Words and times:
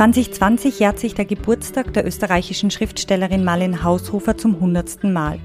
2020 0.00 0.78
jährt 0.78 0.98
sich 0.98 1.12
der 1.12 1.26
Geburtstag 1.26 1.92
der 1.92 2.06
österreichischen 2.06 2.70
Schriftstellerin 2.70 3.44
Marlene 3.44 3.84
Haushofer 3.84 4.34
zum 4.34 4.58
hundertsten 4.58 5.12
Mal. 5.12 5.38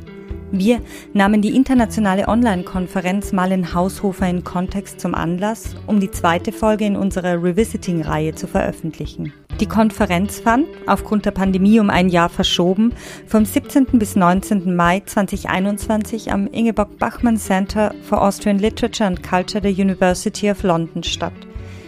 Wir 0.49 0.79
nahmen 1.11 1.41
die 1.41 1.53
internationale 1.53 2.29
Online-Konferenz 2.29 3.33
Marlene 3.33 3.73
Haushofer 3.73 4.29
in 4.29 4.45
Kontext 4.45 5.01
zum 5.01 5.13
Anlass, 5.13 5.75
um 5.87 5.99
die 5.99 6.09
zweite 6.09 6.53
Folge 6.53 6.85
in 6.85 6.95
unserer 6.95 7.43
Revisiting-Reihe 7.43 8.33
zu 8.35 8.47
veröffentlichen. 8.47 9.33
Die 9.59 9.67
Konferenz 9.67 10.39
fand, 10.39 10.67
aufgrund 10.87 11.25
der 11.25 11.31
Pandemie 11.31 11.81
um 11.81 11.89
ein 11.89 12.07
Jahr 12.07 12.29
verschoben, 12.29 12.93
vom 13.27 13.43
17. 13.43 13.87
bis 13.99 14.15
19. 14.15 14.73
Mai 14.73 15.01
2021 15.05 16.31
am 16.31 16.47
Ingeborg 16.47 16.97
Bachmann 16.97 17.35
Center 17.35 17.93
for 18.03 18.21
Austrian 18.21 18.59
Literature 18.59 19.09
and 19.09 19.21
Culture 19.21 19.59
der 19.59 19.71
University 19.71 20.49
of 20.49 20.63
London 20.63 21.03
statt. 21.03 21.33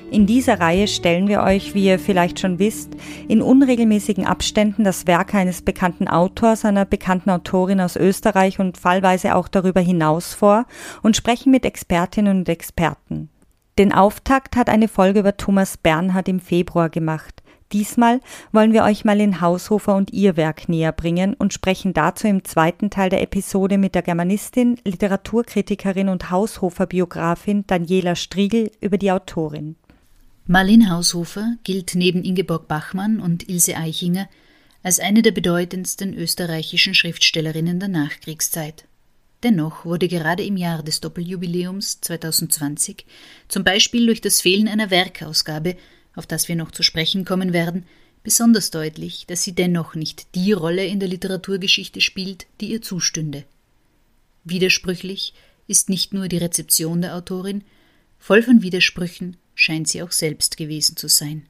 In 0.09 0.25
dieser 0.25 0.61
Reihe 0.61 0.87
stellen 0.87 1.27
wir 1.27 1.41
euch, 1.41 1.73
wie 1.73 1.85
ihr 1.85 1.99
vielleicht 1.99 2.39
schon 2.39 2.59
wisst, 2.59 2.95
in 3.27 3.41
unregelmäßigen 3.41 4.25
Abständen 4.25 4.85
das 4.85 5.05
Werk 5.05 5.35
eines 5.35 5.61
bekannten 5.61 6.07
Autors, 6.07 6.63
einer 6.63 6.85
bekannten 6.85 7.29
Autorin 7.29 7.81
aus 7.81 7.97
Österreich 7.97 8.59
und 8.59 8.77
fallweise 8.77 9.35
auch 9.35 9.49
darüber 9.49 9.81
hinaus 9.81 10.33
vor 10.33 10.65
und 11.03 11.17
sprechen 11.17 11.51
mit 11.51 11.65
Expertinnen 11.65 12.39
und 12.39 12.49
Experten. 12.49 13.29
Den 13.77 13.93
Auftakt 13.93 14.55
hat 14.55 14.69
eine 14.69 14.87
Folge 14.87 15.19
über 15.19 15.35
Thomas 15.35 15.75
Bernhard 15.75 16.29
im 16.29 16.39
Februar 16.39 16.89
gemacht. 16.89 17.43
Diesmal 17.73 18.21
wollen 18.53 18.71
wir 18.71 18.85
euch 18.85 19.03
mal 19.03 19.19
in 19.19 19.41
Haushofer 19.41 19.93
und 19.93 20.13
ihr 20.13 20.37
Werk 20.37 20.69
näher 20.69 20.93
bringen 20.93 21.33
und 21.33 21.53
sprechen 21.53 21.93
dazu 21.93 22.27
im 22.27 22.45
zweiten 22.45 22.89
Teil 22.89 23.09
der 23.09 23.21
Episode 23.21 23.77
mit 23.77 23.93
der 23.93 24.03
Germanistin, 24.03 24.79
Literaturkritikerin 24.85 26.07
und 26.07 26.31
Haushofer-Biografin 26.31 27.65
Daniela 27.67 28.15
Striegel 28.15 28.71
über 28.79 28.97
die 28.97 29.11
Autorin. 29.11 29.75
Marlene 30.49 30.89
Haushofer 30.89 31.57
gilt 31.65 31.93
neben 31.93 32.23
Ingeborg 32.23 32.69
Bachmann 32.69 33.19
und 33.19 33.49
Ilse 33.49 33.75
Eichinger 33.75 34.29
als 34.81 35.01
eine 35.01 35.21
der 35.21 35.31
bedeutendsten 35.31 36.13
österreichischen 36.13 36.93
Schriftstellerinnen 36.93 37.81
der 37.81 37.89
Nachkriegszeit. 37.89 38.85
Dennoch 39.43 39.83
wurde 39.83 40.07
gerade 40.07 40.45
im 40.45 40.55
Jahr 40.55 40.83
des 40.83 41.01
Doppeljubiläums 41.01 41.99
2020 41.99 43.05
zum 43.49 43.65
Beispiel 43.65 44.05
durch 44.05 44.21
das 44.21 44.39
Fehlen 44.39 44.69
einer 44.69 44.89
Werkausgabe, 44.89 45.75
auf 46.15 46.25
das 46.25 46.47
wir 46.47 46.55
noch 46.55 46.71
zu 46.71 46.81
sprechen 46.81 47.25
kommen 47.25 47.51
werden, 47.51 47.85
besonders 48.23 48.71
deutlich, 48.71 49.25
dass 49.27 49.43
sie 49.43 49.53
dennoch 49.53 49.95
nicht 49.95 50.33
die 50.33 50.53
Rolle 50.53 50.85
in 50.85 51.01
der 51.01 51.09
Literaturgeschichte 51.09 51.99
spielt, 51.99 52.47
die 52.61 52.71
ihr 52.71 52.81
zustünde. 52.81 53.43
Widersprüchlich 54.45 55.33
ist 55.67 55.89
nicht 55.89 56.13
nur 56.13 56.29
die 56.29 56.37
Rezeption 56.37 57.01
der 57.01 57.17
Autorin, 57.17 57.65
voll 58.17 58.41
von 58.41 58.61
Widersprüchen 58.61 59.35
scheint 59.57 59.89
sie 59.89 60.01
auch 60.03 60.11
selbst 60.13 60.55
gewesen 60.55 60.95
zu 60.95 61.09
sein. 61.09 61.45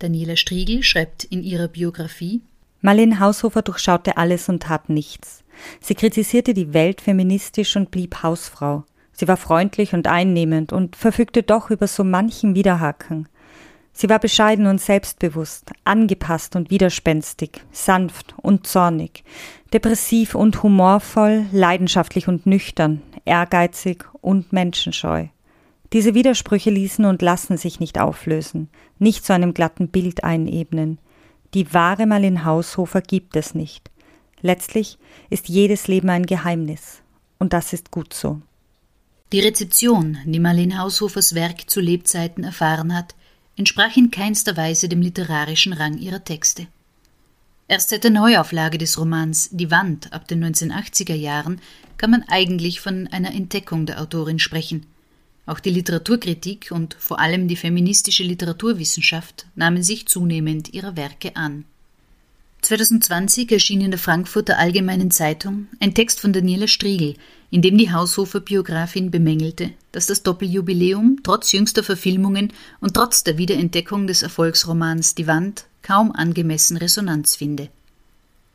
Daniela 0.00 0.34
Striegel 0.34 0.82
schreibt 0.82 1.22
in 1.22 1.44
ihrer 1.44 1.68
Biografie 1.68 2.40
Marlene 2.80 3.20
Haushofer 3.20 3.62
durchschaute 3.62 4.16
alles 4.16 4.48
und 4.48 4.64
tat 4.64 4.88
nichts. 4.88 5.44
Sie 5.80 5.94
kritisierte 5.94 6.52
die 6.52 6.74
Welt 6.74 7.00
feministisch 7.00 7.76
und 7.76 7.92
blieb 7.92 8.24
Hausfrau. 8.24 8.84
Sie 9.12 9.28
war 9.28 9.36
freundlich 9.36 9.92
und 9.94 10.08
einnehmend 10.08 10.72
und 10.72 10.96
verfügte 10.96 11.44
doch 11.44 11.70
über 11.70 11.86
so 11.86 12.02
manchen 12.02 12.56
Widerhaken. 12.56 13.28
Sie 13.92 14.08
war 14.08 14.18
bescheiden 14.18 14.66
und 14.66 14.80
selbstbewusst, 14.80 15.70
angepasst 15.84 16.56
und 16.56 16.70
widerspenstig, 16.70 17.62
sanft 17.70 18.34
und 18.38 18.66
zornig, 18.66 19.22
depressiv 19.72 20.34
und 20.34 20.62
humorvoll, 20.62 21.44
leidenschaftlich 21.52 22.26
und 22.26 22.46
nüchtern, 22.46 23.02
ehrgeizig 23.26 24.06
und 24.22 24.52
menschenscheu. 24.52 25.26
Diese 25.92 26.14
Widersprüche 26.14 26.70
ließen 26.70 27.04
und 27.04 27.20
lassen 27.20 27.58
sich 27.58 27.78
nicht 27.78 27.98
auflösen, 27.98 28.68
nicht 28.98 29.26
zu 29.26 29.34
einem 29.34 29.52
glatten 29.52 29.88
Bild 29.88 30.24
einebnen. 30.24 30.98
Die 31.52 31.74
wahre 31.74 32.06
Marlene 32.06 32.44
Haushofer 32.44 33.02
gibt 33.02 33.36
es 33.36 33.54
nicht. 33.54 33.90
Letztlich 34.40 34.98
ist 35.28 35.48
jedes 35.48 35.88
Leben 35.88 36.08
ein 36.08 36.24
Geheimnis. 36.24 37.02
Und 37.38 37.52
das 37.52 37.72
ist 37.72 37.90
gut 37.90 38.14
so. 38.14 38.40
Die 39.32 39.40
Rezeption, 39.40 40.18
die 40.24 40.40
Marlene 40.40 40.78
Haushofers 40.78 41.34
Werk 41.34 41.68
zu 41.68 41.80
Lebzeiten 41.80 42.44
erfahren 42.44 42.94
hat, 42.94 43.14
entsprach 43.56 43.96
in 43.96 44.10
keinster 44.10 44.56
Weise 44.56 44.88
dem 44.88 45.02
literarischen 45.02 45.72
Rang 45.72 45.98
ihrer 45.98 46.24
Texte. 46.24 46.66
Erst 47.68 47.90
seit 47.90 48.04
der 48.04 48.10
Neuauflage 48.10 48.78
des 48.78 48.98
Romans 48.98 49.50
Die 49.52 49.70
Wand 49.70 50.12
ab 50.12 50.26
den 50.26 50.44
1980er 50.44 51.14
Jahren 51.14 51.60
kann 51.96 52.10
man 52.10 52.24
eigentlich 52.28 52.80
von 52.80 53.08
einer 53.08 53.32
Entdeckung 53.32 53.86
der 53.86 54.00
Autorin 54.00 54.38
sprechen. 54.38 54.86
Auch 55.44 55.60
die 55.60 55.70
Literaturkritik 55.70 56.70
und 56.70 56.94
vor 56.98 57.18
allem 57.18 57.48
die 57.48 57.56
feministische 57.56 58.22
Literaturwissenschaft 58.22 59.46
nahmen 59.56 59.82
sich 59.82 60.06
zunehmend 60.06 60.72
ihrer 60.72 60.96
Werke 60.96 61.34
an. 61.36 61.64
2020 62.62 63.50
erschien 63.50 63.80
in 63.80 63.90
der 63.90 63.98
Frankfurter 63.98 64.56
Allgemeinen 64.56 65.10
Zeitung 65.10 65.66
ein 65.80 65.94
Text 65.94 66.20
von 66.20 66.32
Daniela 66.32 66.68
Striegel, 66.68 67.16
in 67.50 67.60
dem 67.60 67.76
die 67.76 67.90
Haushofer-Biografin 67.90 69.10
bemängelte, 69.10 69.72
dass 69.90 70.06
das 70.06 70.22
Doppeljubiläum 70.22 71.18
trotz 71.24 71.50
jüngster 71.50 71.82
Verfilmungen 71.82 72.52
und 72.80 72.94
trotz 72.94 73.24
der 73.24 73.36
Wiederentdeckung 73.36 74.06
des 74.06 74.22
Erfolgsromans 74.22 75.16
Die 75.16 75.26
Wand 75.26 75.64
kaum 75.82 76.12
angemessen 76.12 76.76
Resonanz 76.76 77.34
finde. 77.34 77.68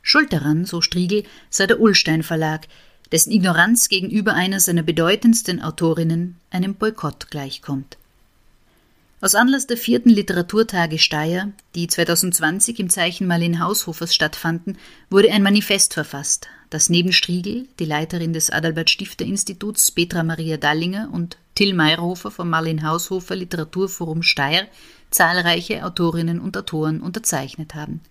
Schuld 0.02 0.32
daran, 0.32 0.64
so 0.64 0.80
Striegel, 0.80 1.26
sei 1.50 1.68
der 1.68 1.82
Ullstein 1.82 2.24
Verlag, 2.24 2.70
dessen 3.12 3.32
Ignoranz 3.32 3.90
gegenüber 3.90 4.34
einer 4.34 4.60
seiner 4.60 4.84
bedeutendsten 4.84 5.62
Autorinnen 5.62 6.38
einem 6.50 6.76
Boykott 6.76 7.30
gleichkommt. 7.30 7.98
Aus 9.20 9.34
Anlass 9.34 9.66
der 9.66 9.78
vierten 9.78 10.10
Literaturtage 10.10 11.00
Steyr, 11.00 11.52
die 11.74 11.88
2020 11.88 12.80
im 12.80 12.90
Zeichen 12.92 13.26
Marlene 13.26 13.60
Haushofers 13.60 14.14
stattfanden, 14.14 14.78
wurde 15.10 15.32
ein 15.32 15.42
Manifest 15.42 15.96
verfasst, 15.96 16.48
das 16.70 16.90
neben 16.90 17.12
Striegel, 17.12 17.68
die 17.80 17.86
Leiterin 17.86 18.34
des 18.34 18.52
Adalbert 18.52 18.92
Stifter 18.92 19.26
Instituts 19.26 19.90
Petra 19.90 20.22
Maria 20.22 20.58
Dallinger 20.58 21.10
und 21.12 21.38
Till 21.56 21.74
Meyerhofer 21.74 22.30
vom 22.30 22.50
Marlene 22.52 22.84
Haushofer 22.84 23.36
Literaturforum 23.36 24.22
Steyr 24.22 24.68
zahlreiche 25.10 25.84
Autorinnen 25.84 26.40
und 26.40 26.56
Autoren 26.56 27.02
unterzeichnet 27.02 27.74
haben. 27.74 28.02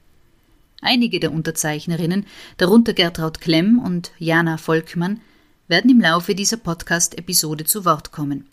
Einige 0.86 1.18
der 1.18 1.32
Unterzeichnerinnen, 1.32 2.26
darunter 2.58 2.92
Gertraud 2.92 3.40
Klemm 3.40 3.80
und 3.80 4.12
Jana 4.20 4.56
Volkmann, 4.56 5.20
werden 5.66 5.90
im 5.90 6.00
Laufe 6.00 6.36
dieser 6.36 6.58
Podcast-Episode 6.58 7.64
zu 7.64 7.84
Wort 7.84 8.12
kommen. 8.12 8.46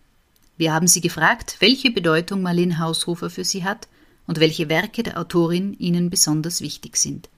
Wir 0.58 0.74
haben 0.74 0.88
sie 0.88 1.00
gefragt, 1.00 1.58
welche 1.60 1.92
Bedeutung 1.92 2.42
Marlene 2.42 2.80
Haushofer 2.80 3.30
für 3.30 3.44
sie 3.44 3.64
hat 3.64 3.88
und 4.26 4.40
welche 4.40 4.68
Werke 4.68 5.04
der 5.04 5.20
Autorin 5.20 5.76
ihnen 5.78 6.10
besonders 6.10 6.62
wichtig 6.62 6.98
sind. 6.98 7.30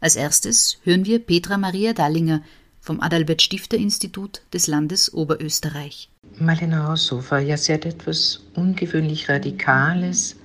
Als 0.00 0.16
erstes 0.16 0.76
hören 0.82 1.06
wir 1.06 1.18
Petra 1.18 1.56
Maria 1.56 1.94
Dallinger 1.94 2.42
vom 2.78 3.00
Adalbert 3.00 3.40
Stifter 3.40 3.78
Institut 3.78 4.42
des 4.52 4.66
Landes 4.66 5.14
Oberösterreich. 5.14 6.10
Marlene 6.38 6.86
Haushofer, 6.86 7.38
ja, 7.38 7.56
sie 7.56 7.72
hat 7.72 7.86
etwas 7.86 8.42
ungewöhnlich 8.54 9.30
Radikales, 9.30 10.36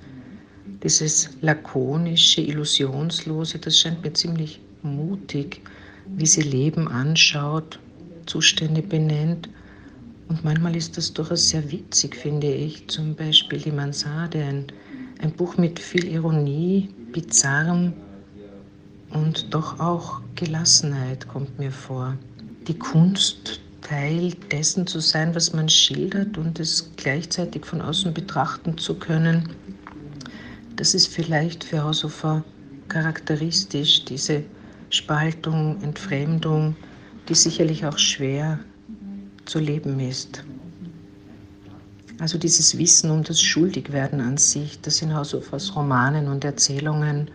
dieses 0.83 1.29
lakonische, 1.41 2.41
illusionslose, 2.41 3.59
das 3.59 3.79
scheint 3.79 4.03
mir 4.03 4.13
ziemlich 4.13 4.59
mutig, 4.81 5.61
wie 6.07 6.25
sie 6.25 6.41
Leben 6.41 6.87
anschaut, 6.87 7.79
Zustände 8.25 8.81
benennt. 8.81 9.49
Und 10.27 10.43
manchmal 10.43 10.75
ist 10.75 10.97
das 10.97 11.13
durchaus 11.13 11.49
sehr 11.49 11.71
witzig, 11.71 12.15
finde 12.15 12.51
ich. 12.51 12.87
Zum 12.87 13.15
Beispiel 13.15 13.59
die 13.59 13.71
Mansarde, 13.71 14.43
ein, 14.43 14.65
ein 15.21 15.31
Buch 15.31 15.57
mit 15.57 15.79
viel 15.79 16.07
Ironie, 16.07 16.89
Bizarrem 17.11 17.93
und 19.09 19.53
doch 19.53 19.79
auch 19.79 20.21
Gelassenheit 20.35 21.27
kommt 21.27 21.59
mir 21.59 21.71
vor. 21.71 22.15
Die 22.67 22.77
Kunst, 22.77 23.59
Teil 23.81 24.33
dessen 24.51 24.87
zu 24.87 24.99
sein, 24.99 25.35
was 25.35 25.53
man 25.53 25.67
schildert 25.67 26.37
und 26.37 26.59
es 26.59 26.89
gleichzeitig 26.95 27.65
von 27.65 27.81
außen 27.81 28.13
betrachten 28.13 28.77
zu 28.77 28.95
können, 28.95 29.49
das 30.81 30.95
ist 30.95 31.13
vielleicht 31.13 31.63
für 31.63 31.83
Haushofer 31.83 32.43
charakteristisch, 32.87 34.03
diese 34.03 34.43
Spaltung, 34.89 35.79
Entfremdung, 35.83 36.75
die 37.29 37.35
sicherlich 37.35 37.85
auch 37.85 37.99
schwer 37.99 38.57
zu 39.45 39.59
leben 39.59 39.99
ist. 39.99 40.43
Also 42.19 42.39
dieses 42.39 42.79
Wissen 42.79 43.11
um 43.11 43.21
das 43.21 43.39
Schuldigwerden 43.39 44.21
an 44.21 44.37
sich, 44.37 44.81
das 44.81 45.03
in 45.03 45.13
Haushofers 45.13 45.75
Romanen 45.75 46.27
und 46.27 46.43
Erzählungen 46.43 47.29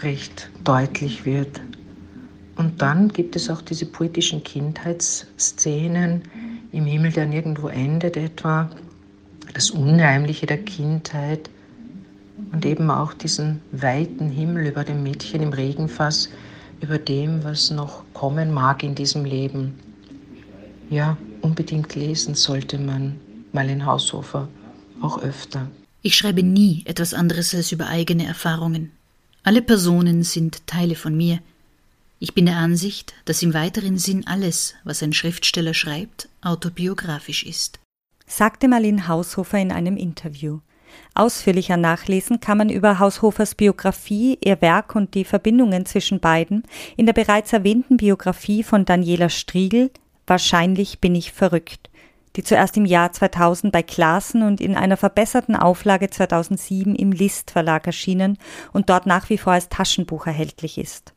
recht 0.00 0.50
deutlich 0.62 1.24
wird. 1.24 1.62
Und 2.56 2.82
dann 2.82 3.08
gibt 3.08 3.36
es 3.36 3.48
auch 3.48 3.62
diese 3.62 3.86
poetischen 3.86 4.44
Kindheitsszenen 4.44 6.20
im 6.72 6.84
Himmel, 6.84 7.12
der 7.12 7.24
nirgendwo 7.24 7.68
endet 7.68 8.18
etwa, 8.18 8.68
das 9.54 9.70
Unheimliche 9.70 10.44
der 10.44 10.58
Kindheit, 10.58 11.48
und 12.52 12.64
eben 12.64 12.90
auch 12.90 13.12
diesen 13.12 13.60
weiten 13.72 14.30
Himmel 14.30 14.66
über 14.66 14.84
dem 14.84 15.02
Mädchen 15.02 15.42
im 15.42 15.52
Regenfass, 15.52 16.28
über 16.80 16.98
dem, 16.98 17.44
was 17.44 17.70
noch 17.70 18.04
kommen 18.14 18.52
mag 18.52 18.82
in 18.82 18.94
diesem 18.94 19.24
Leben. 19.24 19.78
Ja, 20.88 21.16
unbedingt 21.42 21.94
lesen 21.94 22.34
sollte 22.34 22.78
man 22.78 23.20
Marlene 23.52 23.86
Haushofer 23.86 24.48
auch 25.00 25.22
öfter. 25.22 25.68
Ich 26.02 26.16
schreibe 26.16 26.42
nie 26.42 26.82
etwas 26.86 27.14
anderes 27.14 27.54
als 27.54 27.72
über 27.72 27.86
eigene 27.88 28.26
Erfahrungen. 28.26 28.90
Alle 29.42 29.62
Personen 29.62 30.22
sind 30.22 30.66
Teile 30.66 30.94
von 30.94 31.16
mir. 31.16 31.40
Ich 32.18 32.34
bin 32.34 32.46
der 32.46 32.56
Ansicht, 32.56 33.14
dass 33.24 33.42
im 33.42 33.54
weiteren 33.54 33.98
Sinn 33.98 34.26
alles, 34.26 34.74
was 34.84 35.02
ein 35.02 35.12
Schriftsteller 35.12 35.74
schreibt, 35.74 36.28
autobiografisch 36.42 37.44
ist. 37.44 37.80
Sagte 38.26 38.68
Marlene 38.68 39.08
Haushofer 39.08 39.58
in 39.58 39.72
einem 39.72 39.96
Interview. 39.96 40.60
Ausführlicher 41.14 41.76
nachlesen 41.76 42.40
kann 42.40 42.58
man 42.58 42.68
über 42.68 42.98
Haushofers 42.98 43.54
Biografie, 43.54 44.38
ihr 44.44 44.60
Werk 44.60 44.94
und 44.94 45.14
die 45.14 45.24
Verbindungen 45.24 45.86
zwischen 45.86 46.20
beiden 46.20 46.62
in 46.96 47.06
der 47.06 47.12
bereits 47.12 47.52
erwähnten 47.52 47.96
Biografie 47.96 48.62
von 48.62 48.84
Daniela 48.84 49.28
Striegel 49.28 49.90
Wahrscheinlich 50.30 51.00
bin 51.00 51.16
ich 51.16 51.32
verrückt, 51.32 51.90
die 52.36 52.44
zuerst 52.44 52.76
im 52.76 52.84
Jahr 52.84 53.10
2000 53.10 53.72
bei 53.72 53.82
Klassen 53.82 54.44
und 54.44 54.60
in 54.60 54.76
einer 54.76 54.96
verbesserten 54.96 55.56
Auflage 55.56 56.08
2007 56.08 56.94
im 56.94 57.10
List 57.10 57.50
Verlag 57.50 57.84
erschienen 57.88 58.38
und 58.72 58.90
dort 58.90 59.06
nach 59.06 59.28
wie 59.28 59.38
vor 59.38 59.54
als 59.54 59.68
Taschenbuch 59.70 60.28
erhältlich 60.28 60.78
ist. 60.78 61.14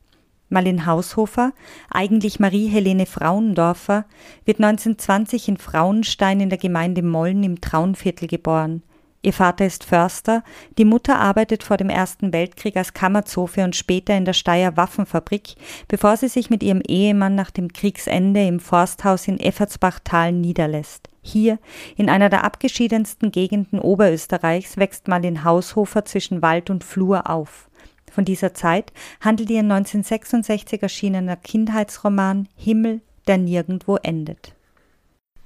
Marlin 0.48 0.84
Haushofer, 0.84 1.52
eigentlich 1.90 2.40
Marie-Helene 2.40 3.06
Frauendorfer, 3.06 4.04
wird 4.46 4.58
1920 4.58 5.46
in 5.46 5.56
Frauenstein 5.58 6.40
in 6.40 6.48
der 6.48 6.58
Gemeinde 6.58 7.02
Molln 7.02 7.44
im 7.44 7.60
Traunviertel 7.60 8.26
geboren. 8.26 8.82
Ihr 9.24 9.32
Vater 9.32 9.64
ist 9.64 9.84
Förster, 9.84 10.44
die 10.76 10.84
Mutter 10.84 11.18
arbeitet 11.18 11.62
vor 11.62 11.78
dem 11.78 11.88
Ersten 11.88 12.34
Weltkrieg 12.34 12.76
als 12.76 12.92
Kammerzofe 12.92 13.64
und 13.64 13.74
später 13.74 14.14
in 14.14 14.26
der 14.26 14.34
Steyr 14.34 14.76
Waffenfabrik, 14.76 15.54
bevor 15.88 16.18
sie 16.18 16.28
sich 16.28 16.50
mit 16.50 16.62
ihrem 16.62 16.82
Ehemann 16.86 17.34
nach 17.34 17.50
dem 17.50 17.72
Kriegsende 17.72 18.46
im 18.46 18.60
Forsthaus 18.60 19.26
in 19.26 19.40
Effertsbachtal 19.40 20.32
niederlässt. 20.32 21.08
Hier, 21.22 21.58
in 21.96 22.10
einer 22.10 22.28
der 22.28 22.44
abgeschiedensten 22.44 23.32
Gegenden 23.32 23.78
Oberösterreichs, 23.78 24.76
wächst 24.76 25.08
Marlin 25.08 25.42
Haushofer 25.42 26.04
zwischen 26.04 26.42
Wald 26.42 26.68
und 26.68 26.84
Flur 26.84 27.30
auf. 27.30 27.70
Von 28.12 28.26
dieser 28.26 28.52
Zeit 28.52 28.92
handelt 29.22 29.48
ihr 29.48 29.60
1966 29.60 30.82
erschienener 30.82 31.36
Kindheitsroman 31.36 32.46
Himmel, 32.56 33.00
der 33.26 33.38
nirgendwo 33.38 33.96
endet. 33.96 34.54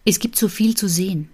Es 0.04 0.18
gibt 0.18 0.34
so 0.34 0.48
viel 0.48 0.76
zu 0.76 0.88
sehen, 0.88 1.30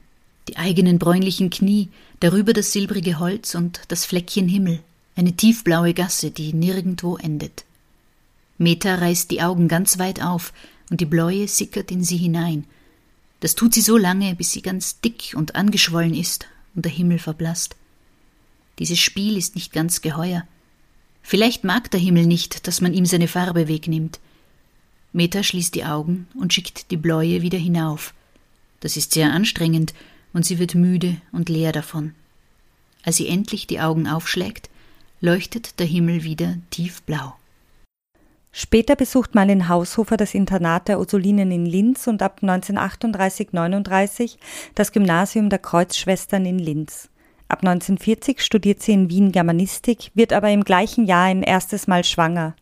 die 0.48 0.56
eigenen 0.56 0.98
bräunlichen 0.98 1.50
Knie, 1.50 1.88
darüber 2.20 2.52
das 2.52 2.72
silbrige 2.72 3.18
Holz 3.18 3.54
und 3.54 3.80
das 3.88 4.04
Fleckchen 4.04 4.48
Himmel, 4.48 4.80
eine 5.16 5.34
tiefblaue 5.34 5.94
Gasse, 5.94 6.30
die 6.30 6.52
nirgendwo 6.52 7.16
endet. 7.16 7.64
Meta 8.58 8.94
reißt 8.96 9.30
die 9.30 9.42
Augen 9.42 9.68
ganz 9.68 9.98
weit 9.98 10.22
auf, 10.22 10.52
und 10.90 11.00
die 11.00 11.06
Bläue 11.06 11.48
sickert 11.48 11.90
in 11.90 12.04
sie 12.04 12.18
hinein. 12.18 12.66
Das 13.40 13.54
tut 13.54 13.74
sie 13.74 13.80
so 13.80 13.96
lange, 13.96 14.34
bis 14.34 14.52
sie 14.52 14.62
ganz 14.62 15.00
dick 15.00 15.34
und 15.34 15.54
angeschwollen 15.54 16.14
ist 16.14 16.46
und 16.74 16.84
der 16.84 16.92
Himmel 16.92 17.18
verblasst. 17.18 17.76
Dieses 18.78 18.98
Spiel 18.98 19.36
ist 19.36 19.54
nicht 19.54 19.72
ganz 19.72 20.02
geheuer. 20.02 20.46
Vielleicht 21.22 21.64
mag 21.64 21.90
der 21.90 22.00
Himmel 22.00 22.26
nicht, 22.26 22.66
dass 22.66 22.80
man 22.80 22.92
ihm 22.92 23.06
seine 23.06 23.28
Farbe 23.28 23.66
wegnimmt. 23.68 24.20
Meta 25.12 25.42
schließt 25.42 25.74
die 25.74 25.84
Augen 25.84 26.26
und 26.38 26.52
schickt 26.52 26.90
die 26.90 26.96
Bläue 26.96 27.40
wieder 27.40 27.58
hinauf. 27.58 28.14
Das 28.80 28.96
ist 28.96 29.12
sehr 29.12 29.32
anstrengend, 29.32 29.94
und 30.34 30.44
sie 30.44 30.58
wird 30.58 30.74
müde 30.74 31.16
und 31.32 31.48
leer 31.48 31.72
davon. 31.72 32.14
Als 33.02 33.16
sie 33.16 33.28
endlich 33.28 33.66
die 33.66 33.80
Augen 33.80 34.06
aufschlägt, 34.06 34.68
leuchtet 35.20 35.78
der 35.78 35.86
Himmel 35.86 36.24
wieder 36.24 36.56
tiefblau. 36.68 37.34
Später 38.52 38.94
besucht 38.94 39.34
Marlin 39.34 39.68
Haushofer 39.68 40.16
das 40.16 40.34
Internat 40.34 40.86
der 40.86 41.00
Ursulinen 41.00 41.50
in 41.50 41.66
Linz 41.66 42.06
und 42.06 42.22
ab 42.22 42.38
1938-39 42.42 44.36
das 44.76 44.92
Gymnasium 44.92 45.48
der 45.50 45.58
Kreuzschwestern 45.58 46.46
in 46.46 46.58
Linz. 46.60 47.08
Ab 47.48 47.60
1940 47.62 48.42
studiert 48.42 48.80
sie 48.80 48.92
in 48.92 49.10
Wien 49.10 49.32
Germanistik, 49.32 50.10
wird 50.14 50.32
aber 50.32 50.50
im 50.50 50.62
gleichen 50.64 51.04
Jahr 51.04 51.24
ein 51.24 51.42
erstes 51.42 51.86
Mal 51.86 52.04
schwanger. 52.04 52.54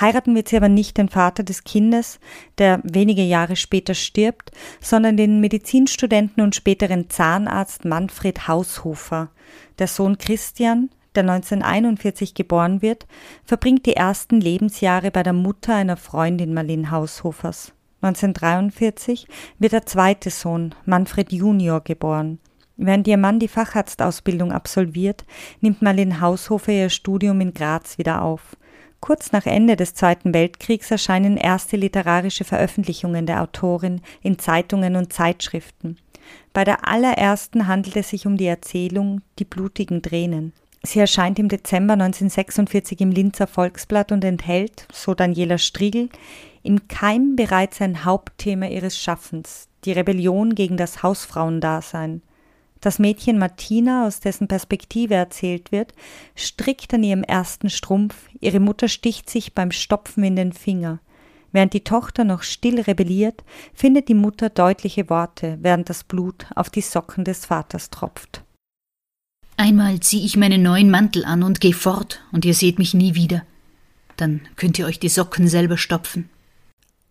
Heiraten 0.00 0.34
wird 0.34 0.48
sie 0.48 0.56
aber 0.56 0.68
nicht 0.68 0.98
den 0.98 1.08
Vater 1.08 1.42
des 1.44 1.64
Kindes, 1.64 2.18
der 2.58 2.80
wenige 2.82 3.22
Jahre 3.22 3.56
später 3.56 3.94
stirbt, 3.94 4.50
sondern 4.80 5.16
den 5.16 5.40
Medizinstudenten 5.40 6.42
und 6.42 6.54
späteren 6.54 7.08
Zahnarzt 7.10 7.84
Manfred 7.84 8.48
Haushofer. 8.48 9.30
Der 9.78 9.86
Sohn 9.86 10.18
Christian, 10.18 10.90
der 11.14 11.22
1941 11.22 12.34
geboren 12.34 12.82
wird, 12.82 13.06
verbringt 13.44 13.86
die 13.86 13.94
ersten 13.94 14.40
Lebensjahre 14.40 15.10
bei 15.10 15.22
der 15.22 15.32
Mutter 15.32 15.74
einer 15.74 15.96
Freundin 15.96 16.54
Marlene 16.54 16.90
Haushofers. 16.90 17.72
1943 18.02 19.26
wird 19.58 19.72
der 19.72 19.86
zweite 19.86 20.30
Sohn, 20.30 20.74
Manfred 20.84 21.32
Junior, 21.32 21.80
geboren. 21.80 22.38
Während 22.76 23.06
ihr 23.06 23.16
Mann 23.16 23.38
die 23.38 23.48
Facharztausbildung 23.48 24.50
absolviert, 24.50 25.24
nimmt 25.60 25.80
Marlene 25.80 26.20
Haushofer 26.20 26.72
ihr 26.72 26.90
Studium 26.90 27.40
in 27.40 27.54
Graz 27.54 27.96
wieder 27.98 28.22
auf. 28.22 28.56
Kurz 29.04 29.32
nach 29.32 29.44
Ende 29.44 29.76
des 29.76 29.92
Zweiten 29.92 30.32
Weltkriegs 30.32 30.90
erscheinen 30.90 31.36
erste 31.36 31.76
literarische 31.76 32.44
Veröffentlichungen 32.44 33.26
der 33.26 33.42
Autorin 33.42 34.00
in 34.22 34.38
Zeitungen 34.38 34.96
und 34.96 35.12
Zeitschriften. 35.12 35.98
Bei 36.54 36.64
der 36.64 36.88
allerersten 36.88 37.66
handelt 37.66 37.96
es 37.96 38.08
sich 38.08 38.26
um 38.26 38.38
die 38.38 38.46
Erzählung 38.46 39.20
Die 39.38 39.44
blutigen 39.44 40.00
Tränen. 40.00 40.54
Sie 40.82 41.00
erscheint 41.00 41.38
im 41.38 41.50
Dezember 41.50 41.92
1946 41.92 43.02
im 43.02 43.10
Linzer 43.10 43.46
Volksblatt 43.46 44.10
und 44.10 44.24
enthält, 44.24 44.86
so 44.90 45.12
Daniela 45.12 45.58
Striegel, 45.58 46.08
im 46.62 46.88
Keim 46.88 47.36
bereits 47.36 47.82
ein 47.82 48.06
Hauptthema 48.06 48.68
ihres 48.68 48.98
Schaffens, 48.98 49.68
die 49.84 49.92
Rebellion 49.92 50.54
gegen 50.54 50.78
das 50.78 51.02
Hausfrauendasein. 51.02 52.22
Das 52.84 52.98
Mädchen 52.98 53.38
Martina, 53.38 54.06
aus 54.06 54.20
dessen 54.20 54.46
Perspektive 54.46 55.14
erzählt 55.14 55.72
wird, 55.72 55.94
strickt 56.34 56.92
an 56.92 57.02
ihrem 57.02 57.22
ersten 57.22 57.70
Strumpf, 57.70 58.28
ihre 58.40 58.60
Mutter 58.60 58.88
sticht 58.88 59.30
sich 59.30 59.54
beim 59.54 59.70
Stopfen 59.70 60.22
in 60.22 60.36
den 60.36 60.52
Finger. 60.52 61.00
Während 61.50 61.72
die 61.72 61.82
Tochter 61.82 62.24
noch 62.24 62.42
still 62.42 62.78
rebelliert, 62.78 63.42
findet 63.72 64.10
die 64.10 64.14
Mutter 64.14 64.50
deutliche 64.50 65.08
Worte, 65.08 65.56
während 65.62 65.88
das 65.88 66.04
Blut 66.04 66.44
auf 66.56 66.68
die 66.68 66.82
Socken 66.82 67.24
des 67.24 67.46
Vaters 67.46 67.88
tropft. 67.88 68.44
Einmal 69.56 70.00
zieh 70.00 70.22
ich 70.22 70.36
meinen 70.36 70.62
neuen 70.62 70.90
Mantel 70.90 71.24
an 71.24 71.42
und 71.42 71.62
geh 71.62 71.72
fort, 71.72 72.20
und 72.32 72.44
ihr 72.44 72.52
seht 72.52 72.78
mich 72.78 72.92
nie 72.92 73.14
wieder. 73.14 73.44
Dann 74.18 74.42
könnt 74.56 74.78
ihr 74.78 74.84
euch 74.84 75.00
die 75.00 75.08
Socken 75.08 75.48
selber 75.48 75.78
stopfen. 75.78 76.28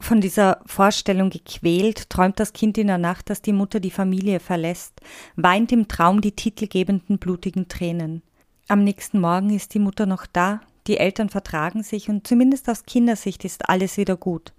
Von 0.03 0.19
dieser 0.19 0.59
Vorstellung 0.65 1.29
gequält, 1.29 2.09
träumt 2.09 2.37
das 2.37 2.51
Kind 2.51 2.77
in 2.77 2.87
der 2.87 2.97
Nacht, 2.97 3.29
dass 3.29 3.41
die 3.41 3.53
Mutter 3.53 3.79
die 3.79 3.89
Familie 3.89 4.41
verlässt, 4.41 4.99
weint 5.37 5.71
im 5.71 5.87
Traum 5.87 6.19
die 6.19 6.33
titelgebenden 6.33 7.19
blutigen 7.19 7.69
Tränen. 7.69 8.21
Am 8.67 8.83
nächsten 8.83 9.21
Morgen 9.21 9.51
ist 9.51 9.73
die 9.73 9.79
Mutter 9.79 10.05
noch 10.05 10.25
da, 10.25 10.59
die 10.87 10.97
Eltern 10.97 11.29
vertragen 11.29 11.83
sich 11.83 12.09
und 12.09 12.27
zumindest 12.27 12.69
aus 12.69 12.83
Kindersicht 12.83 13.45
ist 13.45 13.69
alles 13.69 13.95
wieder 13.95 14.17
gut. 14.17 14.51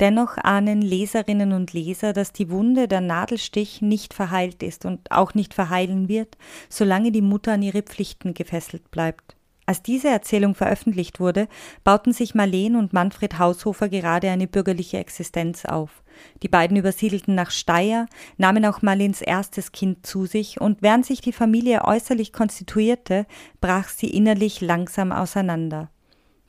Dennoch 0.00 0.36
ahnen 0.36 0.82
Leserinnen 0.82 1.54
und 1.54 1.72
Leser, 1.72 2.12
dass 2.12 2.32
die 2.32 2.50
Wunde, 2.50 2.86
der 2.86 3.00
Nadelstich 3.00 3.80
nicht 3.80 4.12
verheilt 4.12 4.62
ist 4.62 4.84
und 4.84 5.10
auch 5.10 5.32
nicht 5.32 5.54
verheilen 5.54 6.10
wird, 6.10 6.36
solange 6.68 7.10
die 7.10 7.22
Mutter 7.22 7.54
an 7.54 7.62
ihre 7.62 7.80
Pflichten 7.80 8.34
gefesselt 8.34 8.90
bleibt. 8.90 9.34
Als 9.66 9.82
diese 9.82 10.08
Erzählung 10.08 10.54
veröffentlicht 10.54 11.20
wurde, 11.20 11.48
bauten 11.84 12.12
sich 12.12 12.34
Marleen 12.34 12.76
und 12.76 12.92
Manfred 12.92 13.38
Haushofer 13.38 13.88
gerade 13.88 14.28
eine 14.30 14.46
bürgerliche 14.46 14.98
Existenz 14.98 15.64
auf. 15.64 16.02
Die 16.42 16.48
beiden 16.48 16.76
übersiedelten 16.76 17.34
nach 17.34 17.50
Steyr, 17.50 18.06
nahmen 18.36 18.66
auch 18.66 18.82
Marleens 18.82 19.22
erstes 19.22 19.72
Kind 19.72 20.06
zu 20.06 20.26
sich, 20.26 20.60
und 20.60 20.82
während 20.82 21.06
sich 21.06 21.20
die 21.20 21.32
Familie 21.32 21.84
äußerlich 21.84 22.32
konstituierte, 22.32 23.26
brach 23.60 23.88
sie 23.88 24.10
innerlich 24.10 24.60
langsam 24.60 25.12
auseinander. 25.12 25.90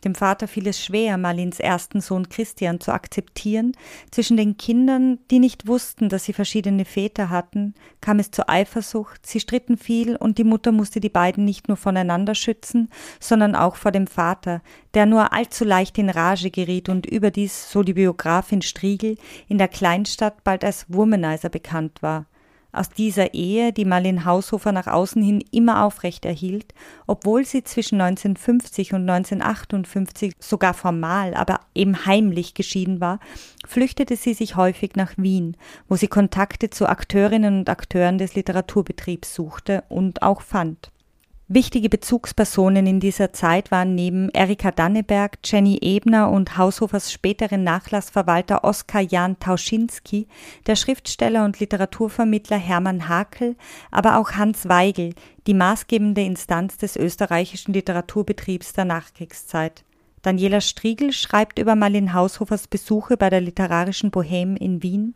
Dem 0.05 0.13
Vater 0.13 0.47
fiel 0.47 0.67
es 0.67 0.79
schwer, 0.79 1.17
Marlins 1.17 1.59
ersten 1.59 1.99
Sohn 1.99 2.29
Christian 2.29 2.79
zu 2.79 2.91
akzeptieren. 2.91 3.71
Zwischen 4.11 4.37
den 4.37 4.55
Kindern, 4.55 5.17
die 5.31 5.39
nicht 5.39 5.67
wussten, 5.67 6.09
dass 6.09 6.25
sie 6.25 6.33
verschiedene 6.33 6.85
Väter 6.85 7.31
hatten, 7.31 7.73
kam 8.01 8.19
es 8.19 8.29
zur 8.29 8.47
Eifersucht, 8.47 9.25
sie 9.25 9.39
stritten 9.39 9.77
viel 9.77 10.15
und 10.15 10.37
die 10.37 10.43
Mutter 10.43 10.71
musste 10.71 10.99
die 10.99 11.09
beiden 11.09 11.43
nicht 11.43 11.67
nur 11.69 11.77
voneinander 11.77 12.35
schützen, 12.35 12.89
sondern 13.19 13.55
auch 13.55 13.77
vor 13.77 13.91
dem 13.91 14.05
Vater, 14.05 14.61
der 14.93 15.07
nur 15.07 15.33
allzu 15.33 15.65
leicht 15.65 15.97
in 15.97 16.11
Rage 16.11 16.51
geriet 16.51 16.87
und 16.87 17.07
überdies, 17.07 17.71
so 17.71 17.81
die 17.81 17.93
Biografin 17.93 18.61
Striegel, 18.61 19.17
in 19.47 19.57
der 19.57 19.69
Kleinstadt 19.69 20.43
bald 20.43 20.63
als 20.63 20.85
Womanizer 20.87 21.49
bekannt 21.49 22.03
war 22.03 22.27
aus 22.75 22.89
dieser 22.89 23.33
Ehe, 23.33 23.73
die 23.73 23.85
Marlene 23.85 24.25
Haushofer 24.25 24.71
nach 24.71 24.87
außen 24.87 25.21
hin 25.21 25.43
immer 25.51 25.83
aufrecht 25.83 26.25
erhielt, 26.25 26.73
obwohl 27.07 27.45
sie 27.45 27.63
zwischen 27.63 28.01
1950 28.01 28.93
und 28.93 29.09
1958 29.09 30.33
sogar 30.39 30.73
formal, 30.73 31.33
aber 31.33 31.59
eben 31.73 32.05
heimlich 32.05 32.53
geschieden 32.53 33.01
war, 33.01 33.19
flüchtete 33.65 34.15
sie 34.15 34.33
sich 34.33 34.55
häufig 34.55 34.95
nach 34.95 35.13
Wien, 35.17 35.57
wo 35.87 35.95
sie 35.95 36.07
Kontakte 36.07 36.69
zu 36.69 36.87
Akteurinnen 36.87 37.59
und 37.59 37.69
Akteuren 37.69 38.17
des 38.17 38.35
Literaturbetriebs 38.35 39.33
suchte 39.33 39.83
und 39.89 40.21
auch 40.21 40.41
fand. 40.41 40.91
Wichtige 41.47 41.89
Bezugspersonen 41.89 42.87
in 42.87 42.99
dieser 42.99 43.31
Zeit 43.31 43.69
waren 43.69 43.93
neben 43.93 44.29
Erika 44.29 44.71
Danneberg, 44.71 45.37
Jenny 45.43 45.77
Ebner 45.79 46.31
und 46.31 46.57
Haushofers 46.57 47.11
späteren 47.11 47.63
Nachlassverwalter 47.63 48.63
Oskar 48.63 49.01
Jan 49.01 49.37
Tauschinski, 49.37 50.27
der 50.65 50.75
Schriftsteller 50.75 51.45
und 51.45 51.59
Literaturvermittler 51.59 52.57
Hermann 52.57 53.07
Hakel, 53.07 53.55
aber 53.91 54.17
auch 54.17 54.31
Hans 54.31 54.67
Weigel, 54.67 55.13
die 55.45 55.53
maßgebende 55.53 56.21
Instanz 56.21 56.77
des 56.77 56.95
österreichischen 56.95 57.73
Literaturbetriebs 57.73 58.73
der 58.73 58.85
Nachkriegszeit. 58.85 59.83
Daniela 60.23 60.61
Striegel 60.61 61.11
schreibt 61.13 61.59
über 61.59 61.75
Marlene 61.75 62.13
Haushofers 62.13 62.67
Besuche 62.67 63.17
bei 63.17 63.29
der 63.29 63.41
literarischen 63.41 64.09
Bohème 64.09 64.57
in 64.57 64.81
Wien. 64.81 65.13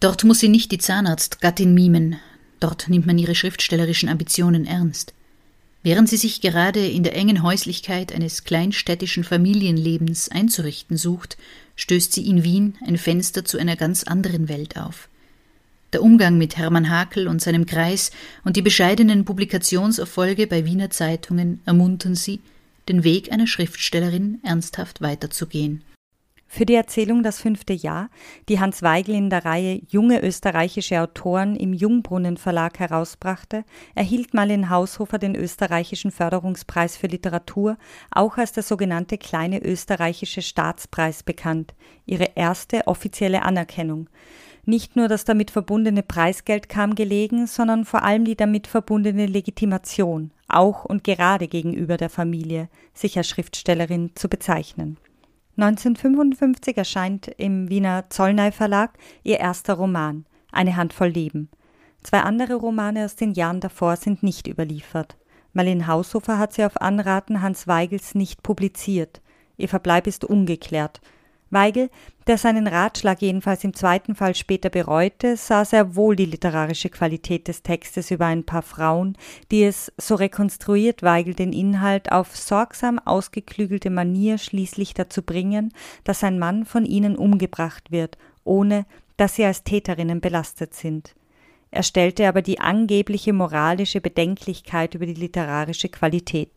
Dort 0.00 0.24
muss 0.24 0.40
sie 0.40 0.48
nicht 0.48 0.72
die 0.72 0.78
Zahnarztgattin 0.78 1.72
mimen, 1.72 2.16
dort 2.60 2.90
nimmt 2.90 3.06
man 3.06 3.16
ihre 3.16 3.34
schriftstellerischen 3.34 4.10
Ambitionen 4.10 4.66
ernst. 4.66 5.14
Während 5.88 6.10
sie 6.10 6.18
sich 6.18 6.42
gerade 6.42 6.86
in 6.86 7.02
der 7.02 7.16
engen 7.16 7.42
Häuslichkeit 7.42 8.12
eines 8.12 8.44
kleinstädtischen 8.44 9.24
Familienlebens 9.24 10.28
einzurichten 10.28 10.98
sucht, 10.98 11.38
stößt 11.76 12.12
sie 12.12 12.28
in 12.28 12.44
Wien 12.44 12.76
ein 12.86 12.98
Fenster 12.98 13.42
zu 13.46 13.56
einer 13.56 13.74
ganz 13.74 14.04
anderen 14.04 14.50
Welt 14.50 14.76
auf. 14.76 15.08
Der 15.94 16.02
Umgang 16.02 16.36
mit 16.36 16.58
Hermann 16.58 16.90
Hakel 16.90 17.26
und 17.26 17.40
seinem 17.40 17.64
Kreis 17.64 18.10
und 18.44 18.56
die 18.56 18.60
bescheidenen 18.60 19.24
Publikationserfolge 19.24 20.46
bei 20.46 20.66
Wiener 20.66 20.90
Zeitungen 20.90 21.62
ermuntern 21.64 22.16
sie, 22.16 22.40
den 22.90 23.02
Weg 23.02 23.32
einer 23.32 23.46
Schriftstellerin 23.46 24.40
ernsthaft 24.42 25.00
weiterzugehen. 25.00 25.82
Für 26.50 26.64
die 26.64 26.74
Erzählung 26.74 27.22
Das 27.22 27.40
fünfte 27.40 27.74
Jahr, 27.74 28.08
die 28.48 28.58
Hans 28.58 28.82
Weigel 28.82 29.14
in 29.14 29.28
der 29.28 29.44
Reihe 29.44 29.82
Junge 29.86 30.22
österreichische 30.22 31.02
Autoren 31.02 31.54
im 31.54 31.74
Jungbrunnen 31.74 32.38
Verlag 32.38 32.78
herausbrachte, 32.78 33.64
erhielt 33.94 34.32
Marlene 34.32 34.70
Haushofer 34.70 35.18
den 35.18 35.36
österreichischen 35.36 36.10
Förderungspreis 36.10 36.96
für 36.96 37.06
Literatur, 37.06 37.76
auch 38.10 38.38
als 38.38 38.52
der 38.52 38.62
sogenannte 38.62 39.18
kleine 39.18 39.62
österreichische 39.62 40.40
Staatspreis 40.40 41.22
bekannt, 41.22 41.74
ihre 42.06 42.30
erste 42.34 42.86
offizielle 42.86 43.42
Anerkennung. 43.42 44.08
Nicht 44.64 44.96
nur 44.96 45.08
das 45.08 45.24
damit 45.24 45.50
verbundene 45.50 46.02
Preisgeld 46.02 46.70
kam 46.70 46.94
gelegen, 46.94 47.46
sondern 47.46 47.84
vor 47.84 48.02
allem 48.02 48.24
die 48.24 48.36
damit 48.36 48.66
verbundene 48.66 49.26
Legitimation, 49.26 50.30
auch 50.48 50.86
und 50.86 51.04
gerade 51.04 51.46
gegenüber 51.46 51.98
der 51.98 52.10
Familie, 52.10 52.70
sich 52.94 53.18
als 53.18 53.28
Schriftstellerin 53.28 54.12
zu 54.14 54.28
bezeichnen. 54.30 54.96
1955 55.58 56.76
erscheint 56.76 57.26
im 57.36 57.68
Wiener 57.68 58.08
Zollnei 58.10 58.52
Verlag 58.52 58.96
ihr 59.24 59.40
erster 59.40 59.74
Roman, 59.74 60.24
Eine 60.52 60.76
Handvoll 60.76 61.08
Leben. 61.08 61.50
Zwei 62.04 62.20
andere 62.20 62.54
Romane 62.54 63.04
aus 63.04 63.16
den 63.16 63.32
Jahren 63.32 63.58
davor 63.58 63.96
sind 63.96 64.22
nicht 64.22 64.46
überliefert. 64.46 65.16
Marlene 65.52 65.88
Haushofer 65.88 66.38
hat 66.38 66.52
sie 66.52 66.64
auf 66.64 66.80
Anraten 66.80 67.42
Hans 67.42 67.66
Weigels 67.66 68.14
nicht 68.14 68.44
publiziert. 68.44 69.20
Ihr 69.56 69.68
Verbleib 69.68 70.06
ist 70.06 70.24
ungeklärt. 70.24 71.00
Weigel, 71.50 71.90
der 72.26 72.36
seinen 72.36 72.66
Ratschlag 72.66 73.22
jedenfalls 73.22 73.64
im 73.64 73.74
zweiten 73.74 74.14
Fall 74.14 74.34
später 74.34 74.68
bereute, 74.68 75.36
sah 75.36 75.64
sehr 75.64 75.96
wohl 75.96 76.14
die 76.14 76.26
literarische 76.26 76.90
Qualität 76.90 77.48
des 77.48 77.62
Textes 77.62 78.10
über 78.10 78.26
ein 78.26 78.44
paar 78.44 78.62
Frauen, 78.62 79.16
die 79.50 79.64
es, 79.64 79.92
so 79.96 80.14
rekonstruiert 80.14 81.02
Weigel 81.02 81.34
den 81.34 81.52
Inhalt, 81.52 82.12
auf 82.12 82.36
sorgsam 82.36 82.98
ausgeklügelte 82.98 83.90
Manier 83.90 84.38
schließlich 84.38 84.94
dazu 84.94 85.22
bringen, 85.22 85.72
dass 86.04 86.22
ein 86.22 86.38
Mann 86.38 86.66
von 86.66 86.84
ihnen 86.84 87.16
umgebracht 87.16 87.90
wird, 87.90 88.18
ohne 88.44 88.84
dass 89.16 89.36
sie 89.36 89.44
als 89.44 89.64
Täterinnen 89.64 90.20
belastet 90.20 90.74
sind. 90.74 91.14
Er 91.70 91.82
stellte 91.82 92.28
aber 92.28 92.42
die 92.42 92.60
angebliche 92.60 93.32
moralische 93.32 94.00
Bedenklichkeit 94.00 94.94
über 94.94 95.06
die 95.06 95.14
literarische 95.14 95.88
Qualität. 95.88 96.50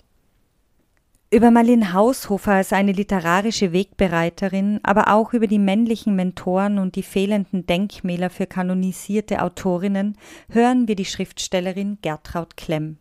Über 1.34 1.50
Marlene 1.50 1.94
Haushofer 1.94 2.52
als 2.52 2.74
eine 2.74 2.92
literarische 2.92 3.72
Wegbereiterin, 3.72 4.82
aber 4.84 5.14
auch 5.14 5.32
über 5.32 5.48
die 5.48 5.60
männlichen 5.60 6.14
Mentoren 6.14 6.78
und 6.78 6.98
die 6.98 7.04
fehlenden 7.04 7.66
Denkmäler 7.66 8.30
für 8.30 8.48
kanonisierte 8.48 9.42
Autorinnen 9.42 10.18
hören 10.50 10.90
wir 10.90 10.98
die 10.98 11.06
Schriftstellerin 11.06 12.00
Gertraud 12.02 12.58
Klemm. 12.58 12.98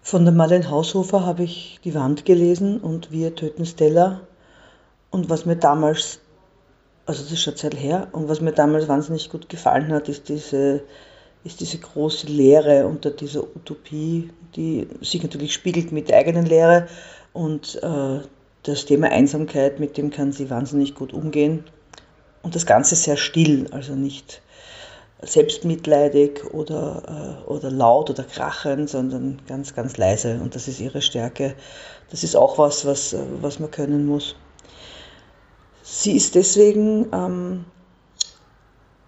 Von 0.00 0.24
der 0.24 0.32
Marlene 0.32 0.70
Haushofer 0.70 1.26
habe 1.26 1.42
ich 1.42 1.78
Die 1.84 1.94
Wand 1.94 2.24
gelesen 2.24 2.80
und 2.80 3.12
Wir 3.12 3.34
töten 3.34 3.66
Stella. 3.66 4.22
Und 5.10 5.28
was 5.28 5.44
mir 5.44 5.56
damals, 5.56 6.20
also 7.04 7.22
das 7.22 7.32
ist 7.32 7.42
schon 7.42 7.56
Zeit 7.56 7.78
her, 7.78 8.08
und 8.12 8.30
was 8.30 8.40
mir 8.40 8.52
damals 8.52 8.88
wahnsinnig 8.88 9.28
gut 9.28 9.50
gefallen 9.50 9.92
hat, 9.92 10.08
ist 10.08 10.30
diese, 10.30 10.84
ist 11.44 11.60
diese 11.60 11.76
große 11.76 12.28
Lehre 12.28 12.86
unter 12.86 13.10
dieser 13.10 13.42
Utopie, 13.42 14.30
die 14.56 14.88
sich 15.02 15.22
natürlich 15.22 15.52
spiegelt 15.52 15.92
mit 15.92 16.08
der 16.08 16.16
eigenen 16.16 16.46
Lehre 16.46 16.88
und 17.36 17.80
äh, 17.82 18.20
das 18.62 18.86
Thema 18.86 19.08
Einsamkeit, 19.08 19.78
mit 19.78 19.96
dem 19.96 20.10
kann 20.10 20.32
sie 20.32 20.50
wahnsinnig 20.50 20.94
gut 20.94 21.12
umgehen. 21.12 21.64
Und 22.42 22.54
das 22.54 22.66
Ganze 22.66 22.96
sehr 22.96 23.16
still, 23.16 23.68
also 23.70 23.94
nicht 23.94 24.40
selbstmitleidig 25.20 26.44
oder, 26.52 27.42
äh, 27.46 27.50
oder 27.50 27.70
laut 27.70 28.10
oder 28.10 28.24
krachend, 28.24 28.88
sondern 28.88 29.40
ganz, 29.46 29.74
ganz 29.74 29.96
leise. 29.96 30.40
Und 30.42 30.54
das 30.54 30.66
ist 30.66 30.80
ihre 30.80 31.02
Stärke. 31.02 31.54
Das 32.10 32.24
ist 32.24 32.36
auch 32.36 32.58
was, 32.58 32.86
was, 32.86 33.14
was 33.40 33.58
man 33.58 33.70
können 33.70 34.06
muss. 34.06 34.36
Sie 35.82 36.16
ist 36.16 36.34
deswegen, 36.34 37.06
ähm, 37.12 37.64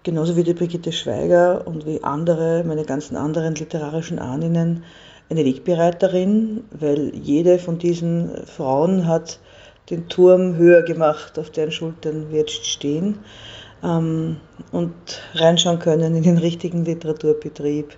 genauso 0.03 0.35
wie 0.35 0.43
die 0.43 0.53
Brigitte 0.53 0.91
Schweiger 0.91 1.67
und 1.67 1.85
wie 1.85 2.03
andere, 2.03 2.63
meine 2.63 2.85
ganzen 2.85 3.17
anderen 3.17 3.55
literarischen 3.55 4.19
Ahninnen, 4.19 4.83
eine 5.29 5.45
Wegbereiterin, 5.45 6.63
weil 6.71 7.13
jede 7.15 7.59
von 7.59 7.77
diesen 7.77 8.31
Frauen 8.45 9.07
hat 9.07 9.39
den 9.89 10.07
Turm 10.07 10.55
höher 10.55 10.83
gemacht, 10.83 11.37
auf 11.37 11.49
deren 11.49 11.71
Schultern 11.71 12.27
wir 12.29 12.39
jetzt 12.39 12.65
stehen 12.65 13.19
ähm, 13.83 14.37
und 14.71 14.93
reinschauen 15.33 15.79
können 15.79 16.15
in 16.15 16.23
den 16.23 16.37
richtigen 16.37 16.85
Literaturbetrieb, 16.85 17.95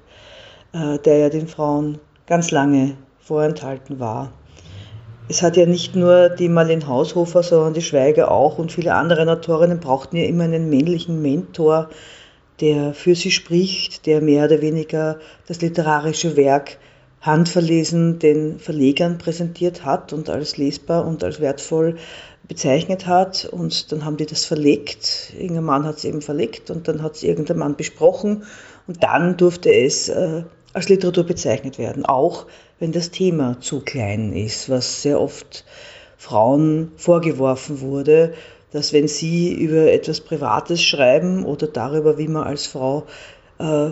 äh, 0.73 0.99
der 0.99 1.17
ja 1.17 1.29
den 1.29 1.47
Frauen 1.47 1.99
ganz 2.27 2.51
lange 2.51 2.95
vorenthalten 3.19 3.99
war. 3.99 4.31
Es 5.29 5.41
hat 5.41 5.55
ja 5.55 5.65
nicht 5.65 5.95
nur 5.95 6.29
die 6.29 6.49
Marlene 6.49 6.87
Haushofer, 6.87 7.43
sondern 7.43 7.73
die 7.73 7.81
Schweiger 7.81 8.31
auch 8.31 8.57
und 8.57 8.71
viele 8.71 8.93
andere 8.93 9.29
Autorinnen 9.31 9.79
brauchten 9.79 10.17
ja 10.17 10.25
immer 10.25 10.43
einen 10.43 10.69
männlichen 10.69 11.21
Mentor, 11.21 11.89
der 12.59 12.93
für 12.93 13.15
sie 13.15 13.31
spricht, 13.31 14.05
der 14.05 14.21
mehr 14.21 14.45
oder 14.45 14.61
weniger 14.61 15.19
das 15.47 15.61
literarische 15.61 16.35
Werk 16.35 16.77
handverlesen 17.21 18.19
den 18.19 18.59
Verlegern 18.59 19.17
präsentiert 19.19 19.85
hat 19.85 20.11
und 20.11 20.29
als 20.29 20.57
lesbar 20.57 21.05
und 21.05 21.23
als 21.23 21.39
wertvoll 21.39 21.97
bezeichnet 22.47 23.05
hat. 23.05 23.45
Und 23.45 23.91
dann 23.91 24.03
haben 24.03 24.17
die 24.17 24.25
das 24.25 24.43
verlegt. 24.45 25.33
Irgendein 25.37 25.63
Mann 25.63 25.85
hat 25.85 25.97
es 25.97 26.05
eben 26.05 26.21
verlegt 26.21 26.71
und 26.71 26.87
dann 26.87 27.03
hat 27.03 27.15
es 27.15 27.23
irgendein 27.23 27.59
Mann 27.59 27.75
besprochen. 27.75 28.43
Und 28.87 29.03
dann 29.03 29.37
durfte 29.37 29.71
es 29.71 30.09
äh, 30.09 30.43
als 30.73 30.89
Literatur 30.89 31.23
bezeichnet 31.23 31.77
werden, 31.77 32.05
auch 32.05 32.47
wenn 32.79 32.91
das 32.91 33.11
Thema 33.11 33.59
zu 33.61 33.81
klein 33.81 34.33
ist, 34.33 34.69
was 34.69 35.03
sehr 35.03 35.21
oft 35.21 35.65
Frauen 36.17 36.91
vorgeworfen 36.97 37.81
wurde, 37.81 38.33
dass 38.71 38.93
wenn 38.93 39.07
sie 39.07 39.53
über 39.53 39.91
etwas 39.91 40.21
Privates 40.21 40.81
schreiben 40.81 41.45
oder 41.45 41.67
darüber, 41.67 42.17
wie 42.17 42.27
man 42.27 42.43
als 42.43 42.67
Frau 42.67 43.05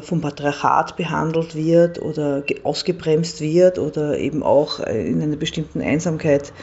vom 0.02 0.22
Patriarchat 0.22 0.96
behandelt 0.96 1.56
wird 1.56 2.02
oder 2.02 2.44
ausgebremst 2.64 3.42
wird 3.42 3.78
oder 3.78 4.18
eben 4.18 4.42
auch 4.42 4.80
äh, 4.80 5.08
in 5.08 5.22
einer 5.22 5.36
bestimmten 5.36 5.82
Einsamkeit 5.82 6.54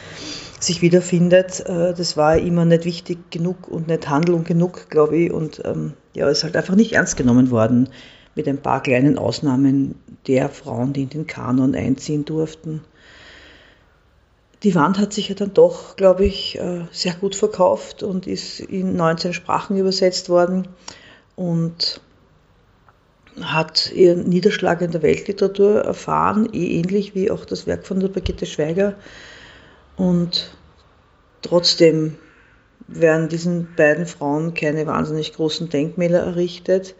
sich 0.59 0.81
wiederfindet. 0.81 1.65
Äh, 1.65 1.93
das 1.93 2.17
war 2.17 2.37
immer 2.37 2.65
nicht 2.65 2.85
wichtig 2.85 3.31
genug 3.31 3.67
und 3.67 3.87
nicht 3.87 4.09
Handlung 4.09 4.43
genug, 4.43 4.89
glaube 4.89 5.17
ich. 5.17 5.31
Und 5.31 5.61
ähm, 5.65 5.93
ja, 6.13 6.27
ist 6.27 6.43
halt 6.43 6.57
einfach 6.57 6.75
nicht 6.75 6.93
ernst 6.93 7.15
genommen 7.15 7.49
worden 7.49 7.89
mit 8.35 8.47
ein 8.47 8.61
paar 8.61 8.83
kleinen 8.83 9.17
Ausnahmen 9.17 9.95
der 10.27 10.49
Frauen, 10.49 10.93
die 10.93 11.03
in 11.03 11.09
den 11.09 11.27
Kanon 11.27 11.75
einziehen 11.75 12.25
durften. 12.25 12.81
Die 14.63 14.75
Wand 14.75 14.97
hat 14.97 15.13
sich 15.13 15.29
ja 15.29 15.35
dann 15.35 15.53
doch, 15.53 15.95
glaube 15.95 16.25
ich, 16.25 16.59
sehr 16.91 17.13
gut 17.13 17.35
verkauft 17.35 18.01
und 18.01 18.25
ist 18.25 18.59
in 18.59 18.95
19 18.95 19.33
Sprachen 19.33 19.77
übersetzt 19.77 20.29
worden. 20.29 20.67
Und 21.35 22.01
hat 23.41 23.91
ihren 23.91 24.27
Niederschlag 24.27 24.81
in 24.81 24.91
der 24.91 25.01
Weltliteratur 25.01 25.81
erfahren, 25.81 26.49
eh 26.53 26.79
ähnlich 26.79 27.15
wie 27.15 27.29
auch 27.29 27.45
das 27.45 27.67
Werk 27.67 27.85
von 27.85 27.99
der 27.99 28.07
Brigitte 28.07 28.45
Schweiger. 28.45 28.95
Und 29.95 30.51
trotzdem 31.41 32.15
werden 32.87 33.29
diesen 33.29 33.75
beiden 33.75 34.05
Frauen 34.05 34.53
keine 34.53 34.87
wahnsinnig 34.87 35.33
großen 35.33 35.69
Denkmäler 35.69 36.19
errichtet, 36.19 36.95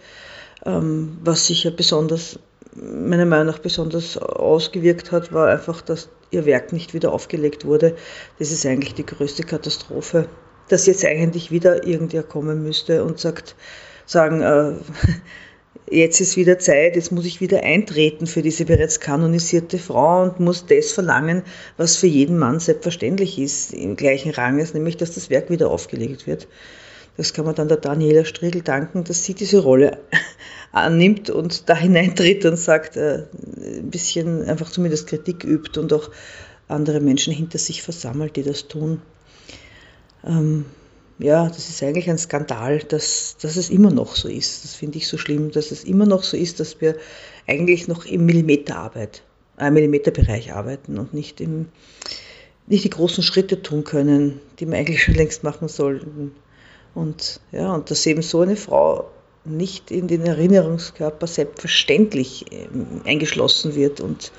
ähm, 0.66 1.18
was 1.24 1.48
sich 1.48 1.64
ja 1.64 1.72
besonders, 1.72 2.40
meiner 2.74 3.26
Meinung 3.26 3.48
nach 3.48 3.60
besonders 3.60 4.18
ausgewirkt 4.18 5.12
hat, 5.12 5.32
war 5.32 5.48
einfach, 5.48 5.82
dass 5.82 6.10
ihr 6.30 6.46
Werk 6.46 6.74
nicht 6.74 6.94
wieder 6.94 7.14
aufgelegt 7.14 7.66
wurde. 7.66 7.96
Das 8.38 8.52
ist 8.52 8.66
eigentlich 8.66 8.94
die 8.94 9.06
größte 9.06 9.44
Katastrophe, 9.44 10.28
dass 10.68 10.86
jetzt 10.86 11.06
eigentlich 11.06 11.52
wieder 11.52 11.88
irgendwer 11.88 12.24
kommen 12.24 12.64
müsste 12.64 13.04
und 13.04 13.20
sagt, 13.20 13.56
sagen, 14.06 14.42
äh, 14.42 14.74
jetzt 15.90 16.20
ist 16.22 16.38
wieder 16.38 16.60
Zeit, 16.60 16.96
jetzt 16.96 17.12
muss 17.12 17.26
ich 17.26 17.42
wieder 17.42 17.64
eintreten 17.64 18.28
für 18.28 18.42
diese 18.42 18.66
bereits 18.66 19.00
kanonisierte 19.00 19.78
Frau 19.80 20.24
und 20.24 20.40
muss 20.40 20.66
das 20.66 20.92
verlangen, 20.92 21.44
was 21.78 21.98
für 21.98 22.08
jeden 22.08 22.38
Mann 22.38 22.60
selbstverständlich 22.60 23.40
ist, 23.40 23.74
im 23.74 23.96
gleichen 23.96 24.32
Rang 24.32 24.60
ist, 24.60 24.74
nämlich 24.74 24.98
dass 24.98 25.14
das 25.14 25.30
Werk 25.30 25.50
wieder 25.50 25.70
aufgelegt 25.70 26.28
wird. 26.28 26.48
Das 27.16 27.34
kann 27.34 27.46
man 27.46 27.56
dann 27.56 27.68
der 27.68 27.78
Daniela 27.78 28.26
Striegel 28.26 28.62
danken, 28.62 29.04
dass 29.04 29.24
sie 29.24 29.34
diese 29.34 29.60
Rolle 29.60 29.98
annimmt 30.72 31.30
und 31.30 31.68
da 31.68 31.76
hineintritt 31.76 32.46
und 32.46 32.58
sagt, 32.58 32.96
äh, 32.96 33.24
ein 33.56 33.90
bisschen 33.90 34.44
einfach 34.44 34.70
zumindest 34.70 35.08
Kritik 35.08 35.44
übt 35.44 35.80
und 35.80 35.92
auch 35.94 36.12
andere 36.68 37.00
Menschen 37.00 37.34
hinter 37.34 37.58
sich 37.58 37.82
versammelt, 37.82 38.36
die 38.36 38.44
das 38.44 38.68
tun. 38.68 39.02
Ähm, 40.26 40.66
ja, 41.20 41.48
das 41.48 41.70
ist 41.70 41.82
eigentlich 41.82 42.10
ein 42.10 42.18
Skandal, 42.18 42.80
dass, 42.80 43.38
dass 43.42 43.56
es 43.56 43.70
immer 43.70 43.90
noch 43.90 44.16
so 44.16 44.28
ist. 44.28 44.64
Das 44.64 44.76
finde 44.76 44.98
ich 44.98 45.08
so 45.08 45.18
schlimm, 45.18 45.52
dass 45.52 45.72
es 45.72 45.84
immer 45.84 46.06
noch 46.06 46.24
so 46.24 46.38
ist, 46.38 46.60
dass 46.60 46.80
wir 46.80 46.96
eigentlich 47.48 47.88
noch 47.88 48.06
im 48.06 48.26
Millimeterarbeit, 48.26 49.24
äh, 49.58 49.72
Millimeterbereich 49.72 50.54
arbeiten 50.54 51.00
und 51.00 51.14
nicht, 51.14 51.42
im, 51.42 51.70
nicht 52.68 52.84
die 52.84 52.90
großen 52.92 53.24
Schritte 53.24 53.64
tun 53.64 53.84
können, 53.84 54.40
die 54.60 54.68
wir 54.68 54.78
eigentlich 54.78 55.04
schon 55.04 55.16
längst 55.16 55.44
machen 55.44 55.68
sollten. 55.68 56.36
Und 56.94 57.40
ja, 57.52 57.74
und 57.74 57.90
dass 57.90 58.06
eben 58.06 58.22
so 58.22 58.42
eine 58.42 58.56
Frau 58.56 59.10
nicht 59.44 59.92
in 59.92 60.08
den 60.08 60.24
Erinnerungskörper 60.24 61.26
selbstverständlich 61.26 62.46
ähm, 62.52 63.02
eingeschlossen 63.06 63.76
wird 63.76 64.02
und 64.02 64.32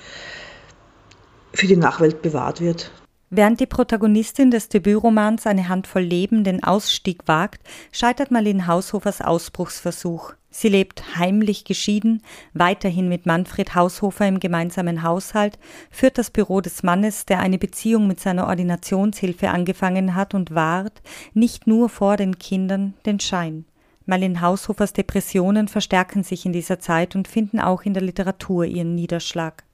für 1.52 1.66
die 1.66 1.76
Nachwelt 1.76 2.22
bewahrt 2.22 2.60
wird. 2.60 2.92
Während 3.30 3.60
die 3.60 3.66
Protagonistin 3.66 4.50
des 4.50 4.70
Debütromans 4.70 5.46
Eine 5.46 5.68
Handvoll 5.68 6.02
Leben 6.02 6.44
den 6.44 6.64
Ausstieg 6.64 7.28
wagt, 7.28 7.60
scheitert 7.92 8.30
Marlene 8.30 8.66
Haushofers 8.66 9.20
Ausbruchsversuch. 9.20 10.32
Sie 10.50 10.70
lebt 10.70 11.18
heimlich 11.18 11.64
geschieden, 11.64 12.22
weiterhin 12.54 13.10
mit 13.10 13.26
Manfred 13.26 13.74
Haushofer 13.74 14.26
im 14.26 14.40
gemeinsamen 14.40 15.02
Haushalt, 15.02 15.58
führt 15.90 16.16
das 16.16 16.30
Büro 16.30 16.62
des 16.62 16.82
Mannes, 16.82 17.26
der 17.26 17.40
eine 17.40 17.58
Beziehung 17.58 18.06
mit 18.06 18.18
seiner 18.18 18.46
Ordinationshilfe 18.46 19.50
angefangen 19.50 20.14
hat 20.14 20.32
und 20.32 20.54
wahrt, 20.54 21.02
nicht 21.34 21.66
nur 21.66 21.90
vor 21.90 22.16
den 22.16 22.38
Kindern, 22.38 22.94
den 23.04 23.20
Schein. 23.20 23.66
Marlene 24.06 24.40
Haushofers 24.40 24.94
Depressionen 24.94 25.68
verstärken 25.68 26.22
sich 26.22 26.46
in 26.46 26.54
dieser 26.54 26.80
Zeit 26.80 27.14
und 27.14 27.28
finden 27.28 27.60
auch 27.60 27.82
in 27.82 27.92
der 27.92 28.02
Literatur 28.02 28.64
ihren 28.64 28.94
Niederschlag. 28.94 29.64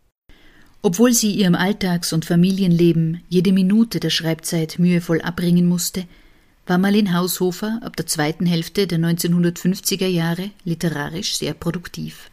Obwohl 0.87 1.15
sie 1.15 1.31
ihrem 1.31 1.55
Alltags- 1.55 2.13
und 2.13 2.27
Familienleben 2.27 3.23
jede 3.31 3.55
Minute 3.55 4.01
der 4.01 4.11
Schreibzeit 4.11 4.79
mühevoll 4.79 5.23
abbringen 5.23 5.65
musste, 5.67 6.05
war 6.67 6.77
Marlene 6.77 7.15
Haushofer 7.15 7.81
ab 7.83 7.97
der 7.97 8.07
zweiten 8.07 8.45
Hälfte 8.45 8.87
der 8.87 8.99
1950er 8.99 10.07
Jahre 10.07 10.51
literarisch 10.67 11.39
sehr 11.39 11.55
produktiv. 11.55 12.29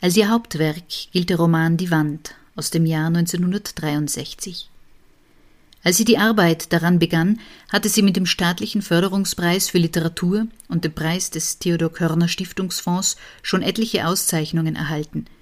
Als 0.00 0.16
ihr 0.16 0.30
Hauptwerk 0.30 0.88
gilt 1.12 1.28
der 1.28 1.36
Roman 1.36 1.76
Die 1.76 1.90
Wand 1.90 2.34
aus 2.56 2.70
dem 2.70 2.86
Jahr 2.86 3.08
1963. 3.08 4.70
Als 5.82 5.98
sie 5.98 6.06
die 6.06 6.16
Arbeit 6.16 6.72
daran 6.72 6.98
begann, 6.98 7.40
hatte 7.68 7.90
sie 7.90 8.00
mit 8.00 8.16
dem 8.16 8.24
staatlichen 8.24 8.80
Förderungspreis 8.80 9.68
für 9.68 9.76
Literatur 9.76 10.46
und 10.68 10.86
dem 10.86 10.94
Preis 10.94 11.28
des 11.28 11.58
Theodor 11.58 11.92
Körner 11.92 12.28
Stiftungsfonds 12.28 13.18
schon 13.42 13.60
etliche 13.60 14.06
Auszeichnungen 14.06 14.76
erhalten– 14.76 15.26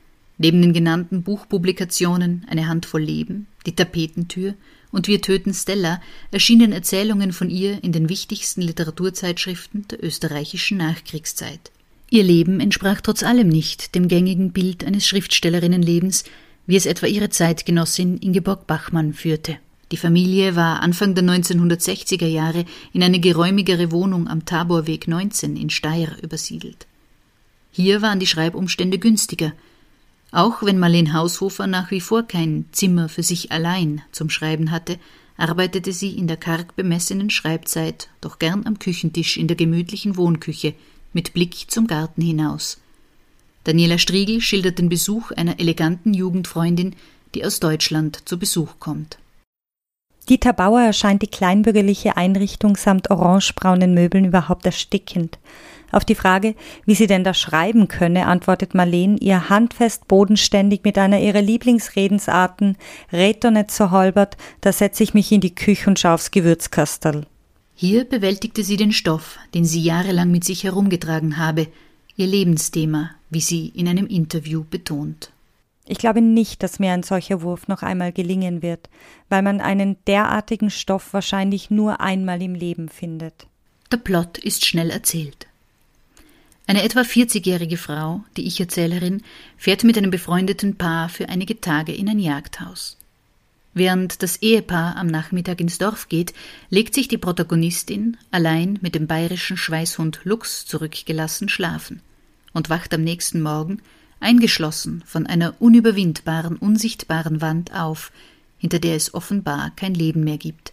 Neben 0.43 0.61
den 0.61 0.73
genannten 0.73 1.23
Buchpublikationen 1.23 2.45
Eine 2.49 2.67
Handvoll 2.67 3.03
Leben, 3.03 3.47
Die 3.65 3.77
Tapetentür 3.77 4.55
und 4.91 5.07
Wir 5.07 5.23
töten 5.23 5.55
Stella 5.55 6.03
erschienen 6.33 6.73
Erzählungen 6.73 7.33
von 7.33 7.49
ihr 7.49 7.79
in 7.85 7.93
den 7.93 8.09
wichtigsten 8.09 8.61
Literaturzeitschriften 8.61 9.87
der 9.87 10.03
österreichischen 10.03 10.79
Nachkriegszeit. 10.79 11.71
Ihr 12.11 12.25
Leben 12.25 12.59
entsprach 12.59 13.01
trotz 13.01 13.23
allem 13.23 13.49
nicht 13.49 13.95
dem 13.95 14.09
gängigen 14.09 14.51
Bild 14.51 14.83
eines 14.83 15.07
Schriftstellerinnenlebens, 15.07 16.25
wie 16.67 16.75
es 16.75 16.87
etwa 16.87 17.07
ihre 17.07 17.31
Zeitgenossin 17.31 18.19
Ingeborg 18.19 18.67
Bachmann 18.67 19.13
führte. 19.13 19.59
Die 19.93 19.97
Familie 19.97 20.57
war 20.57 20.81
Anfang 20.81 21.15
der 21.15 21.23
1960er 21.23 22.27
Jahre 22.27 22.65
in 22.93 23.05
eine 23.05 23.21
geräumigere 23.21 23.93
Wohnung 23.93 24.27
am 24.27 24.45
Taborweg 24.45 25.07
19 25.07 25.57
in 25.57 25.71
Steyr 25.71 26.17
übersiedelt. 26.21 26.89
Hier 27.71 28.03
waren 28.03 28.19
die 28.19 28.27
Schreibumstände 28.27 28.99
günstiger– 28.99 29.53
auch 30.33 30.63
wenn 30.63 30.79
Marlene 30.79 31.13
Haushofer 31.13 31.67
nach 31.67 31.91
wie 31.91 32.01
vor 32.01 32.25
kein 32.25 32.65
Zimmer 32.73 33.09
für 33.09 33.23
sich 33.23 33.53
allein 33.53 34.03
zum 34.13 34.31
Schreiben 34.31 34.71
hatte, 34.71 34.99
arbeitete 35.37 35.93
sie 35.93 36.17
in 36.17 36.27
der 36.27 36.37
karg 36.37 36.75
bemessenen 36.75 37.31
Schreibzeit 37.31 38.09
doch 38.21 38.39
gern 38.39 38.67
am 38.67 38.79
Küchentisch 38.79 39.37
in 39.37 39.47
der 39.47 39.57
gemütlichen 39.57 40.17
Wohnküche 40.17 40.75
mit 41.13 41.35
Blick 41.35 41.71
zum 41.71 41.87
Garten 41.87 42.23
hinaus. 42.23 42.81
Daniela 43.65 43.99
Striegel 43.99 44.41
schildert 44.41 44.79
den 44.79 44.89
Besuch 44.89 45.31
einer 45.31 45.61
eleganten 45.61 46.15
Jugendfreundin, 46.15 46.97
die 47.35 47.45
aus 47.45 47.61
Deutschland 47.61 48.29
zu 48.29 48.39
Besuch 48.39 48.81
kommt. 48.81 49.19
Dieter 50.29 50.53
Bauer 50.53 50.81
erscheint 50.81 51.23
die 51.23 51.29
kleinbürgerliche 51.29 52.17
Einrichtung 52.17 52.77
samt 52.77 53.11
orangebraunen 53.11 53.93
Möbeln 53.93 54.25
überhaupt 54.25 54.65
erstickend. 54.67 55.39
Auf 55.93 56.07
die 56.07 56.15
Frage, 56.15 56.55
wie 56.87 56.95
sie 56.95 57.07
denn 57.07 57.23
da 57.23 57.35
schreiben 57.35 57.87
könne, 57.87 58.27
antwortet 58.27 58.75
Marleen 58.75 59.19
ihr 59.19 59.51
handfest 59.51 60.09
bodenständig 60.09 60.81
mit 60.85 60.97
einer 60.97 61.21
ihrer 61.21 61.43
Lieblingsredensarten, 61.43 62.79
red 63.13 63.45
doch 63.45 63.51
nicht 63.51 63.71
so 63.71 63.91
holbert, 63.91 64.39
da 64.63 64.73
setze 64.73 65.03
ich 65.03 65.13
mich 65.13 65.31
in 65.31 65.43
die 65.43 65.55
Küche 65.55 65.91
und 65.91 65.99
schau 65.99 66.15
aufs 66.15 66.31
Gewürzkastel. 66.31 67.27
Hier 67.75 68.05
bewältigte 68.05 68.65
sie 68.65 68.79
den 68.79 68.93
Stoff, 68.93 69.39
den 69.55 69.67
sie 69.67 69.83
jahrelang 69.83 70.31
mit 70.31 70.45
sich 70.45 70.65
herumgetragen 70.65 71.37
habe, 71.37 71.69
ihr 72.17 72.27
Lebensthema, 72.27 73.11
wie 73.29 73.41
sie 73.41 73.69
in 73.69 73.87
einem 73.87 74.07
Interview 74.07 74.65
betont. 74.65 75.31
Ich 75.87 75.99
glaube 75.99 76.23
nicht, 76.23 76.63
dass 76.63 76.79
mir 76.79 76.93
ein 76.93 77.03
solcher 77.03 77.43
Wurf 77.43 77.69
noch 77.69 77.83
einmal 77.83 78.13
gelingen 78.13 78.63
wird, 78.63 78.89
weil 79.29 79.43
man 79.43 79.61
einen 79.61 79.97
derartigen 80.07 80.71
Stoff 80.71 81.13
wahrscheinlich 81.13 81.71
nur 81.71 82.01
einmal 82.01 82.41
im 82.41 82.55
Leben 82.55 82.89
findet. 82.89 83.47
Der 83.91 83.99
Plot 83.99 84.39
ist 84.39 84.65
schnell 84.65 84.91
erzählt. 84.91 85.49
Eine 86.67 86.85
etwa 86.85 87.01
40-jährige 87.01 87.77
Frau, 87.77 88.25
die 88.37 88.47
Ich-Erzählerin, 88.47 89.23
fährt 89.59 89.85
mit 89.85 89.99
einem 89.99 90.11
befreundeten 90.11 90.77
Paar 90.77 91.09
für 91.09 91.29
einige 91.29 91.61
Tage 91.61 91.93
in 91.93 92.09
ein 92.09 92.19
Jagdhaus. 92.19 92.97
Während 93.75 94.23
das 94.23 94.37
Ehepaar 94.43 94.97
am 94.97 95.07
Nachmittag 95.07 95.61
ins 95.61 95.79
Dorf 95.79 96.09
geht, 96.09 96.35
legt 96.69 96.95
sich 96.95 97.09
die 97.09 97.19
Protagonistin 97.19 98.17
allein 98.31 98.79
mit 98.83 98.95
dem 98.95 99.07
bayerischen 99.07 99.57
Schweißhund 99.57 100.21
Lux 100.25 100.67
zurückgelassen 100.67 101.49
schlafen 101.49 102.01
und 102.53 102.71
wacht 102.71 102.93
am 102.93 103.03
nächsten 103.03 103.41
Morgen 103.41 103.81
eingeschlossen 104.21 105.03
von 105.07 105.27
einer 105.27 105.55
unüberwindbaren, 105.61 106.57
unsichtbaren 106.57 107.41
Wand 107.41 107.75
auf, 107.75 108.13
hinter 108.59 108.79
der 108.79 108.95
es 108.95 109.15
offenbar 109.15 109.73
kein 109.75 109.95
Leben 109.95 110.23
mehr 110.23 110.39
gibt. 110.39 110.73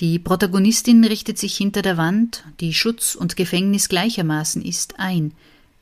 Die 0.00 0.18
Protagonistin 0.18 1.04
richtet 1.04 1.36
sich 1.36 1.54
hinter 1.54 1.82
der 1.82 1.98
Wand, 1.98 2.44
die 2.60 2.72
Schutz 2.72 3.14
und 3.14 3.36
Gefängnis 3.36 3.90
gleichermaßen 3.90 4.62
ist, 4.62 4.98
ein, 4.98 5.32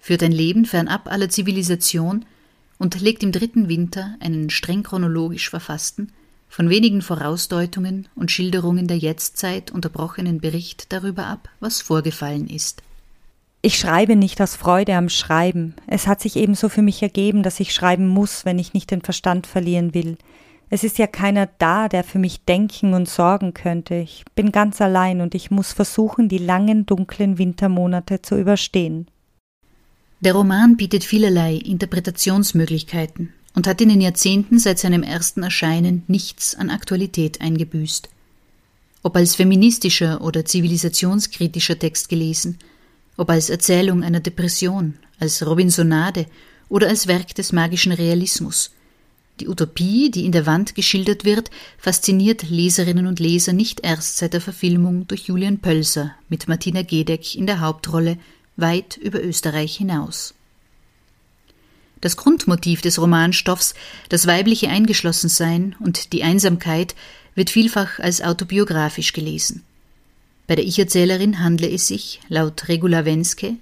führt 0.00 0.24
ein 0.24 0.32
Leben 0.32 0.64
fernab 0.66 1.08
aller 1.10 1.28
Zivilisation 1.28 2.24
und 2.78 3.00
legt 3.00 3.22
im 3.22 3.30
dritten 3.30 3.68
Winter 3.68 4.16
einen 4.18 4.50
streng 4.50 4.82
chronologisch 4.82 5.48
verfassten, 5.48 6.10
von 6.48 6.68
wenigen 6.68 7.00
Vorausdeutungen 7.00 8.08
und 8.16 8.32
Schilderungen 8.32 8.88
der 8.88 8.98
Jetztzeit 8.98 9.70
unterbrochenen 9.70 10.40
Bericht 10.40 10.92
darüber 10.92 11.26
ab, 11.26 11.48
was 11.60 11.80
vorgefallen 11.80 12.48
ist. 12.48 12.82
Ich 13.62 13.78
schreibe 13.78 14.16
nicht 14.16 14.40
aus 14.40 14.56
Freude 14.56 14.96
am 14.96 15.08
Schreiben. 15.08 15.74
Es 15.86 16.08
hat 16.08 16.20
sich 16.20 16.34
ebenso 16.34 16.68
für 16.68 16.82
mich 16.82 17.02
ergeben, 17.02 17.44
dass 17.44 17.60
ich 17.60 17.72
schreiben 17.72 18.08
muss, 18.08 18.44
wenn 18.44 18.58
ich 18.58 18.72
nicht 18.72 18.90
den 18.90 19.02
Verstand 19.02 19.46
verlieren 19.46 19.94
will. 19.94 20.16
Es 20.70 20.84
ist 20.84 20.98
ja 20.98 21.06
keiner 21.06 21.48
da, 21.58 21.88
der 21.88 22.04
für 22.04 22.18
mich 22.18 22.44
denken 22.44 22.92
und 22.92 23.08
sorgen 23.08 23.54
könnte. 23.54 23.94
Ich 23.94 24.24
bin 24.34 24.52
ganz 24.52 24.80
allein 24.80 25.22
und 25.22 25.34
ich 25.34 25.50
muss 25.50 25.72
versuchen, 25.72 26.28
die 26.28 26.38
langen, 26.38 26.84
dunklen 26.84 27.38
Wintermonate 27.38 28.20
zu 28.20 28.38
überstehen. 28.38 29.06
Der 30.20 30.34
Roman 30.34 30.76
bietet 30.76 31.04
vielerlei 31.04 31.54
Interpretationsmöglichkeiten 31.54 33.32
und 33.54 33.66
hat 33.66 33.80
in 33.80 33.88
den 33.88 34.00
Jahrzehnten 34.00 34.58
seit 34.58 34.78
seinem 34.78 35.02
ersten 35.02 35.42
Erscheinen 35.42 36.02
nichts 36.06 36.54
an 36.54 36.70
Aktualität 36.70 37.40
eingebüßt. 37.40 38.10
Ob 39.02 39.16
als 39.16 39.36
feministischer 39.36 40.20
oder 40.20 40.44
zivilisationskritischer 40.44 41.78
Text 41.78 42.08
gelesen, 42.08 42.58
ob 43.16 43.30
als 43.30 43.48
Erzählung 43.48 44.02
einer 44.02 44.20
Depression, 44.20 44.94
als 45.18 45.46
Robinsonade 45.46 46.26
oder 46.68 46.88
als 46.88 47.06
Werk 47.06 47.34
des 47.34 47.52
magischen 47.52 47.92
Realismus– 47.92 48.72
die 49.40 49.48
Utopie, 49.48 50.10
die 50.10 50.24
in 50.24 50.32
der 50.32 50.46
Wand 50.46 50.74
geschildert 50.74 51.24
wird, 51.24 51.50
fasziniert 51.78 52.48
Leserinnen 52.50 53.06
und 53.06 53.20
Leser 53.20 53.52
nicht 53.52 53.80
erst 53.80 54.18
seit 54.18 54.34
der 54.34 54.40
Verfilmung 54.40 55.06
durch 55.06 55.22
Julian 55.22 55.58
Pölser 55.58 56.14
mit 56.28 56.48
Martina 56.48 56.82
Gedeck 56.82 57.34
in 57.34 57.46
der 57.46 57.60
Hauptrolle 57.60 58.18
weit 58.56 58.96
über 58.96 59.22
Österreich 59.22 59.76
hinaus. 59.76 60.34
Das 62.00 62.16
Grundmotiv 62.16 62.80
des 62.80 63.00
Romanstoffs, 63.00 63.74
das 64.08 64.26
weibliche 64.26 64.68
Eingeschlossensein 64.68 65.74
und 65.80 66.12
die 66.12 66.22
Einsamkeit, 66.22 66.94
wird 67.34 67.50
vielfach 67.50 67.98
als 67.98 68.20
autobiografisch 68.20 69.12
gelesen. 69.12 69.64
Bei 70.46 70.56
der 70.56 70.64
Ich-Erzählerin 70.64 71.40
handle 71.40 71.70
es 71.70 71.86
sich, 71.86 72.20
laut 72.28 72.68
Regula 72.68 73.04
Wenske, 73.04 73.56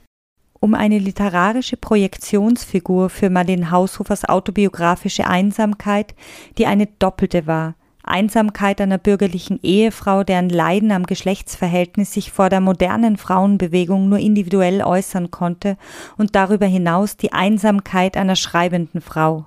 um 0.61 0.75
eine 0.75 0.99
literarische 0.99 1.77
Projektionsfigur 1.77 3.11
für 3.11 3.31
Marlene 3.31 3.71
Haushofers 3.71 4.29
autobiografische 4.29 5.27
Einsamkeit, 5.27 6.15
die 6.59 6.67
eine 6.67 6.87
doppelte 6.99 7.47
war. 7.47 7.75
Einsamkeit 8.07 8.81
einer 8.81 8.99
bürgerlichen 8.99 9.59
Ehefrau, 9.63 10.23
deren 10.23 10.49
Leiden 10.49 10.93
am 10.93 11.05
Geschlechtsverhältnis 11.05 12.13
sich 12.13 12.31
vor 12.31 12.49
der 12.49 12.61
modernen 12.61 13.17
Frauenbewegung 13.17 14.09
nur 14.09 14.19
individuell 14.19 14.83
äußern 14.83 15.33
konnte 15.33 15.77
und 16.17 16.37
darüber 16.37 16.67
hinaus 16.67 17.17
die 17.17 17.33
Einsamkeit 17.33 18.17
einer 18.17 18.37
schreibenden 18.37 19.01
Frau. 19.01 19.47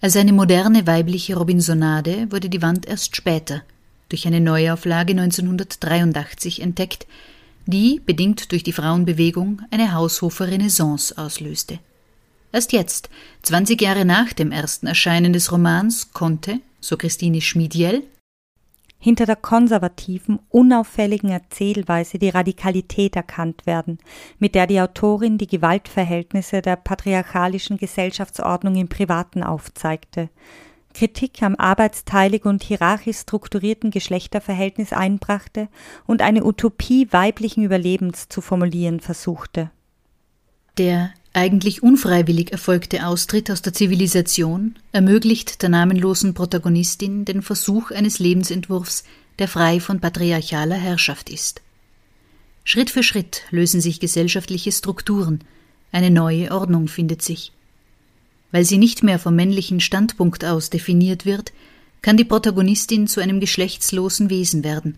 Als 0.00 0.16
eine 0.16 0.32
moderne 0.32 0.86
weibliche 0.86 1.36
Robinsonade 1.36 2.30
wurde 2.30 2.48
die 2.48 2.62
Wand 2.62 2.86
erst 2.86 3.16
später, 3.16 3.62
durch 4.08 4.26
eine 4.26 4.40
Neuauflage 4.40 5.12
1983 5.12 6.62
entdeckt, 6.62 7.06
die, 7.68 8.00
bedingt 8.04 8.50
durch 8.50 8.62
die 8.62 8.72
Frauenbewegung, 8.72 9.62
eine 9.70 9.92
Haushofer 9.92 10.48
Renaissance 10.48 11.16
auslöste. 11.16 11.78
Erst 12.50 12.72
jetzt, 12.72 13.10
20 13.42 13.80
Jahre 13.80 14.06
nach 14.06 14.32
dem 14.32 14.52
ersten 14.52 14.86
Erscheinen 14.86 15.34
des 15.34 15.52
Romans, 15.52 16.12
konnte, 16.12 16.60
so 16.80 16.96
Christine 16.96 17.42
Schmiediel, 17.42 18.04
hinter 18.98 19.26
der 19.26 19.36
konservativen, 19.36 20.40
unauffälligen 20.48 21.30
Erzählweise 21.30 22.18
die 22.18 22.30
Radikalität 22.30 23.14
erkannt 23.14 23.66
werden, 23.66 23.98
mit 24.38 24.54
der 24.54 24.66
die 24.66 24.80
Autorin 24.80 25.38
die 25.38 25.46
Gewaltverhältnisse 25.46 26.62
der 26.62 26.76
patriarchalischen 26.76 27.76
Gesellschaftsordnung 27.76 28.74
im 28.76 28.88
Privaten 28.88 29.42
aufzeigte, 29.42 30.30
Kritik 30.98 31.44
am 31.44 31.54
arbeitsteilig 31.54 32.44
und 32.44 32.64
hierarchisch 32.64 33.18
strukturierten 33.18 33.92
Geschlechterverhältnis 33.92 34.92
einbrachte 34.92 35.68
und 36.06 36.22
eine 36.22 36.44
Utopie 36.44 37.06
weiblichen 37.12 37.62
Überlebens 37.62 38.28
zu 38.28 38.40
formulieren 38.40 38.98
versuchte. 38.98 39.70
Der 40.76 41.12
eigentlich 41.32 41.84
unfreiwillig 41.84 42.50
erfolgte 42.50 43.06
Austritt 43.06 43.48
aus 43.48 43.62
der 43.62 43.72
Zivilisation 43.72 44.74
ermöglicht 44.90 45.62
der 45.62 45.68
namenlosen 45.68 46.34
Protagonistin 46.34 47.24
den 47.24 47.42
Versuch 47.42 47.92
eines 47.92 48.18
Lebensentwurfs, 48.18 49.04
der 49.38 49.46
frei 49.46 49.78
von 49.78 50.00
patriarchaler 50.00 50.74
Herrschaft 50.74 51.30
ist. 51.30 51.62
Schritt 52.64 52.90
für 52.90 53.04
Schritt 53.04 53.42
lösen 53.52 53.80
sich 53.80 54.00
gesellschaftliche 54.00 54.72
Strukturen, 54.72 55.44
eine 55.92 56.10
neue 56.10 56.50
Ordnung 56.50 56.88
findet 56.88 57.22
sich. 57.22 57.52
Weil 58.50 58.64
sie 58.64 58.78
nicht 58.78 59.02
mehr 59.02 59.18
vom 59.18 59.36
männlichen 59.36 59.80
Standpunkt 59.80 60.44
aus 60.44 60.70
definiert 60.70 61.26
wird, 61.26 61.52
kann 62.02 62.16
die 62.16 62.24
Protagonistin 62.24 63.06
zu 63.06 63.20
einem 63.20 63.40
geschlechtslosen 63.40 64.30
Wesen 64.30 64.64
werden, 64.64 64.96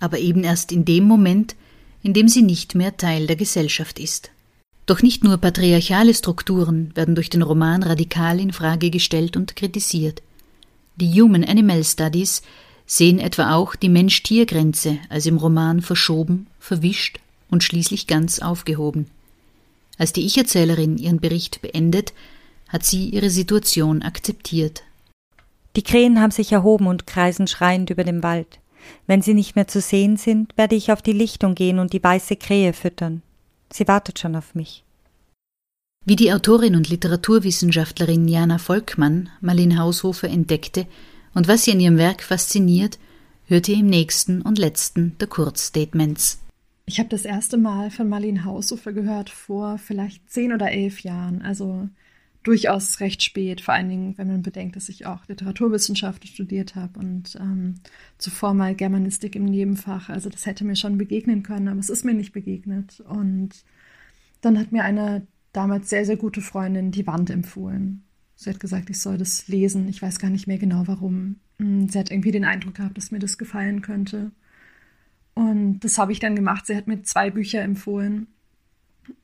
aber 0.00 0.18
eben 0.18 0.44
erst 0.44 0.70
in 0.70 0.84
dem 0.84 1.04
Moment, 1.04 1.56
in 2.02 2.12
dem 2.12 2.28
sie 2.28 2.42
nicht 2.42 2.74
mehr 2.74 2.96
Teil 2.96 3.26
der 3.26 3.36
Gesellschaft 3.36 3.98
ist. 3.98 4.30
Doch 4.86 5.02
nicht 5.02 5.24
nur 5.24 5.38
patriarchale 5.38 6.14
Strukturen 6.14 6.92
werden 6.94 7.16
durch 7.16 7.30
den 7.30 7.42
Roman 7.42 7.82
radikal 7.82 8.38
in 8.38 8.52
Frage 8.52 8.90
gestellt 8.90 9.36
und 9.36 9.56
kritisiert. 9.56 10.22
Die 10.94 11.20
Human 11.20 11.44
Animal 11.44 11.82
Studies 11.82 12.42
sehen 12.86 13.18
etwa 13.18 13.54
auch 13.54 13.74
die 13.74 13.88
Mensch-Tier-Grenze 13.88 14.98
als 15.08 15.26
im 15.26 15.38
Roman 15.38 15.82
verschoben, 15.82 16.46
verwischt 16.60 17.18
und 17.50 17.64
schließlich 17.64 18.06
ganz 18.06 18.38
aufgehoben. 18.38 19.06
Als 19.98 20.12
die 20.12 20.24
Ich-Erzählerin 20.24 20.98
ihren 20.98 21.18
Bericht 21.18 21.60
beendet, 21.62 22.12
hat 22.68 22.84
sie 22.84 23.08
ihre 23.10 23.30
Situation 23.30 24.02
akzeptiert. 24.02 24.82
Die 25.76 25.82
Krähen 25.82 26.20
haben 26.20 26.30
sich 26.30 26.52
erhoben 26.52 26.86
und 26.86 27.06
kreisen 27.06 27.46
schreiend 27.46 27.90
über 27.90 28.04
dem 28.04 28.22
Wald. 28.22 28.58
Wenn 29.06 29.22
sie 29.22 29.34
nicht 29.34 29.56
mehr 29.56 29.68
zu 29.68 29.80
sehen 29.80 30.16
sind, 30.16 30.56
werde 30.56 30.74
ich 30.74 30.92
auf 30.92 31.02
die 31.02 31.12
Lichtung 31.12 31.54
gehen 31.54 31.78
und 31.78 31.92
die 31.92 32.02
weiße 32.02 32.36
Krähe 32.36 32.72
füttern. 32.72 33.22
Sie 33.72 33.86
wartet 33.86 34.18
schon 34.18 34.36
auf 34.36 34.54
mich. 34.54 34.84
Wie 36.04 36.16
die 36.16 36.32
Autorin 36.32 36.76
und 36.76 36.88
Literaturwissenschaftlerin 36.88 38.28
Jana 38.28 38.58
Volkmann 38.58 39.28
Marlene 39.40 39.78
Haushofer 39.78 40.28
entdeckte 40.28 40.86
und 41.34 41.48
was 41.48 41.64
sie 41.64 41.72
in 41.72 41.80
ihrem 41.80 41.98
Werk 41.98 42.22
fasziniert, 42.22 42.98
hört 43.46 43.68
ihr 43.68 43.76
im 43.76 43.86
nächsten 43.86 44.40
und 44.40 44.58
letzten 44.58 45.18
der 45.18 45.26
Kurzstatements. 45.26 46.38
Ich 46.86 47.00
habe 47.00 47.08
das 47.08 47.24
erste 47.24 47.56
Mal 47.56 47.90
von 47.90 48.08
Marlene 48.08 48.44
Haushofer 48.44 48.92
gehört 48.92 49.30
vor 49.30 49.78
vielleicht 49.78 50.30
zehn 50.30 50.52
oder 50.52 50.70
elf 50.70 51.00
Jahren, 51.00 51.42
also 51.42 51.88
durchaus 52.46 53.00
recht 53.00 53.24
spät, 53.24 53.60
vor 53.60 53.74
allen 53.74 53.88
Dingen, 53.88 54.18
wenn 54.18 54.28
man 54.28 54.42
bedenkt, 54.42 54.76
dass 54.76 54.88
ich 54.88 55.04
auch 55.04 55.26
Literaturwissenschaft 55.26 56.28
studiert 56.28 56.76
habe 56.76 57.00
und 57.00 57.36
ähm, 57.40 57.74
zuvor 58.18 58.54
mal 58.54 58.76
Germanistik 58.76 59.34
im 59.34 59.46
Nebenfach. 59.46 60.08
Also 60.08 60.30
das 60.30 60.46
hätte 60.46 60.64
mir 60.64 60.76
schon 60.76 60.96
begegnen 60.96 61.42
können, 61.42 61.66
aber 61.66 61.80
es 61.80 61.90
ist 61.90 62.04
mir 62.04 62.14
nicht 62.14 62.32
begegnet. 62.32 63.00
Und 63.00 63.64
dann 64.42 64.60
hat 64.60 64.70
mir 64.70 64.84
eine 64.84 65.26
damals 65.52 65.90
sehr, 65.90 66.04
sehr 66.04 66.16
gute 66.16 66.40
Freundin 66.40 66.92
die 66.92 67.06
Wand 67.08 67.30
empfohlen. 67.30 68.04
Sie 68.36 68.48
hat 68.48 68.60
gesagt, 68.60 68.90
ich 68.90 69.00
soll 69.00 69.18
das 69.18 69.48
lesen. 69.48 69.88
Ich 69.88 70.00
weiß 70.00 70.20
gar 70.20 70.30
nicht 70.30 70.46
mehr 70.46 70.58
genau 70.58 70.84
warum. 70.86 71.40
Hm, 71.58 71.88
sie 71.88 71.98
hat 71.98 72.12
irgendwie 72.12 72.30
den 72.30 72.44
Eindruck 72.44 72.76
gehabt, 72.76 72.96
dass 72.96 73.10
mir 73.10 73.18
das 73.18 73.38
gefallen 73.38 73.82
könnte. 73.82 74.30
Und 75.34 75.80
das 75.80 75.98
habe 75.98 76.12
ich 76.12 76.20
dann 76.20 76.36
gemacht. 76.36 76.66
Sie 76.66 76.76
hat 76.76 76.86
mir 76.86 77.02
zwei 77.02 77.30
Bücher 77.30 77.62
empfohlen. 77.62 78.28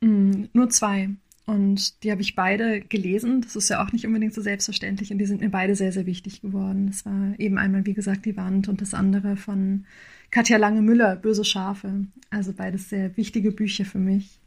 Hm, 0.01 0.49
nur 0.53 0.71
zwei. 0.71 1.11
Und 1.45 2.05
die 2.05 2.13
habe 2.13 2.21
ich 2.21 2.37
beide 2.37 2.81
gelesen. 2.81 3.41
Das 3.41 3.57
ist 3.57 3.69
ja 3.69 3.85
auch 3.85 3.93
nicht 3.93 4.07
unbedingt 4.07 4.33
so 4.33 4.41
selbstverständlich. 4.41 5.11
Und 5.11 5.19
die 5.19 5.27
sind 5.27 5.41
mir 5.41 5.51
beide 5.51 5.75
sehr, 5.75 5.93
sehr 5.93 6.07
wichtig 6.07 6.41
geworden. 6.41 6.87
Das 6.87 7.05
war 7.05 7.35
eben 7.39 7.59
einmal, 7.59 7.85
wie 7.85 7.95
gesagt, 7.95 8.25
die 8.27 8.37
Wand 8.37 8.69
und 8.69 8.81
das 8.81 8.95
andere 8.95 9.37
von 9.37 9.85
Katja 10.31 10.57
Lange-Müller, 10.57 11.17
Böse 11.17 11.45
Schafe. 11.45 12.07
Also 12.31 12.53
beides 12.53 12.89
sehr 12.89 13.17
wichtige 13.17 13.51
Bücher 13.51 13.85
für 13.85 13.99
mich. 13.99 14.41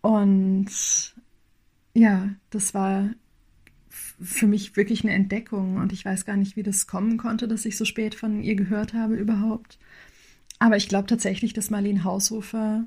Und 0.00 1.14
ja, 1.92 2.30
das 2.50 2.72
war 2.72 3.10
für 3.90 4.46
mich 4.46 4.76
wirklich 4.76 5.04
eine 5.04 5.12
Entdeckung. 5.12 5.76
Und 5.76 5.92
ich 5.92 6.04
weiß 6.04 6.24
gar 6.24 6.36
nicht, 6.36 6.56
wie 6.56 6.62
das 6.62 6.86
kommen 6.86 7.18
konnte, 7.18 7.46
dass 7.46 7.66
ich 7.66 7.76
so 7.76 7.84
spät 7.84 8.14
von 8.14 8.42
ihr 8.42 8.54
gehört 8.54 8.94
habe 8.94 9.16
überhaupt. 9.16 9.78
Aber 10.58 10.76
ich 10.78 10.88
glaube 10.88 11.06
tatsächlich, 11.06 11.52
dass 11.52 11.70
Marlene 11.70 12.04
Haushofer 12.04 12.86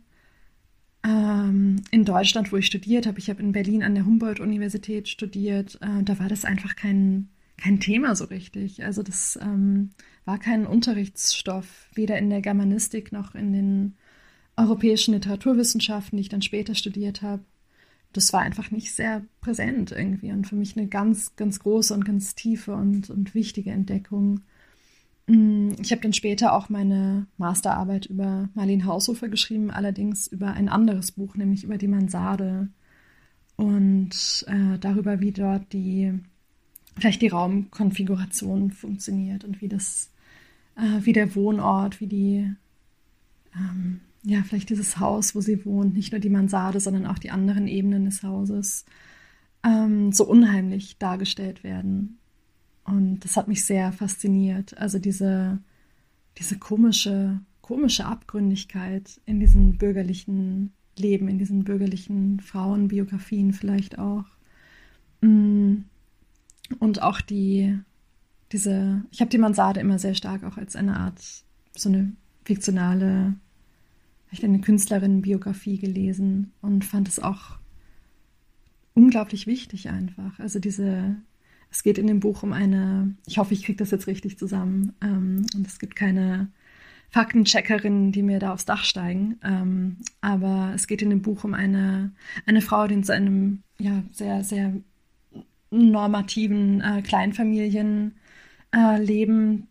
ähm, 1.04 1.82
in 1.92 2.06
Deutschland, 2.06 2.52
wo 2.52 2.58
ich 2.58 2.66
studiert 2.66 3.08
habe, 3.08 3.20
ich 3.20 3.30
habe 3.30 3.42
in 3.42 3.52
Berlin 3.52 3.84
an 3.84 3.96
der 3.96 4.06
Humboldt-Universität 4.06 5.08
studiert, 5.08 5.80
äh, 5.82 6.04
da 6.04 6.20
war 6.20 6.28
das 6.28 6.46
einfach 6.46 6.76
kein, 6.76 7.30
kein 7.58 7.80
Thema 7.80 8.16
so 8.16 8.26
richtig. 8.26 8.84
Also 8.84 9.04
das 9.04 9.40
ähm, 9.42 9.92
war 10.26 10.40
kein 10.40 10.66
Unterrichtsstoff, 10.66 11.88
weder 11.94 12.18
in 12.18 12.30
der 12.30 12.42
Germanistik 12.42 13.12
noch 13.12 13.34
in 13.34 13.54
den 13.54 13.96
europäischen 14.58 15.14
Literaturwissenschaften, 15.14 16.18
die 16.18 16.22
ich 16.22 16.30
dann 16.30 16.42
später 16.42 16.76
studiert 16.76 17.22
habe. 17.22 17.44
Das 18.12 18.34
war 18.34 18.42
einfach 18.42 18.72
nicht 18.72 18.92
sehr 18.94 19.24
präsent 19.40 19.92
irgendwie 19.92 20.32
und 20.32 20.48
für 20.48 20.56
mich 20.56 20.76
eine 20.76 20.88
ganz, 20.88 21.36
ganz 21.36 21.60
große 21.60 21.94
und 21.94 22.04
ganz 22.04 22.36
tiefe 22.36 22.74
und, 22.74 23.10
und 23.10 23.36
wichtige 23.36 23.72
Entdeckung. 23.72 24.42
Mm, 25.30 25.74
ich 25.80 25.92
habe 25.92 26.02
dann 26.02 26.14
später 26.14 26.54
auch 26.54 26.70
meine 26.70 27.28
Masterarbeit 27.38 28.08
über 28.08 28.50
Marlene 28.56 28.86
Haushofer 28.86 29.30
geschrieben, 29.30 29.70
allerdings 29.70 30.26
über 30.26 30.54
ein 30.54 30.70
anderes 30.70 31.12
Buch, 31.12 31.36
nämlich 31.36 31.64
über 31.64 31.78
die 31.78 31.88
Mansarde 31.88 32.70
und 33.56 34.46
äh, 34.48 34.80
darüber, 34.80 35.20
wie 35.20 35.32
dort 35.32 35.72
die 35.72 36.14
vielleicht 36.96 37.22
die 37.22 37.28
Raumkonfiguration 37.28 38.72
funktioniert 38.72 39.44
und 39.44 39.62
wie 39.62 39.68
das, 39.68 40.12
äh, 40.76 41.06
wie 41.06 41.14
der 41.14 41.36
Wohnort, 41.36 42.02
wie 42.02 42.08
die, 42.08 42.52
ähm, 43.56 44.02
ja, 44.24 44.42
vielleicht 44.44 44.70
dieses 44.72 45.00
Haus, 45.00 45.36
wo 45.36 45.42
sie 45.42 45.64
wohnt, 45.64 45.94
nicht 45.94 46.12
nur 46.12 46.20
die 46.20 46.30
Mansarde, 46.30 46.80
sondern 46.80 47.06
auch 47.06 47.20
die 47.20 47.32
anderen 47.32 47.68
Ebenen 47.68 48.06
des 48.06 48.24
Hauses, 48.24 48.86
ähm, 49.64 50.12
so 50.12 50.26
unheimlich 50.26 50.98
dargestellt 50.98 51.64
werden. 51.64 52.19
Und 52.90 53.20
das 53.20 53.38
hat 53.38 53.48
mich 53.48 53.66
sehr 53.66 53.92
fasziniert. 53.92 54.78
Also 54.78 55.00
diese, 55.00 55.60
diese 56.38 56.58
komische, 56.58 57.40
komische 57.62 58.06
Abgründigkeit 58.06 59.22
in 59.26 59.40
diesem 59.40 59.78
bürgerlichen 59.78 60.74
Leben, 60.98 61.28
in 61.28 61.38
diesen 61.38 61.64
bürgerlichen 61.64 62.40
Frauenbiografien 62.40 63.54
vielleicht 63.54 64.00
auch. 64.00 64.26
Mm. 65.22 65.78
Und 66.80 67.02
auch 67.02 67.22
die, 67.22 67.80
diese, 68.52 69.04
ich 69.12 69.22
habe 69.22 69.32
die 69.32 69.40
Mansarde 69.40 69.80
immer 69.80 69.98
sehr 69.98 70.14
stark 70.14 70.44
auch 70.44 70.58
als 70.58 70.76
eine 70.76 70.98
Art, 70.98 71.20
so 71.76 71.90
eine 71.90 72.14
fiktionale, 72.46 73.36
vielleicht 74.28 74.44
eine 74.44 74.62
Künstlerinnenbiografie 74.62 75.80
gelesen 75.80 76.52
und 76.62 76.86
fand 76.86 77.08
es 77.08 77.20
auch 77.20 77.58
unglaublich 78.94 79.48
wichtig 79.48 79.90
einfach. 79.90 80.40
Also 80.40 80.60
diese, 80.60 81.16
es 81.72 81.84
geht 81.84 81.98
in 81.98 82.08
dem 82.08 82.20
Buch 82.20 82.44
um 82.44 82.54
eine, 82.54 83.16
ich 83.28 83.38
hoffe, 83.38 83.54
ich 83.54 83.64
kriege 83.64 83.78
das 83.78 83.92
jetzt 83.92 84.08
richtig 84.08 84.38
zusammen, 84.38 84.94
ähm, 85.02 85.46
und 85.56 85.68
es 85.68 85.80
gibt 85.80 85.96
keine 85.96 86.50
Faktencheckerinnen, 87.10 88.12
die 88.12 88.24
mir 88.24 88.40
da 88.40 88.54
aufs 88.54 88.66
Dach 88.66 88.84
steigen, 88.84 89.40
ähm, 89.44 89.98
aber 90.22 90.72
es 90.76 90.88
geht 90.88 91.02
in 91.02 91.10
dem 91.10 91.22
Buch 91.22 91.44
um 91.44 91.54
eine, 91.54 92.12
eine 92.46 92.62
Frau, 92.62 92.88
die 92.88 92.96
in 92.96 93.04
so 93.04 93.14
einem 93.14 93.64
ja, 93.80 94.04
sehr, 94.12 94.44
sehr 94.44 94.74
normativen 95.72 96.82
äh, 96.82 97.02
Kleinfamilienleben 97.02 99.68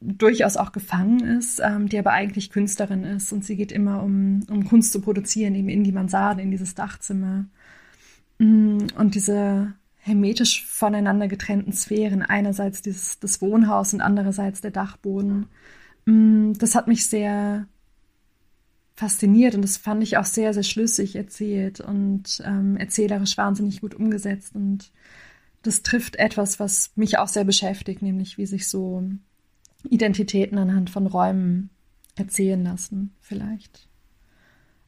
durchaus 0.00 0.56
auch 0.56 0.72
gefangen 0.72 1.20
ist, 1.20 1.60
ähm, 1.60 1.88
die 1.88 1.98
aber 1.98 2.12
eigentlich 2.12 2.50
Künstlerin 2.50 3.04
ist 3.04 3.32
und 3.32 3.44
sie 3.44 3.56
geht 3.56 3.72
immer 3.72 4.02
um, 4.02 4.44
um 4.48 4.64
Kunst 4.64 4.92
zu 4.92 5.00
produzieren, 5.00 5.54
eben 5.54 5.68
in 5.68 5.84
die 5.84 5.92
Mansarde, 5.92 6.42
in 6.42 6.50
dieses 6.50 6.74
Dachzimmer. 6.74 7.46
Mm, 8.38 8.78
und 8.96 9.14
diese 9.14 9.74
hermetisch 10.06 10.64
voneinander 10.64 11.26
getrennten 11.26 11.72
Sphären, 11.72 12.22
einerseits 12.22 12.80
dieses, 12.80 13.18
das 13.18 13.42
Wohnhaus 13.42 13.92
und 13.92 14.00
andererseits 14.00 14.60
der 14.60 14.70
Dachboden, 14.70 15.46
mm, 16.04 16.52
das 16.52 16.76
hat 16.76 16.86
mich 16.86 17.06
sehr 17.06 17.66
fasziniert 18.94 19.56
und 19.56 19.62
das 19.62 19.76
fand 19.76 20.04
ich 20.04 20.16
auch 20.16 20.24
sehr, 20.24 20.54
sehr 20.54 20.62
schlüssig 20.62 21.16
erzählt 21.16 21.80
und 21.80 22.40
ähm, 22.44 22.76
erzählerisch 22.76 23.36
wahnsinnig 23.36 23.80
gut 23.80 23.94
umgesetzt. 23.94 24.54
Und 24.54 24.92
das 25.62 25.82
trifft 25.82 26.16
etwas, 26.16 26.60
was 26.60 26.92
mich 26.94 27.18
auch 27.18 27.28
sehr 27.28 27.44
beschäftigt, 27.44 28.00
nämlich 28.00 28.38
wie 28.38 28.46
sich 28.46 28.68
so 28.68 29.02
Identitäten 29.82 30.56
anhand 30.56 30.88
von 30.88 31.08
Räumen 31.08 31.70
erzählen 32.14 32.62
lassen, 32.62 33.12
vielleicht. 33.20 33.88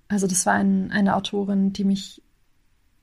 Also 0.06 0.28
das 0.28 0.46
war 0.46 0.54
ein, 0.54 0.92
eine 0.92 1.16
Autorin, 1.16 1.72
die 1.72 1.84
mich 1.84 2.22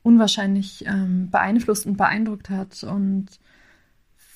unwahrscheinlich 0.06 0.86
ähm, 0.86 1.30
beeinflusst 1.30 1.84
und 1.84 1.96
beeindruckt 1.96 2.48
hat 2.48 2.84
und 2.84 3.26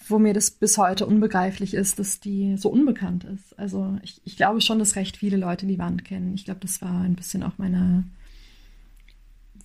wo 0.08 0.18
mir 0.18 0.34
das 0.34 0.50
bis 0.50 0.76
heute 0.76 1.06
unbegreiflich 1.06 1.74
ist, 1.74 2.00
dass 2.00 2.18
die 2.18 2.56
so 2.56 2.68
unbekannt 2.68 3.22
ist. 3.22 3.56
Also 3.56 3.96
ich, 4.02 4.20
ich 4.24 4.36
glaube 4.36 4.60
schon, 4.60 4.80
dass 4.80 4.96
recht 4.96 5.16
viele 5.16 5.36
Leute 5.36 5.66
die 5.66 5.78
Wand 5.78 6.04
kennen. 6.04 6.34
Ich 6.34 6.44
glaube, 6.44 6.58
das 6.60 6.82
war 6.82 7.02
ein 7.02 7.14
bisschen 7.14 7.44
auch 7.44 7.58
meiner, 7.58 8.02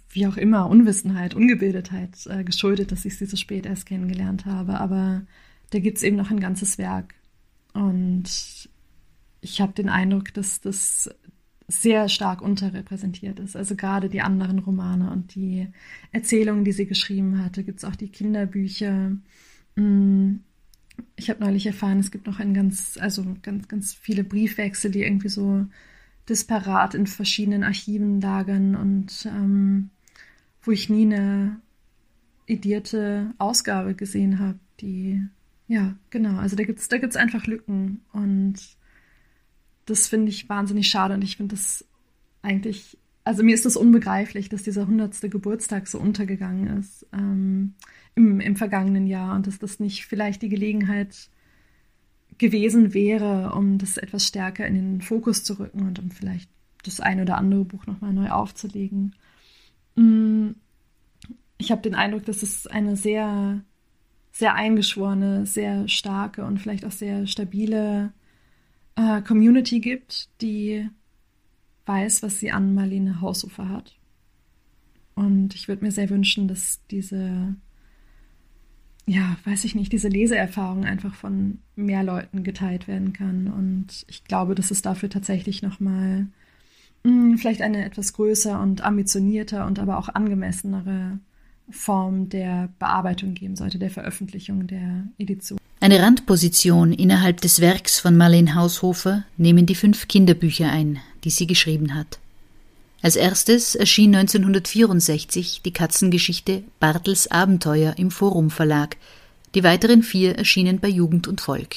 wie 0.10 0.28
auch 0.28 0.38
immer, 0.38 0.70
Unwissenheit, 0.70 1.34
Ungebildetheit 1.34 2.28
äh, 2.28 2.44
geschuldet, 2.44 2.91
dass 2.91 3.06
ich 3.06 3.18
sie 3.18 3.26
so 3.26 3.36
spät 3.36 3.65
erst 3.65 3.88
kennengelernt 3.88 4.46
habe. 4.46 4.80
Aber 4.80 5.24
da 5.72 5.80
gibt 5.80 5.98
es 5.98 6.04
eben 6.04 6.18
noch 6.18 6.30
ein 6.30 6.39
ganzes 6.39 6.78
Werk. 6.78 7.15
Und 7.74 8.70
ich 9.41 9.60
habe 9.60 9.74
den 9.74 9.89
Eindruck, 9.89 10.32
dass 10.36 10.62
das 10.62 11.10
sehr 11.67 12.10
stark 12.10 12.41
unterrepräsentiert 12.41 13.39
ist. 13.39 13.56
Also 13.56 13.75
gerade 13.75 14.10
die 14.10 14.21
anderen 14.21 14.60
Romane 14.60 15.12
und 15.12 15.36
die 15.36 15.67
Erzählungen, 16.12 16.63
die 16.63 16.71
sie 16.71 16.86
geschrieben 16.86 17.43
hatte, 17.43 17.63
gibt 17.63 17.80
es 17.80 17.86
auch 17.86 17.95
die 17.95 18.10
Kinderbücher. 18.10 19.12
Mm, 19.75 20.36
ich 21.15 21.30
habe 21.30 21.43
neulich 21.43 21.65
erfahren, 21.65 21.99
es 21.99 22.12
gibt 22.12 22.28
noch 22.28 22.39
ein 22.39 22.54
ganz, 22.54 22.97
also 23.01 23.25
ganz, 23.41 23.67
ganz 23.67 23.93
viele 23.93 24.23
Briefwechsel, 24.23 24.91
die 24.91 25.04
irgendwie 25.04 25.30
so 25.30 25.65
disparat 26.30 26.93
in 26.93 27.08
verschiedenen 27.08 27.63
Archiven 27.63 28.21
lagern 28.21 28.75
und 28.75 29.25
ähm, 29.25 29.89
wo 30.62 30.71
ich 30.71 30.89
nie 30.89 31.06
eine 31.06 31.60
edierte 32.47 33.34
Ausgabe 33.38 33.95
gesehen 33.95 34.39
habe, 34.39 34.60
die 34.82 35.21
ja, 35.67 35.95
genau. 36.12 36.38
Also 36.38 36.56
da 36.56 36.63
gibt's 36.63 36.88
da 36.89 36.97
gibt's 36.97 37.15
einfach 37.15 37.47
Lücken 37.47 38.01
und 38.12 38.56
das 39.86 40.08
finde 40.08 40.30
ich 40.30 40.50
wahnsinnig 40.50 40.88
schade 40.88 41.13
und 41.13 41.24
ich 41.24 41.38
finde 41.38 41.56
das 41.56 41.86
eigentlich, 42.41 42.98
also 43.24 43.43
mir 43.43 43.56
ist 43.56 43.65
das 43.65 43.76
unbegreiflich, 43.76 44.50
dass 44.50 44.63
dieser 44.63 44.88
hundertste 44.88 45.30
Geburtstag 45.30 45.88
so 45.88 46.00
untergegangen 46.00 46.80
ist 46.80 47.06
ähm, 47.13 47.74
im, 48.15 48.39
im 48.39 48.56
vergangenen 48.56 49.08
Jahr 49.08 49.36
und 49.36 49.48
dass 49.48 49.60
das 49.60 49.80
nicht 49.80 50.06
vielleicht 50.06 50.41
die 50.41 50.50
Gelegenheit 50.50 51.30
gewesen 52.38 52.93
wäre, 52.93 53.54
um 53.54 53.78
das 53.78 53.98
etwas 53.98 54.28
stärker 54.28 54.67
in 54.67 54.76
den 54.76 55.02
Fokus 55.02 55.43
zu 55.43 55.60
rücken 55.60 55.82
und 55.82 56.00
um 56.00 56.12
vielleicht 56.12 56.50
das 56.84 57.00
ein 57.00 57.21
oder 57.21 57.38
andere 57.38 57.65
Buch 57.65 57.88
nochmal 57.88 58.13
neu 58.13 58.30
aufzulegen. 58.30 59.15
Mm, 59.95 60.50
ich 61.58 61.71
habe 61.71 61.82
den 61.82 61.95
Eindruck, 61.95 62.26
dass 62.26 62.43
es 62.43 62.67
eine 62.67 62.98
sehr 62.98 63.62
sehr 64.36 64.54
eingeschworene, 64.54 65.45
sehr 65.45 65.88
starke 65.88 66.43
und 66.43 66.60
vielleicht 66.60 66.84
auch 66.84 66.91
sehr 66.91 67.26
stabile 67.26 68.12
äh, 68.96 69.22
Community 69.22 69.80
gibt, 69.80 70.30
die 70.42 70.90
weiß, 71.86 72.24
was 72.24 72.40
sie 72.40 72.52
an 72.52 72.74
Marlene 72.74 73.22
Haushofer 73.22 73.70
hat. 73.70 73.98
Und 75.16 75.56
ich 75.56 75.68
würde 75.68 75.84
mir 75.84 75.92
sehr 75.92 76.10
wünschen, 76.10 76.48
dass 76.48 76.82
diese, 76.92 77.56
ja, 79.06 79.38
weiß 79.46 79.64
ich 79.64 79.76
nicht, 79.76 79.94
diese 79.94 80.10
Leseerfahrung 80.10 80.86
einfach 80.86 81.16
von 81.16 81.60
mehr 81.76 82.04
Leuten 82.04 82.44
geteilt 82.44 82.88
werden 82.88 83.14
kann. 83.14 83.48
Und 83.48 84.06
ich 84.10 84.26
glaube, 84.26 84.56
dass 84.56 84.72
es 84.72 84.82
dafür 84.82 85.10
tatsächlich 85.10 85.62
nochmal 85.62 86.28
hm, 87.06 87.38
vielleicht 87.38 87.62
eine 87.62 87.86
etwas 87.86 88.14
größer 88.14 88.60
und 88.60 88.82
ambitionierter 88.82 89.66
und 89.66 89.80
aber 89.80 89.98
auch 89.98 90.10
angemessenere 90.10 91.20
Form 91.70 92.30
der 92.30 92.70
Bearbeitung 92.80 93.36
geben 93.36 93.56
sollte, 93.56 93.80
der 93.80 93.90
Veröffentlichung 93.90 94.68
der 94.68 95.08
Edition. 95.18 95.60
Eine 95.86 96.02
Randposition 96.02 96.93
innerhalb 96.93 97.41
des 97.41 97.62
Werks 97.62 98.00
von 98.00 98.17
Marlene 98.17 98.56
Haushofer 98.56 99.24
nehmen 99.38 99.67
die 99.67 99.76
fünf 99.76 100.08
Kinderbücher 100.08 100.67
ein, 100.67 101.00
die 101.24 101.30
sie 101.30 101.45
geschrieben 101.45 101.93
hat. 101.93 102.17
Als 103.04 103.15
erstes 103.15 103.76
erschien 103.76 104.15
1964 104.15 105.62
die 105.63 105.71
Katzengeschichte 105.71 106.63
Bartels 106.80 107.30
Abenteuer 107.30 107.93
im 108.00 108.10
Forum 108.10 108.50
Verlag. 108.50 108.98
Die 109.54 109.63
weiteren 109.63 110.02
vier 110.02 110.36
erschienen 110.39 110.80
bei 110.80 110.88
Jugend 110.88 111.28
und 111.28 111.39
Volk. 111.39 111.76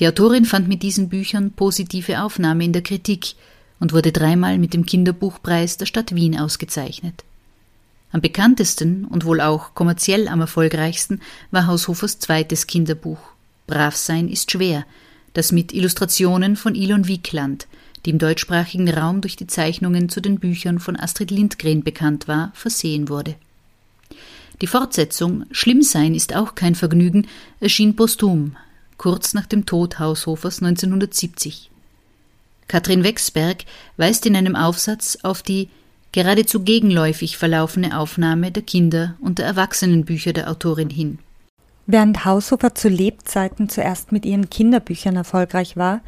Die 0.00 0.08
Autorin 0.08 0.44
fand 0.44 0.66
mit 0.66 0.82
diesen 0.82 1.08
Büchern 1.08 1.52
positive 1.52 2.20
Aufnahme 2.20 2.64
in 2.64 2.72
der 2.72 2.82
Kritik 2.82 3.36
und 3.78 3.92
wurde 3.92 4.10
dreimal 4.10 4.58
mit 4.58 4.74
dem 4.74 4.84
Kinderbuchpreis 4.84 5.76
der 5.76 5.86
Stadt 5.86 6.16
Wien 6.16 6.36
ausgezeichnet. 6.36 7.22
Am 8.10 8.20
bekanntesten 8.20 9.04
und 9.04 9.24
wohl 9.24 9.40
auch 9.40 9.74
kommerziell 9.74 10.28
am 10.28 10.40
erfolgreichsten 10.40 11.20
war 11.50 11.66
Haushofers 11.66 12.18
zweites 12.18 12.66
Kinderbuch 12.66 13.18
Brav 13.68 13.94
sein 13.94 14.28
ist 14.28 14.50
schwer, 14.50 14.84
das 15.34 15.52
mit 15.52 15.72
Illustrationen 15.72 16.56
von 16.56 16.74
Ilon 16.74 17.06
Wiekland, 17.06 17.68
die 18.04 18.10
im 18.10 18.18
deutschsprachigen 18.18 18.88
Raum 18.88 19.20
durch 19.20 19.36
die 19.36 19.46
Zeichnungen 19.46 20.08
zu 20.08 20.20
den 20.20 20.40
Büchern 20.40 20.80
von 20.80 20.98
Astrid 20.98 21.30
Lindgren 21.30 21.84
bekannt 21.84 22.26
war, 22.26 22.50
versehen 22.54 23.08
wurde. 23.08 23.36
Die 24.60 24.66
Fortsetzung 24.66 25.44
Schlimm 25.52 25.82
sein 25.82 26.14
ist 26.14 26.34
auch 26.34 26.56
kein 26.56 26.74
Vergnügen 26.74 27.28
erschien 27.60 27.94
posthum, 27.94 28.56
kurz 28.96 29.34
nach 29.34 29.46
dem 29.46 29.66
Tod 29.66 29.98
Haushofers 29.98 30.62
1970. 30.62 31.70
Katrin 32.66 33.04
Wexberg 33.04 33.64
weist 33.96 34.26
in 34.26 34.34
einem 34.34 34.56
Aufsatz 34.56 35.18
auf 35.22 35.42
die 35.42 35.68
geradezu 36.12 36.60
gegenläufig 36.60 37.36
verlaufene 37.36 37.98
Aufnahme 37.98 38.50
der 38.50 38.62
Kinder- 38.62 39.16
und 39.20 39.38
der 39.38 39.46
Erwachsenenbücher 39.46 40.32
der 40.32 40.50
Autorin 40.50 40.90
hin. 40.90 41.18
Während 41.86 42.24
Haushofer 42.24 42.74
zu 42.74 42.88
Lebzeiten 42.88 43.68
zuerst 43.68 44.12
mit 44.12 44.26
ihren 44.26 44.50
Kinderbüchern 44.50 45.16
erfolgreich 45.16 45.76
war, 45.76 46.02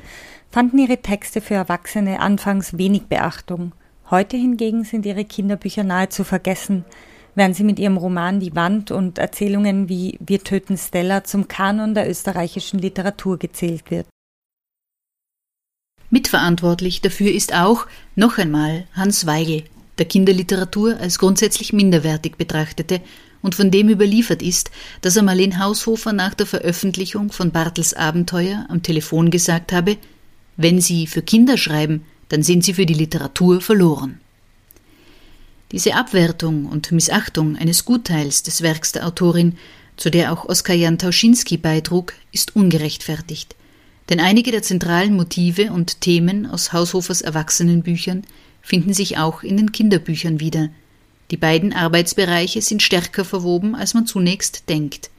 fanden 0.50 0.78
ihre 0.78 0.98
Texte 0.98 1.40
für 1.40 1.54
Erwachsene 1.54 2.20
anfangs 2.20 2.76
wenig 2.76 3.04
Beachtung. 3.04 3.72
Heute 4.10 4.36
hingegen 4.36 4.84
sind 4.84 5.06
ihre 5.06 5.24
Kinderbücher 5.24 5.84
nahezu 5.84 6.24
vergessen, 6.24 6.84
während 7.34 7.56
sie 7.56 7.64
mit 7.64 7.78
ihrem 7.78 7.96
Roman 7.96 8.40
Die 8.40 8.54
Wand 8.56 8.90
und 8.90 9.18
Erzählungen 9.18 9.88
wie 9.88 10.18
Wir 10.20 10.42
töten 10.42 10.76
Stella 10.76 11.24
zum 11.24 11.48
Kanon 11.48 11.94
der 11.94 12.10
österreichischen 12.10 12.80
Literatur 12.80 13.38
gezählt 13.38 13.90
wird. 13.90 14.06
Mitverantwortlich 16.10 17.00
dafür 17.00 17.30
ist 17.30 17.54
auch, 17.54 17.86
noch 18.16 18.36
einmal, 18.36 18.86
Hans 18.94 19.26
Weigel, 19.26 19.62
der 20.00 20.06
Kinderliteratur 20.06 20.96
als 20.98 21.18
grundsätzlich 21.18 21.74
minderwertig 21.74 22.36
betrachtete 22.36 23.02
und 23.42 23.54
von 23.54 23.70
dem 23.70 23.90
überliefert 23.90 24.42
ist, 24.42 24.70
dass 25.02 25.16
er 25.16 25.22
Marlene 25.22 25.58
Haushofer 25.58 26.14
nach 26.14 26.34
der 26.34 26.46
Veröffentlichung 26.46 27.30
von 27.30 27.52
Bartels 27.52 27.92
Abenteuer 27.92 28.64
am 28.68 28.82
Telefon 28.82 29.30
gesagt 29.30 29.72
habe, 29.72 29.98
wenn 30.56 30.80
Sie 30.80 31.06
für 31.06 31.22
Kinder 31.22 31.58
schreiben, 31.58 32.04
dann 32.30 32.42
sind 32.42 32.64
Sie 32.64 32.72
für 32.74 32.86
die 32.86 32.94
Literatur 32.94 33.60
verloren. 33.60 34.20
Diese 35.70 35.94
Abwertung 35.94 36.66
und 36.66 36.90
Missachtung 36.92 37.56
eines 37.56 37.84
Gutteils 37.84 38.42
des 38.42 38.62
Werks 38.62 38.92
der 38.92 39.06
Autorin, 39.06 39.58
zu 39.96 40.10
der 40.10 40.32
auch 40.32 40.46
Oskar 40.46 40.74
Jan 40.74 40.98
Tauschinski 40.98 41.58
beitrug, 41.58 42.14
ist 42.32 42.56
ungerechtfertigt, 42.56 43.54
denn 44.08 44.18
einige 44.18 44.50
der 44.50 44.62
zentralen 44.62 45.14
Motive 45.14 45.72
und 45.72 46.00
Themen 46.00 46.46
aus 46.46 46.72
Haushofers 46.72 47.20
Erwachsenenbüchern 47.20 48.24
finden 48.62 48.92
sich 48.92 49.18
auch 49.18 49.42
in 49.42 49.56
den 49.56 49.72
Kinderbüchern 49.72 50.40
wieder. 50.40 50.68
Die 51.30 51.36
beiden 51.36 51.72
Arbeitsbereiche 51.72 52.60
sind 52.60 52.82
stärker 52.82 53.24
verwoben, 53.24 53.74
als 53.74 53.94
man 53.94 54.06
zunächst 54.06 54.68
denkt. 54.68 55.10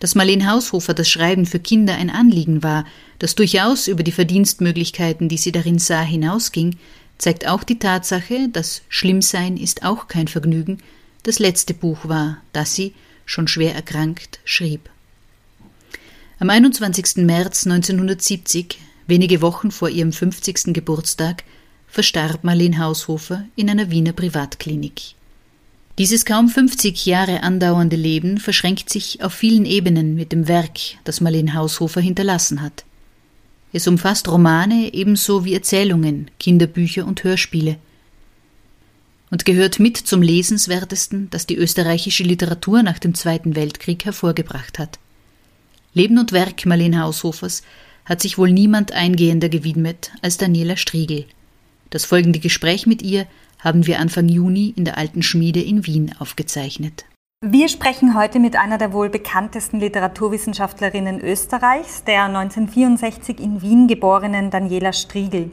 Dass 0.00 0.14
Marlene 0.14 0.50
Haushofer 0.50 0.92
das 0.92 1.08
Schreiben 1.08 1.46
für 1.46 1.60
Kinder 1.60 1.94
ein 1.94 2.10
Anliegen 2.10 2.62
war, 2.62 2.84
das 3.18 3.34
durchaus 3.34 3.88
über 3.88 4.02
die 4.02 4.12
Verdienstmöglichkeiten, 4.12 5.28
die 5.28 5.38
sie 5.38 5.52
darin 5.52 5.78
sah, 5.78 6.02
hinausging, 6.02 6.76
zeigt 7.18 7.46
auch 7.46 7.64
die 7.64 7.78
Tatsache, 7.78 8.48
dass 8.52 8.82
Schlimmsein 8.88 9.56
ist 9.56 9.84
auch 9.84 10.08
kein 10.08 10.28
Vergnügen, 10.28 10.78
das 11.22 11.38
letzte 11.38 11.74
Buch 11.74 12.08
war, 12.08 12.42
das 12.52 12.74
sie, 12.74 12.94
schon 13.24 13.48
schwer 13.48 13.74
erkrankt, 13.74 14.38
schrieb. 14.44 14.88
Am 16.38 16.50
21. 16.50 17.24
März 17.24 17.66
1970, 17.66 18.78
wenige 19.06 19.40
Wochen 19.40 19.70
vor 19.70 19.88
ihrem 19.88 20.12
50. 20.12 20.74
Geburtstag, 20.74 21.44
verstarb 21.96 22.44
Marlene 22.44 22.78
Haushofer 22.78 23.46
in 23.56 23.70
einer 23.70 23.90
Wiener 23.90 24.12
Privatklinik. 24.12 25.14
Dieses 25.96 26.26
kaum 26.26 26.50
50 26.50 27.06
Jahre 27.06 27.42
andauernde 27.42 27.96
Leben 27.96 28.36
verschränkt 28.36 28.90
sich 28.90 29.22
auf 29.22 29.32
vielen 29.32 29.64
Ebenen 29.64 30.14
mit 30.14 30.30
dem 30.30 30.46
Werk, 30.46 30.78
das 31.04 31.22
Marlene 31.22 31.54
Haushofer 31.54 32.02
hinterlassen 32.02 32.60
hat. 32.60 32.84
Es 33.72 33.88
umfasst 33.88 34.28
Romane 34.28 34.92
ebenso 34.92 35.46
wie 35.46 35.54
Erzählungen, 35.54 36.30
Kinderbücher 36.38 37.06
und 37.06 37.24
Hörspiele 37.24 37.78
und 39.30 39.46
gehört 39.46 39.78
mit 39.78 39.96
zum 39.96 40.20
Lesenswertesten, 40.20 41.30
das 41.30 41.46
die 41.46 41.56
österreichische 41.56 42.24
Literatur 42.24 42.82
nach 42.82 42.98
dem 42.98 43.14
Zweiten 43.14 43.56
Weltkrieg 43.56 44.04
hervorgebracht 44.04 44.78
hat. 44.78 44.98
Leben 45.94 46.18
und 46.18 46.32
Werk 46.32 46.66
Marlene 46.66 47.00
Haushofers 47.00 47.62
hat 48.04 48.20
sich 48.20 48.36
wohl 48.36 48.52
niemand 48.52 48.92
eingehender 48.92 49.48
gewidmet 49.48 50.10
als 50.20 50.36
Daniela 50.36 50.76
Striegel. 50.76 51.24
Das 51.90 52.04
folgende 52.04 52.38
Gespräch 52.38 52.86
mit 52.86 53.02
ihr 53.02 53.26
haben 53.60 53.86
wir 53.86 54.00
Anfang 54.00 54.28
Juni 54.28 54.74
in 54.76 54.84
der 54.84 54.98
Alten 54.98 55.22
Schmiede 55.22 55.62
in 55.62 55.86
Wien 55.86 56.14
aufgezeichnet. 56.18 57.04
Wir 57.44 57.68
sprechen 57.68 58.16
heute 58.16 58.38
mit 58.40 58.56
einer 58.56 58.78
der 58.78 58.92
wohl 58.92 59.08
bekanntesten 59.08 59.78
Literaturwissenschaftlerinnen 59.78 61.20
Österreichs, 61.20 62.02
der 62.02 62.24
1964 62.24 63.40
in 63.40 63.62
Wien 63.62 63.86
geborenen 63.88 64.50
Daniela 64.50 64.92
Striegel. 64.92 65.50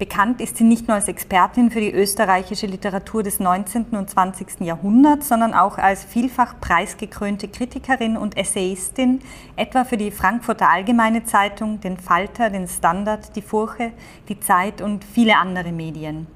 Bekannt 0.00 0.40
ist 0.40 0.56
sie 0.56 0.64
nicht 0.64 0.88
nur 0.88 0.94
als 0.94 1.08
Expertin 1.08 1.70
für 1.70 1.82
die 1.82 1.92
österreichische 1.92 2.66
Literatur 2.66 3.22
des 3.22 3.38
19. 3.38 3.88
und 3.90 4.08
20. 4.08 4.62
Jahrhunderts, 4.62 5.28
sondern 5.28 5.52
auch 5.52 5.76
als 5.76 6.04
vielfach 6.04 6.58
preisgekrönte 6.58 7.48
Kritikerin 7.48 8.16
und 8.16 8.34
Essayistin, 8.38 9.20
etwa 9.56 9.84
für 9.84 9.98
die 9.98 10.10
Frankfurter 10.10 10.70
Allgemeine 10.70 11.24
Zeitung, 11.24 11.82
den 11.82 11.98
Falter, 11.98 12.48
den 12.48 12.66
Standard, 12.66 13.36
die 13.36 13.42
Furche, 13.42 13.92
die 14.30 14.40
Zeit 14.40 14.80
und 14.80 15.04
viele 15.04 15.36
andere 15.36 15.70
Medien. 15.70 16.26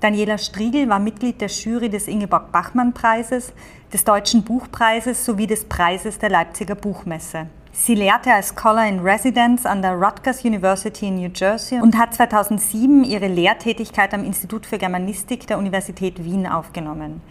Daniela 0.00 0.36
Striegel 0.36 0.90
war 0.90 0.98
Mitglied 0.98 1.40
der 1.40 1.48
Jury 1.48 1.88
des 1.88 2.08
Ingeborg-Bachmann-Preises, 2.08 3.54
des 3.90 4.04
Deutschen 4.04 4.42
Buchpreises 4.42 5.24
sowie 5.24 5.46
des 5.46 5.64
Preises 5.64 6.18
der 6.18 6.28
Leipziger 6.28 6.74
Buchmesse. 6.74 7.46
Sie 7.74 7.94
lehrte 7.94 8.30
als 8.30 8.54
Scholar 8.54 8.86
in 8.86 9.00
Residence 9.00 9.64
an 9.64 9.80
der 9.80 9.94
Rutgers 9.94 10.44
University 10.44 11.08
in 11.08 11.14
New 11.14 11.30
Jersey 11.34 11.80
und 11.80 11.96
hat 11.96 12.12
2007 12.12 13.02
ihre 13.02 13.28
Lehrtätigkeit 13.28 14.12
am 14.12 14.24
Institut 14.24 14.66
für 14.66 14.76
Germanistik 14.76 15.46
der 15.46 15.56
Universität 15.56 16.22
Wien 16.22 16.46
aufgenommen. 16.46 17.22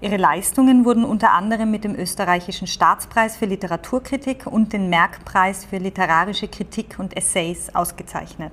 Ihre 0.00 0.16
Leistungen 0.16 0.84
wurden 0.84 1.04
unter 1.04 1.32
anderem 1.32 1.72
mit 1.72 1.82
dem 1.82 1.96
österreichischen 1.96 2.68
Staatspreis 2.68 3.36
für 3.36 3.46
Literaturkritik 3.46 4.46
und 4.46 4.72
den 4.72 4.88
Merckpreis 4.88 5.64
für 5.64 5.78
literarische 5.78 6.46
Kritik 6.46 6.94
und 7.00 7.16
Essays 7.16 7.74
ausgezeichnet. 7.74 8.52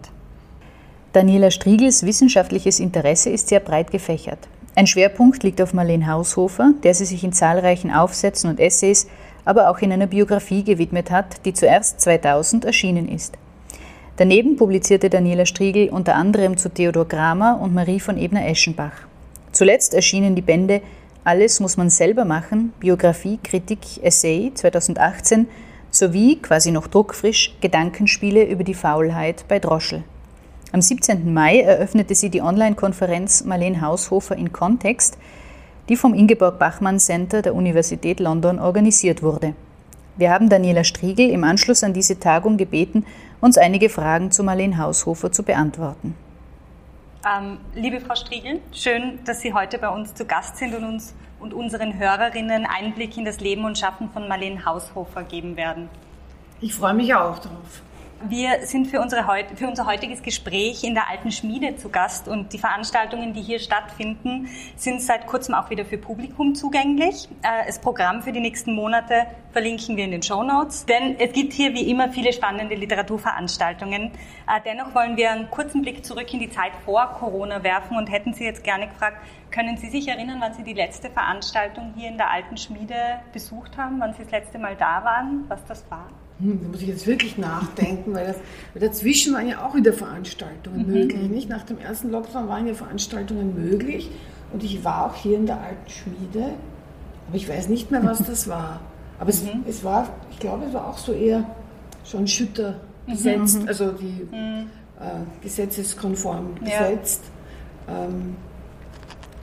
Daniela 1.14 1.52
Striegels 1.52 2.04
wissenschaftliches 2.04 2.80
Interesse 2.80 3.30
ist 3.30 3.50
sehr 3.50 3.60
breit 3.60 3.92
gefächert. 3.92 4.40
Ein 4.74 4.88
Schwerpunkt 4.88 5.44
liegt 5.44 5.62
auf 5.62 5.74
Marlene 5.74 6.08
Haushofer, 6.08 6.74
der 6.84 6.96
sie 6.96 7.06
sich 7.06 7.24
in 7.24 7.32
zahlreichen 7.32 7.92
Aufsätzen 7.92 8.50
und 8.50 8.60
Essays 8.60 9.08
aber 9.46 9.70
auch 9.70 9.80
in 9.80 9.92
einer 9.92 10.08
Biografie 10.08 10.64
gewidmet 10.64 11.12
hat, 11.12 11.46
die 11.46 11.54
zuerst 11.54 12.02
2000 12.02 12.66
erschienen 12.66 13.08
ist. 13.08 13.38
Daneben 14.18 14.56
publizierte 14.56 15.10
Daniela 15.10 15.46
Striegel 15.46 15.90
unter 15.90 16.16
anderem 16.16 16.58
zu 16.58 16.70
Theodor 16.70 17.08
Kramer 17.08 17.60
und 17.62 17.74
Marie 17.74 18.00
von 18.00 18.18
Ebner-Eschenbach. 18.18 18.94
Zuletzt 19.52 19.94
erschienen 19.94 20.36
die 20.36 20.42
Bände 20.42 20.82
Alles 21.24 21.60
muss 21.60 21.78
man 21.78 21.90
selber 21.90 22.26
machen, 22.26 22.74
Biografie, 22.80 23.40
Kritik, 23.42 24.04
Essay 24.04 24.52
2018 24.54 25.48
sowie, 25.92 26.38
quasi 26.38 26.72
noch 26.72 26.88
druckfrisch, 26.88 27.56
Gedankenspiele 27.62 28.44
über 28.46 28.64
die 28.64 28.74
Faulheit 28.74 29.46
bei 29.48 29.60
Droschel. 29.60 30.04
Am 30.72 30.82
17. 30.82 31.34
Mai 31.34 31.62
eröffnete 31.62 32.16
sie 32.16 32.30
die 32.30 32.42
Online-Konferenz 32.42 33.46
Marlene 33.46 33.82
Haushofer 33.82 34.36
in 34.36 34.52
Kontext, 34.52 35.18
die 35.90 35.96
vom 35.96 36.14
Ingeborg 36.14 36.60
Bachmann 36.60 37.00
Center 37.00 37.42
der 37.42 37.56
Universität 37.56 38.20
London 38.20 38.60
organisiert 38.60 39.22
wurde. 39.22 39.54
Wir 40.18 40.32
haben 40.32 40.50
Daniela 40.50 40.84
Striegel 40.84 41.30
im 41.30 41.44
Anschluss 41.44 41.84
an 41.84 41.94
diese 41.94 42.20
Tagung 42.20 42.58
gebeten, 42.58 43.06
uns 43.42 43.58
einige 43.58 43.90
Fragen 43.90 44.32
zu 44.32 44.44
Marlene 44.44 44.78
Haushofer 44.78 45.32
zu 45.32 45.44
beantworten. 45.44 46.16
Ähm, 47.26 47.58
liebe 47.74 48.00
Frau 48.00 48.16
Striegel, 48.16 48.62
schön, 48.72 49.20
dass 49.26 49.42
Sie 49.42 49.54
heute 49.54 49.78
bei 49.78 49.90
uns 49.90 50.14
zu 50.14 50.26
Gast 50.26 50.58
sind 50.58 50.74
und 50.76 50.84
uns 50.84 51.14
und 51.40 51.54
unseren 51.54 52.00
Hörerinnen 52.00 52.66
Einblick 52.66 53.18
in 53.18 53.26
das 53.26 53.40
Leben 53.40 53.66
und 53.66 53.78
Schaffen 53.78 54.10
von 54.10 54.28
Marlene 54.28 54.66
Haushofer 54.66 55.24
geben 55.24 55.58
werden. 55.58 55.90
Ich 56.62 56.74
freue 56.74 56.94
mich 56.94 57.14
auch 57.14 57.38
darauf. 57.40 57.82
Wir 58.24 58.66
sind 58.66 58.88
für, 58.88 59.02
unsere, 59.02 59.26
für, 59.56 59.68
unser 59.68 59.86
heutiges 59.86 60.24
Gespräch 60.24 60.86
in 60.86 60.94
der 60.94 61.10
Alten 61.10 61.34
Schmiede 61.34 61.76
zu 61.76 61.90
Gast 61.90 62.30
und 62.30 62.54
die 62.54 62.58
Veranstaltungen, 62.58 63.34
die 63.34 63.42
hier 63.42 63.60
stattfinden, 63.60 64.48
sind 64.78 65.02
seit 65.02 65.28
kurzem 65.28 65.54
auch 65.54 65.70
wieder 65.70 65.84
für 65.84 65.98
Publikum 65.98 66.56
zugänglich. 66.56 67.28
Äh, 67.42 67.66
das 67.68 67.80
Programm 67.80 68.24
für 68.24 68.32
die 68.32 68.40
nächsten 68.40 68.74
Monate 68.74 69.28
verlinken 69.52 69.98
wir 69.98 70.06
in 70.06 70.12
den 70.12 70.24
Show 70.24 70.44
Notes, 70.44 70.86
denn 70.86 71.20
es 71.20 71.34
gibt 71.34 71.52
hier 71.52 71.74
wie 71.74 71.90
immer 71.92 72.10
viele 72.10 72.32
spannende 72.32 72.76
Literaturveranstaltungen. 72.76 74.12
Äh, 74.12 74.62
dennoch 74.66 74.96
wollen 74.96 75.18
wir 75.18 75.32
einen 75.32 75.52
kurzen 75.52 75.82
Blick 75.82 76.06
zurück 76.06 76.34
in 76.34 76.40
die 76.40 76.50
Zeit 76.50 76.72
vor 76.86 77.08
Corona 77.20 77.64
werfen 77.64 77.98
und 77.98 78.10
hätten 78.10 78.34
Sie 78.34 78.46
jetzt 78.46 78.64
gerne 78.64 78.88
gefragt, 78.88 79.18
können 79.52 79.76
Sie 79.76 79.90
sich 79.90 80.08
erinnern, 80.08 80.38
wann 80.40 80.54
Sie 80.54 80.64
die 80.64 80.74
letzte 80.74 81.10
Veranstaltung 81.10 81.94
hier 81.98 82.08
in 82.08 82.18
der 82.18 82.32
Alten 82.32 82.56
Schmiede 82.56 83.20
besucht 83.34 83.78
haben, 83.78 84.00
wann 84.00 84.14
Sie 84.14 84.24
das 84.24 84.32
letzte 84.32 84.58
Mal 84.58 84.78
da 84.78 85.04
waren, 85.04 85.44
was 85.50 85.64
das 85.66 85.84
war? 85.92 86.08
Hm, 86.40 86.60
da 86.62 86.68
muss 86.70 86.82
ich 86.82 86.88
jetzt 86.88 87.08
wirklich 87.08 87.38
nachdenken, 87.38 88.14
weil, 88.14 88.28
das, 88.28 88.36
weil 88.74 88.88
dazwischen 88.88 89.34
waren 89.34 89.48
ja 89.48 89.66
auch 89.66 89.76
wieder 89.76 89.94
Veranstaltungen 89.94 90.86
mhm. 90.86 90.94
möglich. 90.94 91.30
Nicht? 91.30 91.50
Nach 91.50 91.64
dem 91.64 91.80
ersten 91.80 92.12
Lockdown 92.12 92.48
waren 92.48 92.68
ja 92.68 92.74
Veranstaltungen 92.74 93.56
möglich 93.56 94.10
und 94.52 94.64
ich 94.64 94.84
war 94.84 95.06
auch 95.06 95.16
hier 95.16 95.38
in 95.38 95.46
der 95.46 95.62
alten 95.62 95.90
Schmiede, 95.90 96.54
aber 97.28 97.38
ich 97.38 97.48
weiß 97.48 97.70
nicht 97.70 97.92
mehr, 97.92 98.04
was 98.04 98.18
das 98.28 98.48
war. 98.48 98.82
Aber 99.18 99.30
es, 99.30 99.44
mhm. 99.44 99.64
es 99.68 99.84
war, 99.84 100.10
ich 100.32 100.40
glaube, 100.40 100.66
es 100.66 100.74
war 100.74 100.88
auch 100.88 100.98
so 100.98 101.14
eher 101.14 101.46
schon 102.04 102.28
Schütter 102.28 102.82
gesetzt, 103.08 103.62
mhm. 103.62 103.68
also 103.68 103.92
die 103.92 104.28
mhm. 104.30 104.68
äh, 105.00 105.42
gesetzeskonform 105.42 106.56
ja. 106.66 106.90
gesetzt. 106.90 107.24
Ähm, 107.88 108.36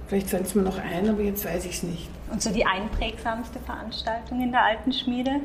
vielleicht 0.09 0.29
fällt 0.29 0.47
es 0.47 0.55
mir 0.55 0.63
noch 0.63 0.79
ein, 0.79 1.09
aber 1.09 1.23
jetzt 1.23 1.45
weiß 1.45 1.65
ich 1.65 1.73
es 1.73 1.83
nicht. 1.85 2.11
Und 2.31 2.43
so 2.43 2.51
die 2.51 2.65
einprägsamste 2.65 3.59
Veranstaltung 3.61 4.43
in 4.43 4.53
der 4.53 4.63
alten 4.63 4.93
Schmiede? 4.93 5.41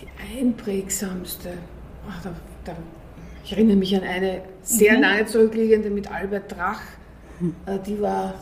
Die 0.00 0.38
einprägsamste, 0.38 1.50
ach, 2.08 2.22
da, 2.22 2.34
da, 2.64 2.76
ich 3.44 3.52
erinnere 3.52 3.76
mich 3.76 3.94
an 3.96 4.02
eine 4.02 4.42
sehr 4.62 4.94
mhm. 4.94 5.00
nahe 5.00 5.26
zurückliegende 5.26 5.90
mit 5.90 6.10
Albert 6.10 6.52
Drach, 6.52 6.82
mhm. 7.40 7.54
die 7.86 8.00
war 8.00 8.34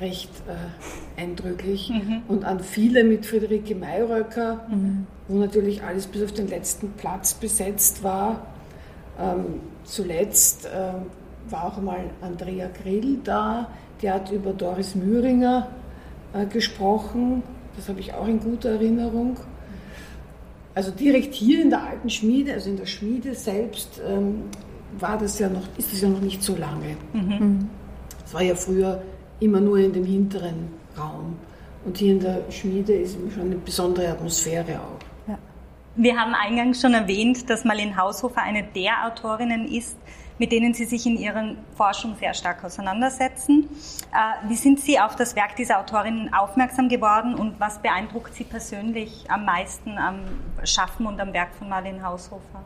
recht 0.00 0.30
äh, 0.46 1.20
eindrücklich. 1.20 1.90
Mhm. 1.90 2.22
Und 2.28 2.44
an 2.44 2.60
viele 2.60 3.04
mit 3.04 3.26
Friederike 3.26 3.74
Mayröcker, 3.74 4.66
mhm. 4.68 5.06
wo 5.28 5.38
natürlich 5.38 5.82
alles 5.82 6.06
bis 6.06 6.22
auf 6.22 6.32
den 6.32 6.48
letzten 6.48 6.92
Platz 6.92 7.34
besetzt 7.34 8.02
war. 8.02 8.46
Ähm, 9.18 9.60
zuletzt 9.84 10.66
äh, 10.66 11.50
war 11.50 11.64
auch 11.64 11.78
einmal 11.78 12.04
Andrea 12.20 12.68
Grill 12.82 13.18
da, 13.24 13.68
die 14.00 14.10
hat 14.10 14.30
über 14.30 14.52
Doris 14.52 14.94
Mühringer 14.94 15.68
äh, 16.32 16.46
gesprochen. 16.46 17.42
Das 17.76 17.88
habe 17.88 18.00
ich 18.00 18.14
auch 18.14 18.28
in 18.28 18.40
guter 18.40 18.70
Erinnerung. 18.70 19.36
Also 20.78 20.92
direkt 20.92 21.34
hier 21.34 21.60
in 21.60 21.70
der 21.70 21.82
alten 21.82 22.08
Schmiede, 22.08 22.52
also 22.52 22.70
in 22.70 22.76
der 22.76 22.86
Schmiede 22.86 23.34
selbst, 23.34 24.00
ähm, 24.08 24.44
war 25.00 25.18
das 25.18 25.36
ja 25.40 25.48
noch, 25.48 25.64
ist 25.76 25.92
das 25.92 26.02
ja 26.02 26.08
noch 26.08 26.20
nicht 26.20 26.40
so 26.40 26.54
lange. 26.54 26.96
Mhm. 27.12 27.32
Es 28.24 28.30
mhm. 28.30 28.34
war 28.34 28.42
ja 28.42 28.54
früher 28.54 29.02
immer 29.40 29.58
nur 29.58 29.78
in 29.78 29.92
dem 29.92 30.04
hinteren 30.04 30.68
Raum. 30.96 31.36
Und 31.84 31.98
hier 31.98 32.12
in 32.12 32.20
der 32.20 32.44
Schmiede 32.52 32.92
ist 32.92 33.18
schon 33.34 33.46
eine 33.46 33.56
besondere 33.56 34.08
Atmosphäre 34.08 34.78
auch. 34.78 35.28
Ja. 35.28 35.36
Wir 35.96 36.16
haben 36.16 36.34
eingangs 36.34 36.80
schon 36.80 36.94
erwähnt, 36.94 37.50
dass 37.50 37.64
Marlene 37.64 37.96
Haushofer 37.96 38.40
eine 38.40 38.62
der 38.62 39.04
Autorinnen 39.04 39.66
ist, 39.66 39.96
mit 40.38 40.52
denen 40.52 40.74
Sie 40.74 40.84
sich 40.84 41.06
in 41.06 41.16
Ihren 41.16 41.58
Forschung 41.76 42.16
sehr 42.18 42.34
stark 42.34 42.64
auseinandersetzen. 42.64 43.68
Äh, 44.12 44.48
wie 44.48 44.56
sind 44.56 44.80
Sie 44.80 44.98
auf 44.98 45.16
das 45.16 45.36
Werk 45.36 45.56
dieser 45.56 45.80
Autorinnen 45.80 46.32
aufmerksam 46.32 46.88
geworden 46.88 47.34
und 47.34 47.58
was 47.58 47.80
beeindruckt 47.80 48.34
Sie 48.34 48.44
persönlich 48.44 49.24
am 49.28 49.44
meisten 49.44 49.98
am 49.98 50.20
Schaffen 50.64 51.06
und 51.06 51.20
am 51.20 51.32
Werk 51.32 51.54
von 51.58 51.68
Marlene 51.68 52.02
Haushofer? 52.02 52.62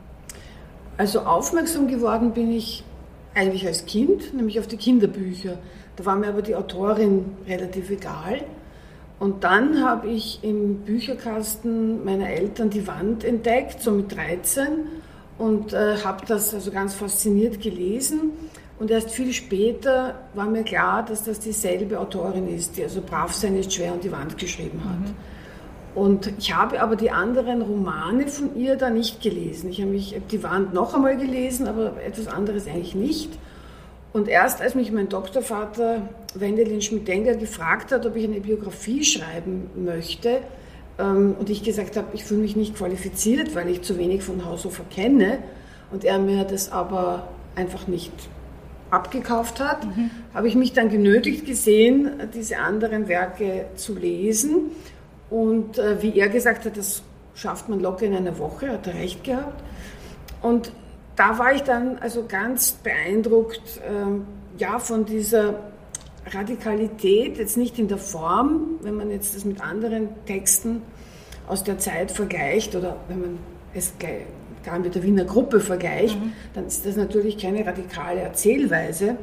Also 0.98 1.20
aufmerksam 1.20 1.88
geworden 1.88 2.32
bin 2.32 2.52
ich 2.52 2.84
eigentlich 3.34 3.66
als 3.66 3.86
Kind, 3.86 4.34
nämlich 4.34 4.60
auf 4.60 4.66
die 4.66 4.76
Kinderbücher. 4.76 5.58
Da 5.96 6.04
war 6.04 6.16
mir 6.16 6.28
aber 6.28 6.42
die 6.42 6.54
Autorin 6.54 7.36
relativ 7.46 7.90
egal. 7.90 8.42
Und 9.18 9.44
dann 9.44 9.84
habe 9.84 10.08
ich 10.08 10.42
im 10.42 10.80
Bücherkasten 10.80 12.04
meiner 12.04 12.28
Eltern 12.28 12.70
die 12.70 12.86
Wand 12.86 13.24
entdeckt, 13.24 13.80
so 13.80 13.92
mit 13.92 14.14
13 14.14 14.68
und 15.42 15.72
äh, 15.72 15.96
habe 16.04 16.24
das 16.26 16.54
also 16.54 16.70
ganz 16.70 16.94
fasziniert 16.94 17.60
gelesen. 17.60 18.30
Und 18.78 18.92
erst 18.92 19.10
viel 19.10 19.32
später 19.32 20.14
war 20.34 20.46
mir 20.46 20.62
klar, 20.62 21.04
dass 21.04 21.24
das 21.24 21.40
dieselbe 21.40 21.98
Autorin 21.98 22.46
ist, 22.54 22.76
die 22.76 22.84
also 22.84 23.00
Brav 23.00 23.32
sein 23.32 23.56
ist 23.56 23.72
schwer 23.72 23.92
und 23.92 24.04
die 24.04 24.12
Wand 24.12 24.38
geschrieben 24.38 24.80
hat. 24.84 25.00
Mhm. 25.00 25.14
Und 26.00 26.32
ich 26.38 26.54
habe 26.54 26.80
aber 26.80 26.94
die 26.94 27.10
anderen 27.10 27.60
Romane 27.60 28.28
von 28.28 28.56
ihr 28.56 28.76
da 28.76 28.88
nicht 28.88 29.20
gelesen. 29.20 29.68
Ich 29.68 29.80
habe 29.80 29.90
mich 29.90 30.16
die 30.30 30.42
Wand 30.44 30.74
noch 30.74 30.94
einmal 30.94 31.16
gelesen, 31.16 31.66
aber 31.66 31.92
etwas 32.06 32.28
anderes 32.28 32.68
eigentlich 32.68 32.94
nicht. 32.94 33.30
Und 34.12 34.28
erst 34.28 34.62
als 34.62 34.76
mich 34.76 34.92
mein 34.92 35.08
Doktorvater 35.08 36.08
Wendelin 36.34 36.82
Schmidt-Denger 36.82 37.34
gefragt 37.34 37.90
hat, 37.90 38.06
ob 38.06 38.14
ich 38.14 38.24
eine 38.24 38.40
Biografie 38.40 39.04
schreiben 39.04 39.70
möchte, 39.74 40.38
und 41.04 41.50
ich 41.50 41.62
gesagt 41.62 41.96
habe, 41.96 42.08
ich 42.12 42.24
fühle 42.24 42.42
mich 42.42 42.56
nicht 42.56 42.76
qualifiziert, 42.76 43.54
weil 43.54 43.68
ich 43.68 43.82
zu 43.82 43.98
wenig 43.98 44.22
von 44.22 44.44
Haushofer 44.44 44.84
kenne. 44.90 45.38
und 45.90 46.04
er 46.04 46.18
mir 46.18 46.44
das 46.44 46.72
aber 46.72 47.28
einfach 47.54 47.86
nicht 47.86 48.12
abgekauft 48.90 49.60
hat, 49.60 49.84
mhm. 49.84 50.10
habe 50.34 50.48
ich 50.48 50.54
mich 50.54 50.72
dann 50.72 50.90
genötigt 50.90 51.46
gesehen, 51.46 52.10
diese 52.34 52.58
anderen 52.58 53.08
Werke 53.08 53.66
zu 53.76 53.94
lesen. 53.94 54.70
Und 55.30 55.78
äh, 55.78 56.02
wie 56.02 56.18
er 56.18 56.28
gesagt 56.28 56.66
hat, 56.66 56.76
das 56.76 57.02
schafft 57.34 57.68
man 57.68 57.80
locker 57.80 58.04
in 58.04 58.14
einer 58.14 58.38
Woche, 58.38 58.70
hat 58.70 58.86
er 58.86 58.94
recht 58.94 59.24
gehabt. 59.24 59.62
Und 60.42 60.72
da 61.16 61.38
war 61.38 61.54
ich 61.54 61.62
dann 61.62 61.98
also 61.98 62.26
ganz 62.26 62.72
beeindruckt, 62.72 63.62
äh, 63.78 64.60
ja, 64.60 64.78
von 64.78 65.06
dieser 65.06 65.71
Radikalität, 66.26 67.38
jetzt 67.38 67.56
nicht 67.56 67.78
in 67.78 67.88
der 67.88 67.98
Form, 67.98 68.78
wenn 68.82 68.96
man 68.96 69.10
jetzt 69.10 69.34
das 69.34 69.44
mit 69.44 69.60
anderen 69.60 70.08
Texten 70.26 70.82
aus 71.48 71.64
der 71.64 71.78
Zeit 71.78 72.10
vergleicht 72.10 72.76
oder 72.76 72.96
wenn 73.08 73.20
man 73.20 73.38
es 73.74 73.94
gar 74.64 74.78
mit 74.78 74.94
der 74.94 75.02
Wiener 75.02 75.24
Gruppe 75.24 75.60
vergleicht, 75.60 76.18
mhm. 76.18 76.32
dann 76.54 76.66
ist 76.66 76.86
das 76.86 76.96
natürlich 76.96 77.38
keine 77.38 77.66
radikale 77.66 78.20
Erzählweise, 78.20 79.16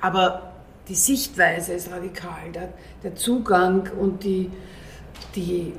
aber 0.00 0.52
die 0.88 0.94
Sichtweise 0.94 1.72
ist 1.72 1.90
radikal, 1.90 2.52
der, 2.54 2.68
der 3.02 3.16
Zugang 3.16 3.90
und 3.98 4.22
die, 4.22 4.50
die 5.34 5.72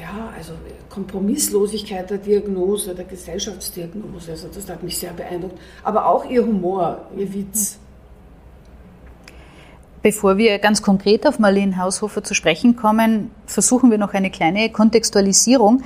ja, 0.00 0.32
also 0.36 0.52
Kompromisslosigkeit 0.88 2.08
der 2.10 2.18
Diagnose, 2.18 2.94
der 2.94 3.04
Gesellschaftsdiagnose, 3.04 4.32
also 4.32 4.48
das 4.48 4.68
hat 4.68 4.82
mich 4.82 4.98
sehr 4.98 5.12
beeindruckt, 5.12 5.58
aber 5.82 6.06
auch 6.06 6.28
ihr 6.28 6.44
Humor, 6.44 7.06
ihr 7.16 7.32
Witz. 7.32 7.78
Bevor 10.06 10.36
wir 10.36 10.60
ganz 10.60 10.82
konkret 10.82 11.26
auf 11.26 11.40
Marlene 11.40 11.78
Haushofer 11.78 12.22
zu 12.22 12.32
sprechen 12.32 12.76
kommen, 12.76 13.32
versuchen 13.44 13.90
wir 13.90 13.98
noch 13.98 14.14
eine 14.14 14.30
kleine 14.30 14.70
Kontextualisierung. 14.70 15.82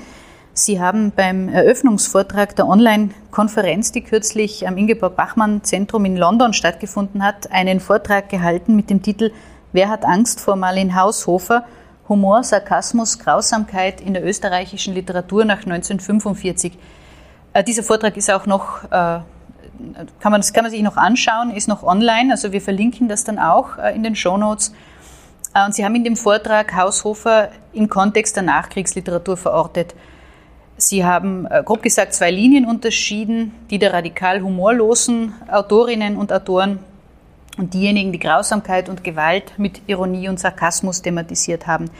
Sie 0.52 0.78
haben 0.78 1.10
beim 1.16 1.48
Eröffnungsvortrag 1.48 2.54
der 2.54 2.68
Online-Konferenz, 2.68 3.92
die 3.92 4.02
kürzlich 4.02 4.68
am 4.68 4.76
Ingeborg-Bachmann-Zentrum 4.76 6.04
in 6.04 6.18
London 6.18 6.52
stattgefunden 6.52 7.24
hat, 7.24 7.50
einen 7.50 7.80
Vortrag 7.80 8.28
gehalten 8.28 8.76
mit 8.76 8.90
dem 8.90 9.00
Titel 9.00 9.32
Wer 9.72 9.88
hat 9.88 10.04
Angst 10.04 10.38
vor 10.40 10.54
Marlene 10.54 10.94
Haushofer? 10.96 11.64
Humor, 12.06 12.44
Sarkasmus, 12.44 13.20
Grausamkeit 13.20 14.02
in 14.02 14.12
der 14.12 14.22
österreichischen 14.22 14.92
Literatur 14.92 15.46
nach 15.46 15.64
1945. 15.64 16.76
Äh, 17.54 17.64
dieser 17.64 17.82
Vortrag 17.84 18.18
ist 18.18 18.30
auch 18.30 18.44
noch 18.44 18.84
äh, 18.90 19.20
kann 20.20 20.32
man, 20.32 20.40
das 20.40 20.52
kann 20.52 20.64
man 20.64 20.70
sich 20.70 20.82
noch 20.82 20.96
anschauen, 20.96 21.50
ist 21.50 21.68
noch 21.68 21.82
online, 21.82 22.32
also 22.32 22.52
wir 22.52 22.60
verlinken 22.60 23.08
das 23.08 23.24
dann 23.24 23.38
auch 23.38 23.78
äh, 23.78 23.94
in 23.94 24.02
den 24.02 24.16
Show 24.16 24.36
Notes. 24.36 24.72
Äh, 25.54 25.64
und 25.64 25.74
Sie 25.74 25.84
haben 25.84 25.94
in 25.94 26.04
dem 26.04 26.16
Vortrag 26.16 26.74
Haushofer 26.74 27.50
im 27.72 27.88
Kontext 27.88 28.36
der 28.36 28.42
Nachkriegsliteratur 28.42 29.36
verortet. 29.36 29.94
Sie 30.76 31.04
haben 31.04 31.46
äh, 31.46 31.62
grob 31.64 31.82
gesagt 31.82 32.14
zwei 32.14 32.30
Linien 32.30 32.66
unterschieden, 32.66 33.52
die 33.70 33.78
der 33.78 33.92
radikal 33.92 34.42
humorlosen 34.42 35.34
Autorinnen 35.50 36.16
und 36.16 36.32
Autoren 36.32 36.78
und 37.58 37.74
diejenigen, 37.74 38.12
die 38.12 38.18
Grausamkeit 38.18 38.88
und 38.88 39.04
Gewalt 39.04 39.58
mit 39.58 39.82
Ironie 39.86 40.28
und 40.28 40.40
Sarkasmus 40.40 41.02
thematisiert 41.02 41.66
haben. 41.66 41.90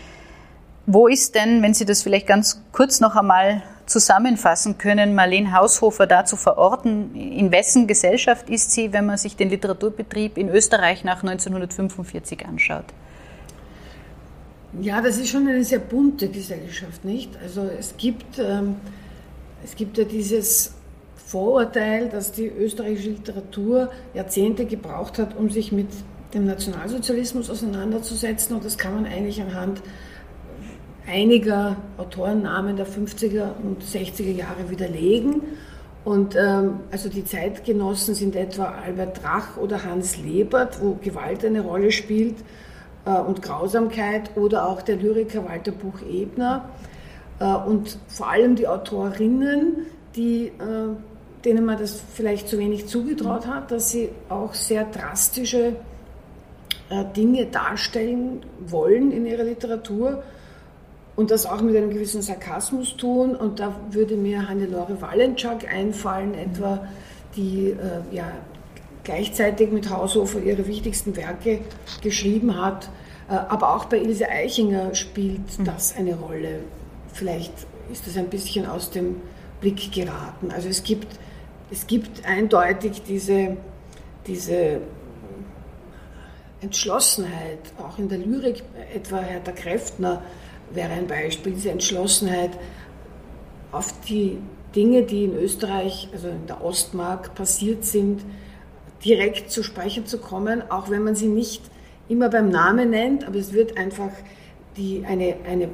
Wo 0.86 1.06
ist 1.06 1.34
denn, 1.34 1.62
wenn 1.62 1.74
Sie 1.74 1.84
das 1.84 2.02
vielleicht 2.02 2.26
ganz 2.26 2.62
kurz 2.72 3.00
noch 3.00 3.14
einmal 3.14 3.62
zusammenfassen 3.86 4.78
können, 4.78 5.14
Marlene 5.14 5.52
Haushofer 5.52 6.06
da 6.06 6.24
zu 6.24 6.36
verorten? 6.36 7.14
In 7.14 7.52
wessen 7.52 7.86
Gesellschaft 7.86 8.48
ist 8.48 8.72
sie, 8.72 8.92
wenn 8.92 9.06
man 9.06 9.18
sich 9.18 9.36
den 9.36 9.50
Literaturbetrieb 9.50 10.38
in 10.38 10.48
Österreich 10.48 11.04
nach 11.04 11.22
1945 11.22 12.46
anschaut? 12.46 12.84
Ja, 14.80 15.02
das 15.02 15.18
ist 15.18 15.28
schon 15.28 15.48
eine 15.48 15.64
sehr 15.64 15.80
bunte 15.80 16.28
Gesellschaft, 16.28 17.04
nicht? 17.04 17.30
Also 17.42 17.68
es 17.78 17.96
gibt, 17.96 18.38
ähm, 18.38 18.76
es 19.64 19.74
gibt 19.74 19.98
ja 19.98 20.04
dieses 20.04 20.74
Vorurteil, 21.16 22.08
dass 22.08 22.32
die 22.32 22.46
österreichische 22.46 23.10
Literatur 23.10 23.90
Jahrzehnte 24.14 24.66
gebraucht 24.66 25.18
hat, 25.18 25.36
um 25.36 25.50
sich 25.50 25.72
mit 25.72 25.88
dem 26.34 26.46
Nationalsozialismus 26.46 27.50
auseinanderzusetzen. 27.50 28.54
Und 28.54 28.64
das 28.64 28.78
kann 28.78 28.94
man 28.94 29.06
eigentlich 29.06 29.40
anhand 29.42 29.82
einiger 31.10 31.76
Autorennamen 31.98 32.76
der 32.76 32.86
50er 32.86 33.50
und 33.62 33.82
60er 33.82 34.32
Jahre 34.32 34.70
widerlegen. 34.70 35.42
Und 36.04 36.34
ähm, 36.34 36.80
also 36.90 37.08
die 37.08 37.24
Zeitgenossen 37.24 38.14
sind 38.14 38.34
etwa 38.34 38.74
Albert 38.84 39.22
Drach 39.22 39.56
oder 39.58 39.84
Hans 39.84 40.16
Lebert, 40.16 40.80
wo 40.80 40.94
Gewalt 40.94 41.44
eine 41.44 41.60
Rolle 41.60 41.92
spielt 41.92 42.36
äh, 43.04 43.10
und 43.10 43.42
Grausamkeit, 43.42 44.36
oder 44.36 44.66
auch 44.66 44.80
der 44.80 44.96
Lyriker 44.96 45.46
Walter 45.46 45.72
Buch-Ebner. 45.72 46.64
Äh, 47.38 47.44
und 47.44 47.98
vor 48.08 48.30
allem 48.30 48.56
die 48.56 48.66
Autorinnen, 48.66 49.86
die, 50.16 50.46
äh, 50.46 51.42
denen 51.44 51.66
man 51.66 51.78
das 51.78 52.02
vielleicht 52.14 52.48
zu 52.48 52.58
wenig 52.58 52.86
zugetraut 52.86 53.46
hat, 53.46 53.70
dass 53.70 53.90
sie 53.90 54.08
auch 54.30 54.54
sehr 54.54 54.84
drastische 54.84 55.76
äh, 56.88 57.04
Dinge 57.14 57.46
darstellen 57.46 58.40
wollen 58.66 59.12
in 59.12 59.26
ihrer 59.26 59.44
Literatur 59.44 60.22
und 61.20 61.30
das 61.30 61.44
auch 61.44 61.60
mit 61.60 61.76
einem 61.76 61.90
gewissen 61.90 62.22
Sarkasmus 62.22 62.96
tun. 62.96 63.36
Und 63.36 63.60
da 63.60 63.76
würde 63.90 64.16
mir 64.16 64.48
Hannelore 64.48 65.02
Wallenczak 65.02 65.70
einfallen, 65.70 66.32
etwa, 66.32 66.88
die 67.36 67.72
äh, 67.72 67.76
ja, 68.16 68.32
gleichzeitig 69.04 69.70
mit 69.70 69.90
Haushofer 69.90 70.40
ihre 70.40 70.66
wichtigsten 70.66 71.14
Werke 71.16 71.60
geschrieben 72.00 72.58
hat. 72.58 72.88
Äh, 73.28 73.34
aber 73.34 73.76
auch 73.76 73.84
bei 73.84 73.98
Ilse 73.98 74.30
Eichinger 74.30 74.94
spielt 74.94 75.58
mhm. 75.58 75.64
das 75.66 75.94
eine 75.94 76.14
Rolle. 76.14 76.60
Vielleicht 77.12 77.52
ist 77.92 78.06
das 78.06 78.16
ein 78.16 78.28
bisschen 78.30 78.64
aus 78.64 78.90
dem 78.90 79.16
Blick 79.60 79.92
geraten. 79.92 80.50
Also 80.50 80.70
es 80.70 80.82
gibt, 80.82 81.18
es 81.70 81.86
gibt 81.86 82.24
eindeutig 82.24 83.02
diese, 83.06 83.58
diese 84.26 84.80
Entschlossenheit, 86.62 87.58
auch 87.78 87.98
in 87.98 88.08
der 88.08 88.16
Lyrik, 88.16 88.62
etwa 88.94 89.18
Hertha 89.18 89.52
Kräftner, 89.52 90.22
wäre 90.72 90.92
ein 90.92 91.06
Beispiel, 91.06 91.52
diese 91.52 91.70
Entschlossenheit 91.70 92.50
auf 93.72 93.92
die 94.08 94.38
Dinge, 94.74 95.02
die 95.02 95.24
in 95.24 95.36
Österreich, 95.36 96.08
also 96.12 96.28
in 96.28 96.46
der 96.46 96.62
Ostmark 96.64 97.34
passiert 97.34 97.84
sind, 97.84 98.22
direkt 99.04 99.50
zu 99.50 99.62
sprechen 99.62 100.06
zu 100.06 100.18
kommen, 100.18 100.62
auch 100.70 100.90
wenn 100.90 101.02
man 101.02 101.14
sie 101.14 101.28
nicht 101.28 101.62
immer 102.08 102.28
beim 102.28 102.50
Namen 102.50 102.90
nennt, 102.90 103.26
aber 103.26 103.36
es 103.36 103.52
wird 103.52 103.76
einfach 103.76 104.10
die, 104.76 105.04
eine, 105.06 105.36
eine 105.48 105.68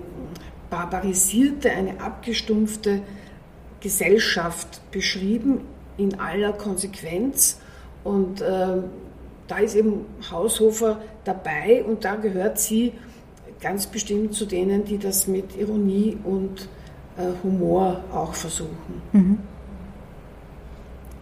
barbarisierte, 0.70 1.70
eine 1.70 2.00
abgestumpfte 2.00 3.02
Gesellschaft 3.80 4.80
beschrieben 4.90 5.62
in 5.96 6.18
aller 6.20 6.52
Konsequenz. 6.52 7.60
Und 8.04 8.40
äh, 8.40 8.82
da 9.48 9.58
ist 9.58 9.74
eben 9.74 10.06
Haushofer 10.30 11.00
dabei 11.24 11.84
und 11.84 12.04
da 12.04 12.16
gehört 12.16 12.58
sie 12.58 12.92
ganz 13.60 13.86
bestimmt 13.86 14.34
zu 14.34 14.46
denen, 14.46 14.84
die 14.84 14.98
das 14.98 15.26
mit 15.26 15.56
Ironie 15.56 16.18
und 16.24 16.68
äh, 17.16 17.28
Humor 17.42 18.02
auch 18.12 18.34
versuchen. 18.34 19.02
Mhm. 19.12 19.38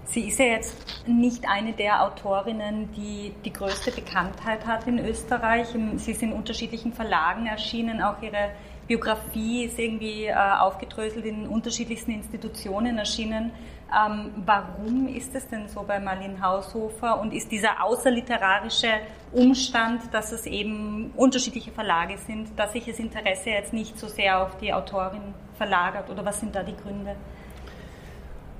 Sie 0.07 0.29
ist 0.29 0.39
ja 0.39 0.47
jetzt 0.47 0.77
nicht 1.07 1.49
eine 1.49 1.73
der 1.73 2.05
Autorinnen, 2.05 2.89
die 2.93 3.33
die 3.45 3.53
größte 3.53 3.91
Bekanntheit 3.91 4.65
hat 4.65 4.87
in 4.87 5.01
Österreich. 5.01 5.69
Sie 5.97 6.13
ist 6.13 6.23
in 6.23 6.33
unterschiedlichen 6.33 6.93
Verlagen 6.93 7.47
erschienen, 7.47 8.01
auch 8.01 8.23
ihre 8.23 8.51
Biografie 8.87 9.65
ist 9.65 9.79
irgendwie 9.79 10.27
äh, 10.27 10.35
aufgedröselt 10.35 11.25
in 11.25 11.49
unterschiedlichsten 11.49 12.13
Institutionen 12.13 12.99
erschienen. 12.99 13.51
Ähm, 13.93 14.31
warum 14.45 15.07
ist 15.09 15.35
es 15.35 15.47
denn 15.49 15.69
so 15.69 15.85
bei 15.87 16.01
Marlene 16.01 16.41
Haushofer 16.41 17.21
und 17.21 17.33
ist 17.33 17.53
dieser 17.53 17.85
außerliterarische 17.85 18.89
Umstand, 19.33 20.03
dass 20.13 20.33
es 20.33 20.47
eben 20.47 21.13
unterschiedliche 21.17 21.71
Verlage 21.71 22.17
sind, 22.19 22.49
dass 22.57 22.73
sich 22.73 22.87
das 22.87 22.99
Interesse 22.99 23.51
jetzt 23.51 23.73
nicht 23.73 23.99
so 23.99 24.09
sehr 24.09 24.43
auf 24.43 24.57
die 24.59 24.73
Autorin 24.73 25.35
verlagert 25.57 26.11
oder 26.11 26.25
was 26.25 26.41
sind 26.41 26.55
da 26.55 26.63
die 26.63 26.77
Gründe? 26.77 27.15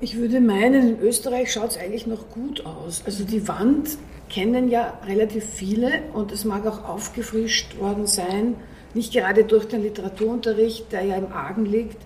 Ich 0.01 0.17
würde 0.17 0.41
meinen, 0.41 0.95
in 0.95 0.99
Österreich 0.99 1.51
schaut 1.51 1.71
es 1.71 1.77
eigentlich 1.77 2.05
noch 2.05 2.29
gut 2.29 2.65
aus. 2.65 3.03
Also 3.05 3.23
die 3.23 3.47
Wand 3.47 3.97
kennen 4.29 4.69
ja 4.69 4.99
relativ 5.05 5.45
viele 5.45 6.03
und 6.13 6.31
es 6.31 6.45
mag 6.45 6.65
auch 6.65 6.87
aufgefrischt 6.87 7.77
worden 7.79 8.05
sein, 8.05 8.55
nicht 8.93 9.13
gerade 9.13 9.43
durch 9.43 9.67
den 9.67 9.81
Literaturunterricht, 9.81 10.91
der 10.91 11.03
ja 11.03 11.15
im 11.15 11.31
Argen 11.31 11.65
liegt, 11.65 11.97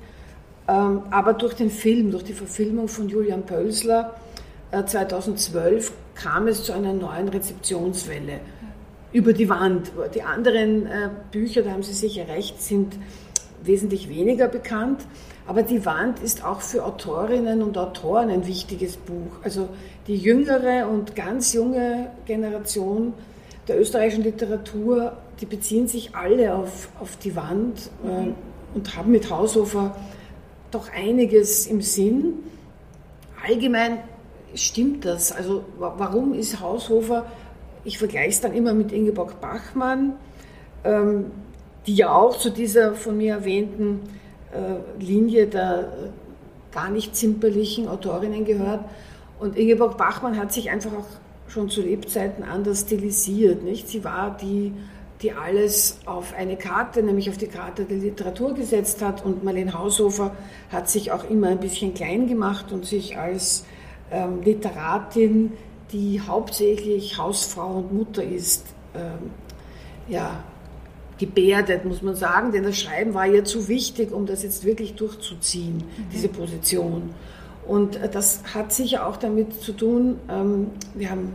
aber 0.70 1.34
durch 1.34 1.54
den 1.56 1.70
Film, 1.70 2.12
durch 2.12 2.24
die 2.24 2.34
Verfilmung 2.34 2.88
von 2.88 3.10
Julian 3.10 3.44
Pölsler 3.44 4.14
2012 4.86 5.90
äh, 5.90 5.94
kam 6.16 6.48
es 6.48 6.64
zu 6.64 6.74
einer 6.74 6.94
neuen 6.94 7.28
Rezeptionswelle 7.30 8.40
über 9.12 9.34
die 9.34 9.50
Wand. 9.50 9.92
Die 10.14 10.22
anderen 10.22 10.86
äh, 10.86 11.10
Bücher, 11.32 11.64
da 11.64 11.72
haben 11.72 11.84
Sie 11.84 11.94
sicher 11.94 12.28
recht, 12.28 12.62
sind 12.62 12.96
wesentlich 13.64 14.10
weniger 14.10 14.48
bekannt. 14.48 15.02
Aber 15.48 15.64
die 15.64 15.84
Wand 15.86 16.20
ist 16.20 16.46
auch 16.46 16.62
für 16.62 16.86
Autorinnen 16.86 17.64
und 17.64 17.76
Autoren 17.76 18.30
ein 18.30 18.46
wichtiges 18.46 18.98
Buch. 18.98 19.32
Also 19.44 19.70
die 20.06 20.16
jüngere 20.16 20.88
und 20.88 21.16
ganz 21.16 21.54
junge 21.54 22.12
Generation 22.28 23.14
der 23.68 23.80
österreichischen 23.80 24.24
Literatur, 24.24 25.14
die 25.42 25.48
beziehen 25.48 25.88
sich 25.88 26.16
alle 26.16 26.54
auf, 26.54 26.90
auf 27.00 27.18
die 27.18 27.36
Wand 27.36 27.90
äh, 28.04 28.76
und 28.76 28.96
haben 28.96 29.12
mit 29.12 29.32
Haushofer 29.32 29.96
doch 30.72 30.90
einiges 30.92 31.68
im 31.68 31.82
Sinn. 31.82 32.34
allgemein 33.46 34.00
stimmt 34.56 35.06
das. 35.06 35.32
Also 35.32 35.64
warum 35.78 36.34
ist 36.34 36.60
Haushofer, 36.60 37.26
ich 37.84 37.98
vergleiche 37.98 38.30
es 38.30 38.42
dann 38.42 38.54
immer 38.54 38.74
mit 38.74 38.92
Ingeborg 38.92 39.40
Bachmann, 39.40 40.14
ähm, 40.84 41.32
die 41.88 41.96
ja 41.96 42.14
auch 42.14 42.38
zu 42.38 42.50
dieser 42.50 42.94
von 42.94 43.18
mir 43.18 43.36
erwähnten 43.36 44.02
äh, 44.52 45.04
Linie 45.04 45.48
der 45.48 45.80
äh, 45.80 46.74
gar 46.74 46.90
nicht 46.90 47.16
zimperlichen 47.16 47.88
Autorinnen 47.88 48.46
gehört. 48.46 48.86
Und 49.40 49.58
Ingeborg 49.58 49.98
Bachmann 49.98 50.38
hat 50.38 50.52
sich 50.52 50.70
einfach 50.70 50.92
auch 50.92 51.08
schon 51.48 51.70
zu 51.70 51.82
Lebzeiten 51.82 52.44
anders 52.44 52.82
stilisiert. 52.82 53.64
Nicht? 53.64 53.88
Sie 53.88 54.04
war 54.04 54.36
die, 54.40 54.74
die 55.22 55.34
alles 55.34 56.00
auf 56.06 56.34
eine 56.34 56.56
Karte, 56.56 57.04
nämlich 57.04 57.30
auf 57.30 57.38
die 57.38 57.48
Karte 57.48 57.84
der 57.84 57.98
Literatur 57.98 58.54
gesetzt 58.54 59.02
hat. 59.02 59.26
Und 59.26 59.44
Marlene 59.44 59.74
Haushofer 59.74 60.36
hat 60.72 60.90
sich 60.90 61.12
auch 61.12 61.30
immer 61.30 61.48
ein 61.50 61.60
bisschen 61.60 61.94
klein 61.94 62.28
gemacht 62.28 62.72
und 62.72 62.86
sich 62.86 63.18
als 63.18 63.66
ähm, 64.12 64.42
Literatin, 64.44 65.54
die 65.92 66.22
hauptsächlich 66.22 67.18
Hausfrau 67.18 67.80
und 67.80 67.94
Mutter 67.94 68.24
ist, 68.24 68.68
ähm, 68.96 69.32
ja, 70.08 70.44
gebärdet, 71.18 71.84
muss 71.84 72.02
man 72.02 72.16
sagen, 72.16 72.54
denn 72.54 72.64
das 72.64 72.80
Schreiben 72.80 73.14
war 73.14 73.28
ihr 73.28 73.44
zu 73.44 73.68
wichtig, 73.68 74.14
um 74.14 74.26
das 74.26 74.42
jetzt 74.42 74.64
wirklich 74.64 74.96
durchzuziehen, 74.96 75.78
mhm. 75.78 76.06
diese 76.14 76.30
Position. 76.30 77.14
Und 77.68 77.98
äh, 77.98 78.08
das 78.10 78.42
hat 78.54 78.72
sicher 78.72 79.06
auch 79.06 79.18
damit 79.18 79.62
zu 79.62 79.74
tun, 79.74 80.18
ähm, 80.30 80.68
wir, 80.94 81.12
haben, 81.12 81.34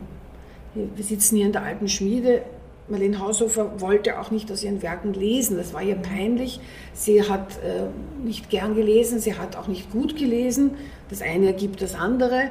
wir 0.75 1.05
sitzen 1.05 1.37
hier 1.37 1.47
in 1.47 1.53
der 1.53 1.65
alten 1.65 1.89
Schmiede, 1.89 2.43
Marlene 2.89 3.19
Haushofer 3.19 3.81
wollte 3.81 4.21
auch 4.21 4.31
nicht 4.31 4.53
aus 4.53 4.63
ihren 4.63 4.83
Werken 4.83 5.15
lesen, 5.15 5.57
das 5.57 5.73
war 5.73 5.83
ihr 5.83 5.95
peinlich. 5.95 6.61
Sie 6.93 7.23
hat 7.23 7.57
äh, 7.59 7.87
nicht 8.23 8.51
gern 8.51 8.75
gelesen, 8.75 9.21
sie 9.21 9.35
hat 9.35 9.57
auch 9.57 9.69
nicht 9.69 9.91
gut 9.91 10.17
gelesen, 10.17 10.73
das 11.09 11.23
eine 11.23 11.47
ergibt 11.47 11.81
das 11.81 11.95
andere. 11.95 12.51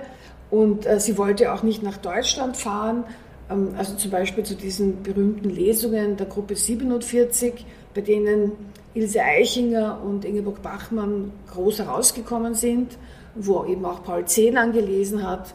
Und 0.50 0.86
äh, 0.86 1.00
sie 1.00 1.18
wollte 1.18 1.54
auch 1.54 1.64
nicht 1.64 1.84
nach 1.84 1.98
Deutschland 1.98 2.58
fahren, 2.58 3.04
ähm, 3.50 3.76
also 3.78 3.96
zum 3.96 4.12
Beispiel 4.12 4.44
zu 4.44 4.56
diesen 4.56 5.04
berühmten 5.04 5.50
Lesungen 5.50 6.18
der 6.18 6.26
Gruppe 6.26 6.56
47, 6.56 7.66
bei 7.94 8.02
denen 8.02 8.52
Ilse 8.96 9.22
Eichinger 9.22 10.00
und 10.04 10.26
Ingeborg 10.26 10.62
Bachmann 10.62 11.32
groß 11.52 11.80
herausgekommen 11.80 12.56
sind, 12.56 12.98
wo 13.36 13.66
eben 13.66 13.86
auch 13.86 14.04
Paul 14.04 14.26
Celan 14.26 14.72
gelesen 14.72 15.28
hat. 15.28 15.54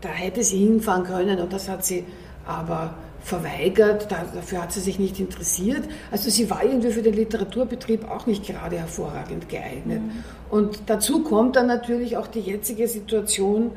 Da 0.00 0.08
hätte 0.08 0.42
sie 0.42 0.58
hinfahren 0.58 1.04
können 1.04 1.40
und 1.40 1.52
das 1.52 1.68
hat 1.68 1.84
sie 1.84 2.04
aber 2.46 2.94
verweigert, 3.22 4.10
dafür 4.10 4.62
hat 4.62 4.72
sie 4.72 4.80
sich 4.80 4.98
nicht 4.98 5.20
interessiert. 5.20 5.88
Also 6.10 6.30
sie 6.30 6.48
war 6.50 6.64
irgendwie 6.64 6.90
für 6.90 7.02
den 7.02 7.14
Literaturbetrieb 7.14 8.10
auch 8.10 8.26
nicht 8.26 8.46
gerade 8.46 8.78
hervorragend 8.78 9.48
geeignet. 9.48 10.02
Mhm. 10.02 10.24
Und 10.50 10.82
dazu 10.86 11.22
kommt 11.22 11.56
dann 11.56 11.66
natürlich 11.66 12.16
auch 12.16 12.26
die 12.26 12.40
jetzige 12.40 12.88
Situation, 12.88 13.72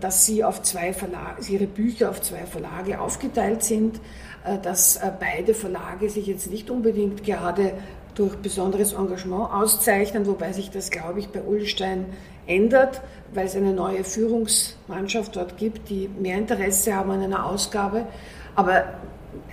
dass 0.00 0.26
sie 0.26 0.44
auf 0.44 0.62
zwei 0.62 0.92
Verlage, 0.92 1.42
ihre 1.48 1.66
Bücher 1.66 2.10
auf 2.10 2.20
zwei 2.20 2.46
Verlage 2.46 3.00
aufgeteilt 3.00 3.62
sind, 3.62 4.00
äh, 4.44 4.58
dass 4.58 4.96
äh, 4.96 5.10
beide 5.18 5.54
Verlage 5.54 6.08
sich 6.08 6.26
jetzt 6.26 6.50
nicht 6.50 6.70
unbedingt 6.70 7.24
gerade 7.24 7.72
durch 8.14 8.36
besonderes 8.36 8.92
Engagement 8.92 9.52
auszeichnen, 9.52 10.26
wobei 10.26 10.52
sich 10.52 10.70
das, 10.70 10.90
glaube 10.90 11.18
ich, 11.18 11.28
bei 11.28 11.42
Ullstein 11.42 12.06
ändert, 12.46 13.00
weil 13.32 13.46
es 13.46 13.56
eine 13.56 13.72
neue 13.72 14.04
Führungsmannschaft 14.04 15.34
dort 15.34 15.56
gibt, 15.56 15.88
die 15.90 16.08
mehr 16.08 16.38
Interesse 16.38 16.94
haben 16.94 17.10
an 17.10 17.22
einer 17.22 17.46
Ausgabe. 17.46 18.06
Aber 18.54 18.84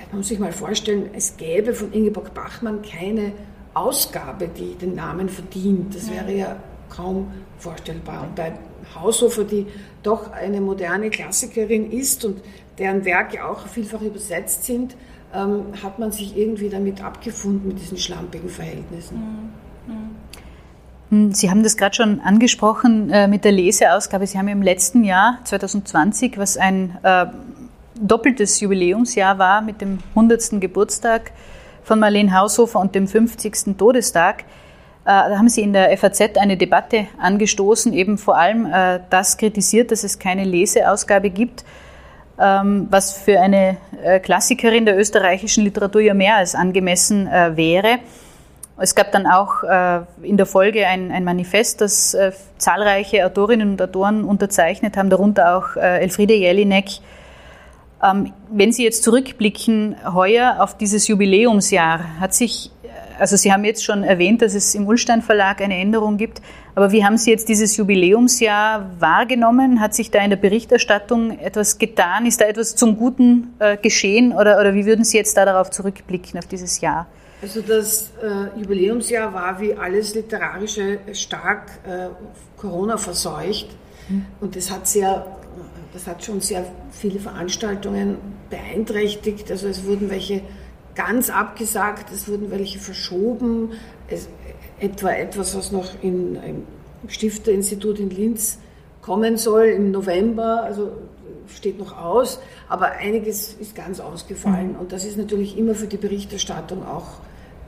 man 0.09 0.17
muss 0.17 0.27
sich 0.27 0.39
mal 0.39 0.51
vorstellen, 0.51 1.09
es 1.13 1.37
gäbe 1.37 1.73
von 1.73 1.91
Ingeborg 1.93 2.33
Bachmann 2.33 2.81
keine 2.81 3.33
Ausgabe, 3.73 4.47
die 4.47 4.75
den 4.75 4.95
Namen 4.95 5.29
verdient. 5.29 5.95
Das 5.95 6.09
wäre 6.11 6.33
ja 6.33 6.55
kaum 6.89 7.31
vorstellbar. 7.57 8.23
Und 8.23 8.35
bei 8.35 8.53
Haushofer, 8.95 9.43
die 9.43 9.67
doch 10.03 10.31
eine 10.31 10.59
moderne 10.59 11.09
Klassikerin 11.09 11.91
ist 11.91 12.25
und 12.25 12.41
deren 12.77 13.05
Werke 13.05 13.45
auch 13.45 13.67
vielfach 13.67 14.01
übersetzt 14.01 14.65
sind, 14.65 14.95
ähm, 15.33 15.65
hat 15.81 15.99
man 15.99 16.11
sich 16.11 16.35
irgendwie 16.35 16.69
damit 16.69 17.01
abgefunden 17.03 17.69
mit 17.69 17.79
diesen 17.79 17.97
schlampigen 17.97 18.49
Verhältnissen. 18.49 19.15
Mhm. 19.87 20.11
Hm, 21.11 21.33
Sie 21.33 21.49
haben 21.49 21.61
das 21.61 21.77
gerade 21.77 21.95
schon 21.95 22.19
angesprochen 22.21 23.09
äh, 23.09 23.27
mit 23.27 23.45
der 23.45 23.51
Leseausgabe. 23.51 24.25
Sie 24.25 24.37
haben 24.37 24.47
im 24.47 24.61
letzten 24.61 25.03
Jahr, 25.03 25.39
2020, 25.43 26.37
was 26.37 26.57
ein 26.57 26.97
äh, 27.03 27.27
doppeltes 28.01 28.59
Jubiläumsjahr 28.59 29.37
war 29.37 29.61
mit 29.61 29.81
dem 29.81 29.99
100. 30.15 30.59
Geburtstag 30.59 31.31
von 31.83 31.99
Marlene 31.99 32.37
Haushofer 32.37 32.79
und 32.79 32.95
dem 32.95 33.07
50. 33.07 33.77
Todestag, 33.77 34.43
äh, 35.03 35.05
da 35.05 35.37
haben 35.37 35.49
Sie 35.49 35.61
in 35.61 35.73
der 35.73 35.97
FAZ 35.97 36.37
eine 36.37 36.57
Debatte 36.57 37.07
angestoßen, 37.19 37.91
eben 37.93 38.17
vor 38.17 38.37
allem 38.37 38.71
äh, 38.71 38.99
das 39.09 39.37
kritisiert, 39.37 39.91
dass 39.91 40.03
es 40.03 40.19
keine 40.19 40.43
Leseausgabe 40.43 41.31
gibt, 41.31 41.65
ähm, 42.39 42.87
was 42.91 43.13
für 43.13 43.39
eine 43.39 43.77
äh, 44.03 44.19
Klassikerin 44.19 44.85
der 44.85 44.97
österreichischen 44.97 45.63
Literatur 45.63 46.01
ja 46.01 46.13
mehr 46.13 46.35
als 46.35 46.53
angemessen 46.53 47.27
wäre. 47.27 47.99
Es 48.77 48.95
gab 48.95 49.11
dann 49.11 49.27
auch 49.27 49.61
in 50.23 50.37
der 50.37 50.47
Folge 50.47 50.87
ein, 50.87 51.11
ein 51.11 51.23
Manifest, 51.23 51.81
das 51.81 52.17
zahlreiche 52.57 53.23
Autorinnen 53.23 53.71
und 53.71 53.81
Autoren 53.81 54.23
unterzeichnet 54.23 54.97
haben, 54.97 55.11
darunter 55.11 55.55
auch 55.55 55.75
Elfriede 55.75 56.33
Jelinek. 56.33 56.99
Ähm, 58.03 58.33
wenn 58.49 58.71
Sie 58.71 58.83
jetzt 58.83 59.03
zurückblicken 59.03 59.95
heuer 60.13 60.57
auf 60.59 60.77
dieses 60.77 61.07
Jubiläumsjahr, 61.07 62.19
hat 62.19 62.33
sich 62.33 62.71
also 63.21 63.37
Sie 63.37 63.53
haben 63.53 63.63
jetzt 63.65 63.83
schon 63.85 64.03
erwähnt, 64.03 64.41
dass 64.41 64.55
es 64.55 64.73
im 64.73 64.87
Ullstein 64.87 65.21
Verlag 65.21 65.61
eine 65.61 65.77
Änderung 65.77 66.17
gibt. 66.17 66.41
Aber 66.73 66.91
wie 66.91 67.05
haben 67.05 67.17
Sie 67.17 67.29
jetzt 67.29 67.49
dieses 67.49 67.77
Jubiläumsjahr 67.77 68.89
wahrgenommen? 68.99 69.79
Hat 69.79 69.93
sich 69.93 70.09
da 70.09 70.23
in 70.23 70.31
der 70.31 70.37
Berichterstattung 70.37 71.37
etwas 71.37 71.77
getan? 71.77 72.25
Ist 72.25 72.41
da 72.41 72.45
etwas 72.45 72.75
zum 72.75 72.97
Guten 72.97 73.53
äh, 73.59 73.77
geschehen? 73.77 74.33
Oder, 74.33 74.59
oder 74.59 74.73
wie 74.73 74.87
würden 74.87 75.05
Sie 75.05 75.17
jetzt 75.17 75.37
da 75.37 75.45
darauf 75.45 75.69
zurückblicken, 75.69 76.39
auf 76.39 76.47
dieses 76.47 76.81
Jahr? 76.81 77.05
Also 77.43 77.61
das 77.61 78.11
äh, 78.23 78.59
Jubiläumsjahr 78.59 79.31
war 79.31 79.61
wie 79.61 79.75
alles 79.75 80.15
Literarische 80.15 80.97
stark 81.13 81.71
äh, 81.87 82.07
Corona 82.57 82.97
verseucht. 82.97 83.69
Mhm. 84.09 84.25
Und 84.39 84.55
das 84.55 84.71
hat 84.71 84.87
sehr, 84.87 85.27
das 85.93 86.07
hat 86.07 86.23
schon 86.23 86.41
sehr 86.41 86.65
viele 86.91 87.19
Veranstaltungen 87.19 88.17
beeinträchtigt. 88.49 89.51
Also 89.51 89.67
es 89.67 89.85
wurden 89.85 90.09
welche 90.09 90.41
ganz 90.95 91.29
abgesagt, 91.29 92.11
es 92.11 92.27
wurden 92.27 92.51
welche 92.51 92.79
verschoben, 92.79 93.71
es, 94.07 94.29
etwa 94.79 95.11
etwas, 95.11 95.55
was 95.55 95.71
noch 95.71 95.89
in, 96.01 96.35
im 96.35 96.63
Stifterinstitut 97.07 97.99
in 97.99 98.09
Linz 98.09 98.59
kommen 99.01 99.37
soll 99.37 99.65
im 99.65 99.91
November, 99.91 100.63
also 100.63 100.91
steht 101.47 101.79
noch 101.79 101.97
aus, 101.97 102.39
aber 102.69 102.91
einiges 102.91 103.53
ist 103.53 103.75
ganz 103.75 103.99
ausgefallen 103.99 104.73
mhm. 104.73 104.79
und 104.79 104.91
das 104.91 105.05
ist 105.05 105.17
natürlich 105.17 105.57
immer 105.57 105.75
für 105.75 105.87
die 105.87 105.97
Berichterstattung 105.97 106.85
auch 106.85 107.19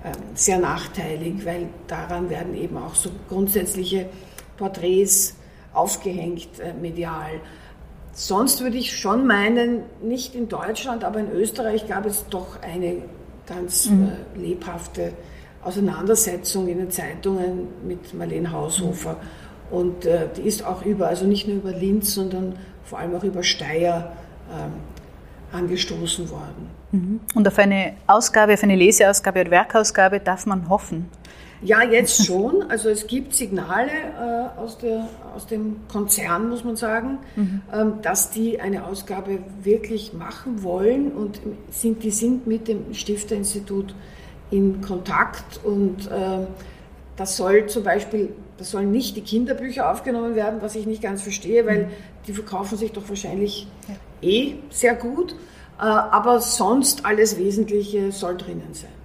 äh, 0.04 0.12
sehr 0.36 0.60
nachteilig, 0.60 1.46
weil 1.46 1.68
daran 1.88 2.30
werden 2.30 2.56
eben 2.56 2.78
auch 2.78 2.96
so 2.96 3.10
grundsätzliche 3.30 4.08
Porträts 4.58 5.36
aufgehängt 5.74 6.60
äh, 6.60 6.74
medial. 6.74 7.42
Sonst 8.14 8.62
würde 8.62 8.78
ich 8.78 8.98
schon 8.98 9.26
meinen, 9.26 9.82
nicht 10.02 10.36
in 10.36 10.48
Deutschland, 10.48 11.04
aber 11.04 11.20
in 11.20 11.32
Österreich 11.32 11.88
gab 11.88 12.06
es 12.06 12.26
doch 12.30 12.62
eine 12.62 13.02
ganz 13.48 13.90
mhm. 13.90 14.12
äh, 14.36 14.40
lebhafte 14.40 15.14
Auseinandersetzung 15.64 16.68
in 16.68 16.78
den 16.78 16.92
Zeitungen 16.92 17.68
mit 17.86 18.14
Marlene 18.14 18.52
Haushofer. 18.52 19.14
Mhm. 19.14 19.78
Und 19.78 20.06
äh, 20.06 20.28
die 20.38 20.42
ist 20.42 20.64
auch 20.64 20.86
über, 20.86 21.08
also 21.08 21.26
nicht 21.26 21.48
nur 21.48 21.58
über 21.58 21.72
Linz, 21.72 22.14
sondern 22.14 22.56
vor 22.84 23.00
allem 23.00 23.16
auch 23.16 23.24
über 23.24 23.42
Steyr 23.42 24.12
äh, 24.52 25.56
angestoßen 25.56 26.30
worden. 26.30 26.70
Mhm. 26.92 27.20
Und 27.34 27.48
auf 27.48 27.58
eine 27.58 27.94
Ausgabe, 28.06 28.54
auf 28.54 28.64
eine 28.64 28.76
Leseausgabe 28.76 29.42
oder 29.42 29.52
Werkausgabe 29.52 30.20
darf 30.20 30.46
man 30.46 30.70
hoffen. 30.70 31.10
Ja, 31.64 31.82
jetzt 31.82 32.26
schon. 32.26 32.64
Also 32.70 32.90
es 32.90 33.08
gibt 33.08 33.34
Signale 33.34 33.92
äh, 33.92 34.60
aus, 34.60 34.78
der, 34.78 35.08
aus 35.34 35.48
dem 35.48 35.78
Konzern, 35.88 36.50
muss 36.50 36.64
man 36.64 36.76
sagen, 36.76 37.20
mhm. 37.36 37.62
ähm, 37.74 37.94
dass 38.02 38.32
die 38.32 38.60
eine 38.60 38.86
Ausgabe 38.86 39.40
wirklich 39.64 40.14
machen 40.14 40.64
wollen 40.64 41.12
und 41.12 41.40
sind, 41.70 42.04
die 42.04 42.12
sind 42.12 42.48
mit 42.48 42.68
dem 42.68 42.94
Stifterinstitut 42.94 43.96
in 44.52 44.82
Kontakt 44.82 45.62
und 45.64 46.08
äh, 46.08 46.46
das 47.16 47.38
soll 47.38 47.68
zum 47.68 47.84
Beispiel, 47.84 48.30
das 48.58 48.72
sollen 48.72 48.92
nicht 48.92 49.16
die 49.16 49.22
Kinderbücher 49.22 49.90
aufgenommen 49.90 50.36
werden, 50.36 50.62
was 50.62 50.76
ich 50.76 50.86
nicht 50.86 51.02
ganz 51.02 51.22
verstehe, 51.22 51.66
weil 51.66 51.86
mhm. 51.86 51.90
die 52.28 52.34
verkaufen 52.34 52.78
sich 52.78 52.92
doch 52.92 53.08
wahrscheinlich 53.08 53.68
eh 54.22 54.56
sehr 54.70 54.96
gut, 54.96 55.34
äh, 55.80 55.84
aber 55.84 56.42
sonst 56.42 57.06
alles 57.06 57.38
Wesentliche 57.38 58.12
soll 58.12 58.36
drinnen 58.36 58.74
sein. 58.74 59.03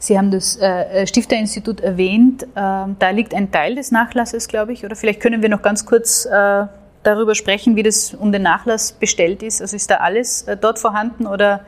Sie 0.00 0.18
haben 0.18 0.30
das 0.30 0.56
äh, 0.56 1.06
Stifterinstitut 1.06 1.80
erwähnt. 1.80 2.46
Ähm, 2.56 2.96
da 2.98 3.10
liegt 3.10 3.34
ein 3.34 3.52
Teil 3.52 3.74
des 3.74 3.92
Nachlasses, 3.92 4.48
glaube 4.48 4.72
ich. 4.72 4.84
Oder 4.84 4.96
vielleicht 4.96 5.20
können 5.20 5.42
wir 5.42 5.50
noch 5.50 5.60
ganz 5.60 5.84
kurz 5.84 6.24
äh, 6.24 6.66
darüber 7.02 7.34
sprechen, 7.34 7.76
wie 7.76 7.82
das 7.82 8.14
um 8.14 8.32
den 8.32 8.42
Nachlass 8.42 8.92
bestellt 8.92 9.42
ist. 9.42 9.60
Also 9.60 9.76
ist 9.76 9.90
da 9.90 9.96
alles 9.98 10.42
äh, 10.42 10.56
dort 10.56 10.78
vorhanden 10.78 11.26
oder? 11.26 11.66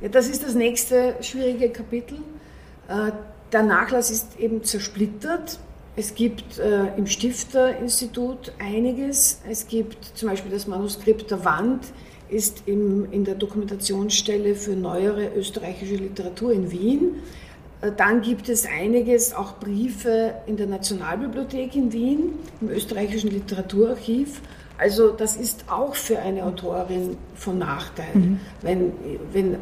Ja, 0.00 0.08
das 0.08 0.28
ist 0.28 0.44
das 0.44 0.54
nächste 0.54 1.14
schwierige 1.20 1.70
Kapitel. 1.70 2.18
Der 3.52 3.62
Nachlass 3.62 4.10
ist 4.10 4.38
eben 4.38 4.62
zersplittert. 4.62 5.58
Es 5.96 6.14
gibt 6.14 6.58
äh, 6.58 6.86
im 6.96 7.08
Stifterinstitut 7.08 8.52
einiges. 8.60 9.40
Es 9.50 9.66
gibt 9.66 10.16
zum 10.16 10.28
Beispiel 10.28 10.52
das 10.52 10.68
Manuskript 10.68 11.30
der 11.30 11.44
Wand, 11.44 11.86
ist 12.30 12.62
im, 12.66 13.10
in 13.10 13.24
der 13.24 13.34
Dokumentationsstelle 13.34 14.54
für 14.54 14.72
neuere 14.72 15.34
österreichische 15.36 15.96
Literatur 15.96 16.52
in 16.52 16.70
Wien. 16.70 17.16
Äh, 17.80 17.92
dann 17.96 18.22
gibt 18.22 18.48
es 18.48 18.66
einiges, 18.66 19.34
auch 19.34 19.58
Briefe 19.58 20.34
in 20.46 20.56
der 20.56 20.66
Nationalbibliothek 20.66 21.74
in 21.76 21.92
Wien, 21.92 22.32
im 22.60 22.70
österreichischen 22.70 23.30
Literaturarchiv. 23.30 24.40
Also 24.78 25.10
das 25.10 25.36
ist 25.36 25.64
auch 25.68 25.94
für 25.94 26.18
eine 26.20 26.44
Autorin 26.44 27.16
von 27.34 27.58
Nachteil, 27.58 28.14
mhm. 28.14 28.40
wenn, 28.62 28.92
wenn 29.32 29.56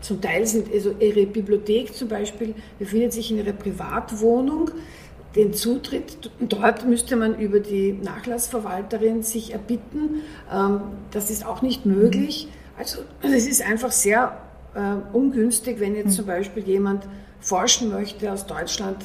zum 0.00 0.20
Teil 0.20 0.46
sind, 0.46 0.72
also 0.72 0.94
ihre 1.00 1.26
Bibliothek 1.26 1.94
zum 1.94 2.08
Beispiel 2.08 2.54
befindet 2.78 3.12
sich 3.12 3.30
in 3.30 3.38
ihrer 3.38 3.52
Privatwohnung. 3.52 4.70
Den 5.36 5.52
Zutritt 5.52 6.30
dort 6.40 6.86
müsste 6.86 7.16
man 7.16 7.38
über 7.38 7.60
die 7.60 7.92
Nachlassverwalterin 7.92 9.22
sich 9.22 9.52
erbitten. 9.52 10.22
Ähm, 10.52 10.80
das 11.10 11.30
ist 11.30 11.44
auch 11.44 11.62
nicht 11.62 11.86
möglich. 11.86 12.48
Also 12.78 13.00
es 13.22 13.46
ist 13.46 13.62
einfach 13.62 13.92
sehr 13.92 14.36
äh, 14.74 15.16
ungünstig, 15.16 15.80
wenn 15.80 15.94
jetzt 15.94 16.06
mhm. 16.06 16.12
zum 16.12 16.26
Beispiel 16.26 16.62
jemand 16.64 17.06
forschen 17.40 17.90
möchte 17.90 18.32
aus 18.32 18.46
Deutschland 18.46 18.96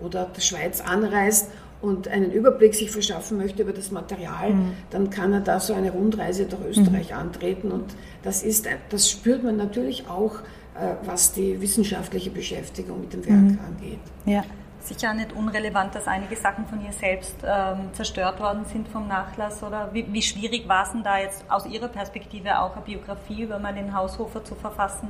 oder 0.00 0.26
der 0.34 0.40
Schweiz 0.40 0.80
anreist 0.80 1.50
und 1.80 2.08
einen 2.08 2.32
Überblick 2.32 2.74
sich 2.74 2.90
verschaffen 2.90 3.38
möchte 3.38 3.62
über 3.62 3.72
das 3.72 3.90
Material, 3.90 4.50
mhm. 4.50 4.72
dann 4.90 5.10
kann 5.10 5.32
er 5.32 5.40
da 5.40 5.60
so 5.60 5.74
eine 5.74 5.90
Rundreise 5.92 6.46
durch 6.46 6.78
Österreich 6.78 7.10
mhm. 7.10 7.18
antreten. 7.18 7.70
Und 7.72 7.94
das, 8.22 8.42
ist, 8.42 8.66
das 8.90 9.10
spürt 9.10 9.42
man 9.42 9.56
natürlich 9.56 10.08
auch, 10.08 10.40
äh, 10.74 10.94
was 11.04 11.32
die 11.32 11.60
wissenschaftliche 11.60 12.30
Beschäftigung 12.30 13.00
mit 13.00 13.12
dem 13.12 13.26
Werk 13.26 13.38
mhm. 13.38 13.58
angeht. 13.66 14.00
Ja. 14.26 14.44
Sicher 14.88 15.12
nicht 15.12 15.34
unrelevant, 15.34 15.94
dass 15.94 16.06
einige 16.06 16.34
Sachen 16.34 16.66
von 16.66 16.82
ihr 16.82 16.92
selbst 16.92 17.36
ähm, 17.44 17.90
zerstört 17.92 18.40
worden 18.40 18.64
sind 18.64 18.88
vom 18.88 19.06
Nachlass. 19.06 19.62
Oder 19.62 19.90
wie, 19.92 20.10
wie 20.10 20.22
schwierig 20.22 20.66
war 20.66 20.84
es 20.84 20.92
denn 20.92 21.02
da 21.02 21.18
jetzt 21.18 21.44
aus 21.50 21.66
Ihrer 21.66 21.88
Perspektive 21.88 22.58
auch 22.58 22.72
eine 22.74 22.84
Biografie 22.84 23.42
über 23.42 23.58
Marlene 23.58 23.92
Haushofer 23.92 24.42
zu 24.42 24.54
verfassen? 24.54 25.08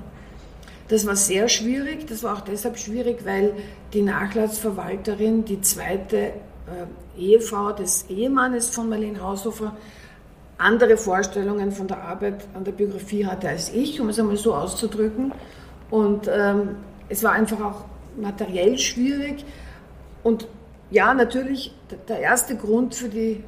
Das 0.89 1.07
war 1.07 1.15
sehr 1.15 1.49
schwierig. 1.49 2.09
Das 2.09 2.25
war 2.25 2.37
auch 2.37 2.41
deshalb 2.41 2.77
schwierig, 2.77 3.25
weil 3.25 3.53
die 3.93 4.03
Nachlassverwalterin, 4.03 5.45
die 5.45 5.61
zweite 5.61 6.17
äh, 6.17 6.33
Ehefrau 7.17 7.71
des 7.71 8.07
Ehemannes 8.09 8.71
von 8.71 8.89
Marlene 8.89 9.23
Haushofer 9.23 9.77
andere 10.57 10.97
Vorstellungen 10.97 11.71
von 11.71 11.87
der 11.87 12.03
Arbeit 12.03 12.45
an 12.55 12.65
der 12.65 12.73
Biografie 12.73 13.25
hatte 13.25 13.49
als 13.49 13.73
ich, 13.73 14.01
um 14.01 14.09
es 14.09 14.19
einmal 14.19 14.37
so 14.37 14.55
auszudrücken. 14.55 15.33
Und 15.89 16.29
ähm, 16.29 16.77
es 17.09 17.23
war 17.23 17.33
einfach 17.33 17.61
auch 17.61 17.85
materiell 18.21 18.77
schwierig. 18.77 19.45
Und 20.29 20.47
ja, 20.91 21.15
natürlich, 21.15 21.75
der 22.09 22.21
erste 22.21 22.55
Grund 22.55 22.95
für 22.95 23.09
die 23.09 23.43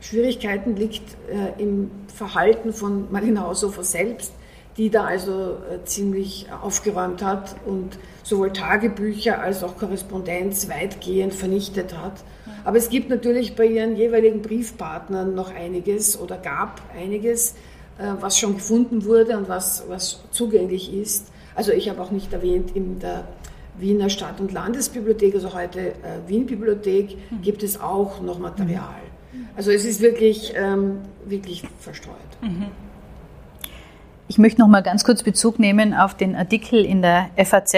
Schwierigkeiten 0.00 0.74
liegt 0.74 1.02
äh, 1.30 1.62
im 1.62 1.90
Verhalten 2.08 2.72
von 2.72 3.12
Marlene 3.12 3.40
Haushofer 3.40 3.84
selbst 3.84 4.32
die 4.76 4.90
da 4.90 5.04
also 5.04 5.56
äh, 5.70 5.84
ziemlich 5.84 6.46
aufgeräumt 6.62 7.22
hat 7.22 7.54
und 7.64 7.98
sowohl 8.22 8.52
Tagebücher 8.52 9.40
als 9.40 9.62
auch 9.62 9.76
Korrespondenz 9.76 10.68
weitgehend 10.68 11.32
vernichtet 11.32 11.96
hat. 11.96 12.24
Aber 12.64 12.76
es 12.76 12.88
gibt 12.88 13.08
natürlich 13.10 13.54
bei 13.54 13.66
ihren 13.66 13.96
jeweiligen 13.96 14.42
Briefpartnern 14.42 15.34
noch 15.34 15.54
einiges 15.54 16.20
oder 16.20 16.38
gab 16.38 16.80
einiges, 16.96 17.52
äh, 17.98 18.14
was 18.20 18.38
schon 18.38 18.56
gefunden 18.56 19.04
wurde 19.04 19.36
und 19.38 19.48
was, 19.48 19.84
was 19.88 20.24
zugänglich 20.30 20.92
ist. 20.92 21.28
Also 21.54 21.70
ich 21.70 21.88
habe 21.88 22.02
auch 22.02 22.10
nicht 22.10 22.32
erwähnt, 22.32 22.74
in 22.74 22.98
der 22.98 23.24
Wiener 23.78 24.08
Stadt- 24.08 24.40
und 24.40 24.52
Landesbibliothek, 24.52 25.34
also 25.34 25.52
heute 25.54 25.80
äh, 25.80 25.92
Wien-Bibliothek, 26.26 27.16
mhm. 27.30 27.42
gibt 27.42 27.62
es 27.62 27.80
auch 27.80 28.20
noch 28.20 28.38
Material. 28.38 29.02
Also 29.56 29.70
es 29.70 29.84
ist 29.84 30.00
wirklich, 30.00 30.52
ähm, 30.56 30.98
wirklich 31.24 31.64
verstreut. 31.80 32.14
Mhm. 32.40 32.66
Ich 34.26 34.38
möchte 34.38 34.60
noch 34.60 34.68
mal 34.68 34.82
ganz 34.82 35.04
kurz 35.04 35.22
Bezug 35.22 35.58
nehmen 35.58 35.92
auf 35.92 36.14
den 36.14 36.34
Artikel 36.34 36.84
in 36.84 37.02
der 37.02 37.30
FAZ, 37.36 37.74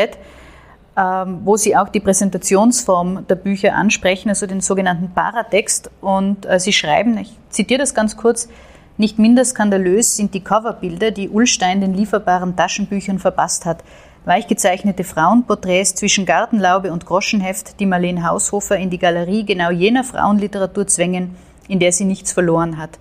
ähm, 0.96 1.40
wo 1.44 1.56
Sie 1.56 1.76
auch 1.76 1.88
die 1.88 2.00
Präsentationsform 2.00 3.26
der 3.26 3.34
Bücher 3.34 3.74
ansprechen, 3.74 4.28
also 4.28 4.46
den 4.46 4.60
sogenannten 4.60 5.10
Paratext. 5.12 5.90
Und 6.00 6.46
äh, 6.46 6.60
Sie 6.60 6.72
schreiben, 6.72 7.18
ich 7.18 7.32
zitiere 7.50 7.80
das 7.80 7.94
ganz 7.94 8.16
kurz, 8.16 8.48
nicht 8.96 9.18
minder 9.18 9.44
skandalös 9.44 10.16
sind 10.16 10.32
die 10.32 10.40
Coverbilder, 10.40 11.10
die 11.10 11.28
Ullstein 11.28 11.82
den 11.82 11.92
lieferbaren 11.92 12.56
Taschenbüchern 12.56 13.18
verpasst 13.18 13.66
hat. 13.66 13.84
Weich 14.26 14.48
gezeichnete 14.48 15.04
Frauenporträts 15.04 15.94
zwischen 15.94 16.26
Gartenlaube 16.26 16.92
und 16.92 17.06
Groschenheft, 17.06 17.78
die 17.78 17.86
Marlene 17.86 18.28
Haushofer 18.28 18.76
in 18.76 18.90
die 18.90 18.98
Galerie 18.98 19.46
genau 19.46 19.70
jener 19.70 20.02
Frauenliteratur 20.02 20.88
zwängen, 20.88 21.36
in 21.68 21.78
der 21.78 21.92
sie 21.92 22.04
nichts 22.04 22.32
verloren 22.32 22.76
hat. 22.76 22.98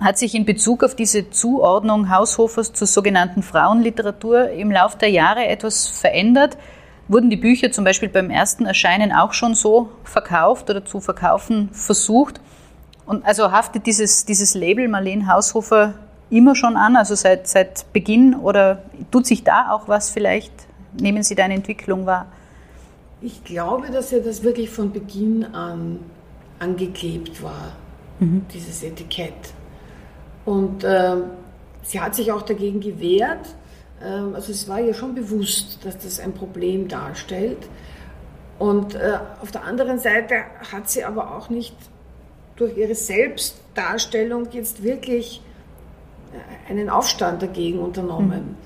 Hat 0.00 0.16
sich 0.16 0.34
in 0.34 0.46
Bezug 0.46 0.82
auf 0.82 0.94
diese 0.94 1.28
Zuordnung 1.28 2.08
Haushofers 2.08 2.72
zur 2.72 2.86
sogenannten 2.86 3.42
Frauenliteratur 3.42 4.48
im 4.48 4.70
Laufe 4.70 4.96
der 4.96 5.10
Jahre 5.10 5.46
etwas 5.46 5.88
verändert? 5.88 6.56
Wurden 7.06 7.28
die 7.28 7.36
Bücher 7.36 7.70
zum 7.70 7.84
Beispiel 7.84 8.08
beim 8.08 8.30
ersten 8.30 8.64
Erscheinen 8.64 9.12
auch 9.12 9.34
schon 9.34 9.54
so 9.54 9.90
verkauft 10.04 10.70
oder 10.70 10.86
zu 10.86 11.02
verkaufen 11.02 11.68
versucht? 11.72 12.40
Und 13.04 13.26
also 13.26 13.52
haftet 13.52 13.84
dieses, 13.84 14.24
dieses 14.24 14.54
Label 14.54 14.88
Marlene 14.88 15.26
Haushofer 15.26 15.92
immer 16.30 16.54
schon 16.54 16.76
an, 16.76 16.96
also 16.96 17.14
seit, 17.14 17.46
seit 17.48 17.92
Beginn 17.92 18.34
oder 18.34 18.82
tut 19.10 19.26
sich 19.26 19.44
da 19.44 19.70
auch 19.70 19.88
was 19.88 20.10
vielleicht? 20.10 20.52
Nehmen 21.00 21.22
Sie 21.22 21.34
da 21.34 21.44
eine 21.44 21.54
Entwicklung 21.54 22.06
wahr? 22.06 22.26
Ich 23.20 23.42
glaube, 23.44 23.90
dass 23.90 24.10
ja 24.10 24.18
das 24.20 24.42
wirklich 24.42 24.70
von 24.70 24.92
Beginn 24.92 25.44
an 25.54 26.00
angeklebt 26.58 27.42
war, 27.42 27.72
mhm. 28.20 28.46
dieses 28.52 28.82
Etikett. 28.82 29.34
Und 30.44 30.84
äh, 30.84 31.16
sie 31.82 32.00
hat 32.00 32.14
sich 32.14 32.30
auch 32.32 32.42
dagegen 32.42 32.80
gewehrt. 32.80 33.54
Äh, 34.00 34.06
also 34.06 34.52
es 34.52 34.68
war 34.68 34.80
ihr 34.80 34.94
schon 34.94 35.14
bewusst, 35.14 35.84
dass 35.84 35.98
das 35.98 36.20
ein 36.20 36.32
Problem 36.32 36.88
darstellt. 36.88 37.68
Und 38.58 38.94
äh, 38.94 39.18
auf 39.42 39.50
der 39.50 39.64
anderen 39.64 39.98
Seite 39.98 40.44
hat 40.72 40.88
sie 40.88 41.04
aber 41.04 41.34
auch 41.34 41.50
nicht 41.50 41.74
durch 42.56 42.76
ihre 42.76 42.94
Selbstdarstellung 42.94 44.48
jetzt 44.52 44.82
wirklich 44.82 45.42
einen 46.68 46.90
Aufstand 46.90 47.42
dagegen 47.42 47.78
unternommen. 47.78 48.56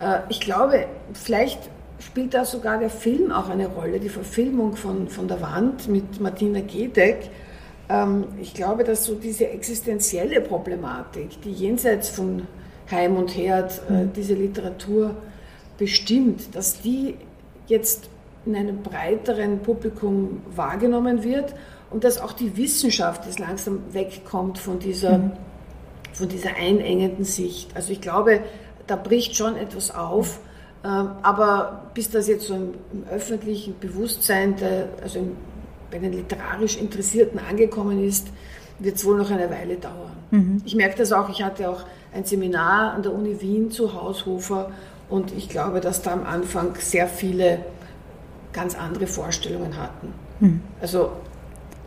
Mhm. 0.00 0.06
Ich 0.28 0.40
glaube, 0.40 0.86
vielleicht 1.12 1.70
spielt 2.00 2.34
da 2.34 2.44
sogar 2.44 2.78
der 2.78 2.90
Film 2.90 3.30
auch 3.30 3.48
eine 3.48 3.68
Rolle, 3.68 4.00
die 4.00 4.08
Verfilmung 4.08 4.74
von, 4.74 5.08
von 5.08 5.28
der 5.28 5.40
Wand 5.40 5.88
mit 5.88 6.20
Martina 6.20 6.60
Gedeck 6.60 7.30
ähm, 7.92 8.24
ich 8.40 8.54
glaube, 8.54 8.84
dass 8.84 9.04
so 9.04 9.14
diese 9.14 9.48
existenzielle 9.48 10.40
Problematik, 10.40 11.40
die 11.42 11.52
jenseits 11.52 12.08
von 12.08 12.46
Heim 12.90 13.16
und 13.16 13.36
Herd 13.36 13.88
mhm. 13.88 14.12
diese 14.14 14.34
Literatur 14.34 15.14
bestimmt, 15.78 16.54
dass 16.54 16.80
die 16.80 17.16
jetzt 17.66 18.08
in 18.44 18.56
einem 18.56 18.82
breiteren 18.82 19.60
Publikum 19.60 20.42
wahrgenommen 20.54 21.22
wird 21.22 21.54
und 21.90 22.04
dass 22.04 22.20
auch 22.20 22.32
die 22.32 22.56
Wissenschaft 22.56 23.24
jetzt 23.26 23.38
langsam 23.38 23.80
wegkommt 23.92 24.58
von 24.58 24.78
dieser, 24.78 25.18
mhm. 25.18 25.32
Von 26.12 26.28
dieser 26.28 26.56
einengenden 26.56 27.24
Sicht. 27.24 27.74
Also 27.74 27.92
ich 27.92 28.00
glaube, 28.00 28.40
da 28.86 28.96
bricht 28.96 29.36
schon 29.36 29.56
etwas 29.56 29.94
auf, 29.94 30.40
ähm, 30.84 31.10
aber 31.22 31.90
bis 31.94 32.10
das 32.10 32.28
jetzt 32.28 32.46
so 32.46 32.54
im, 32.54 32.74
im 32.92 33.04
öffentlichen 33.10 33.78
Bewusstsein, 33.78 34.56
der, 34.56 34.88
also 35.02 35.20
im 35.20 35.36
bei 35.92 35.98
den 35.98 36.12
literarisch 36.12 36.76
Interessierten 36.76 37.38
angekommen 37.38 38.02
ist, 38.02 38.28
wird 38.78 38.96
es 38.96 39.04
wohl 39.04 39.16
noch 39.16 39.30
eine 39.30 39.48
Weile 39.50 39.76
dauern. 39.76 40.16
Mhm. 40.30 40.62
Ich 40.64 40.74
merke 40.74 40.96
das 40.96 41.12
auch, 41.12 41.28
ich 41.28 41.42
hatte 41.42 41.68
auch 41.68 41.84
ein 42.12 42.24
Seminar 42.24 42.94
an 42.94 43.02
der 43.02 43.12
Uni 43.12 43.40
Wien 43.40 43.70
zu 43.70 43.92
Haushofer 43.94 44.70
und 45.08 45.32
ich 45.36 45.48
glaube, 45.48 45.80
dass 45.80 46.02
da 46.02 46.12
am 46.12 46.24
Anfang 46.24 46.74
sehr 46.78 47.06
viele 47.06 47.64
ganz 48.52 48.74
andere 48.74 49.06
Vorstellungen 49.06 49.76
hatten. 49.76 50.12
Mhm. 50.40 50.60
Also 50.80 51.12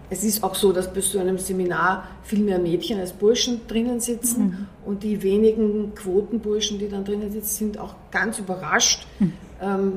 es 0.10 0.24
ist 0.24 0.43
auch 0.43 0.56
so, 0.56 0.72
dass 0.72 0.93
bei 0.93 1.01
so 1.01 1.20
einem 1.20 1.38
Seminar 1.38 2.08
viel 2.24 2.39
mehr 2.39 2.60
Mädchen 2.60 2.99
als 2.99 3.14
Burschen 3.14 3.62
drinnen 3.68 3.99
sitzen 3.99 4.43
mhm. 4.43 4.68
und 4.86 5.03
die 5.03 5.24
wenigen 5.24 5.95
Quotenburschen, 5.95 6.80
die 6.80 6.89
dann 6.89 7.06
drinnen 7.06 7.32
sitzen, 7.32 7.49
sind 7.49 7.80
auch 7.80 7.95
ganz 8.12 8.39
überrascht, 8.39 9.08
mhm. 9.20 9.34
ähm, 9.62 9.93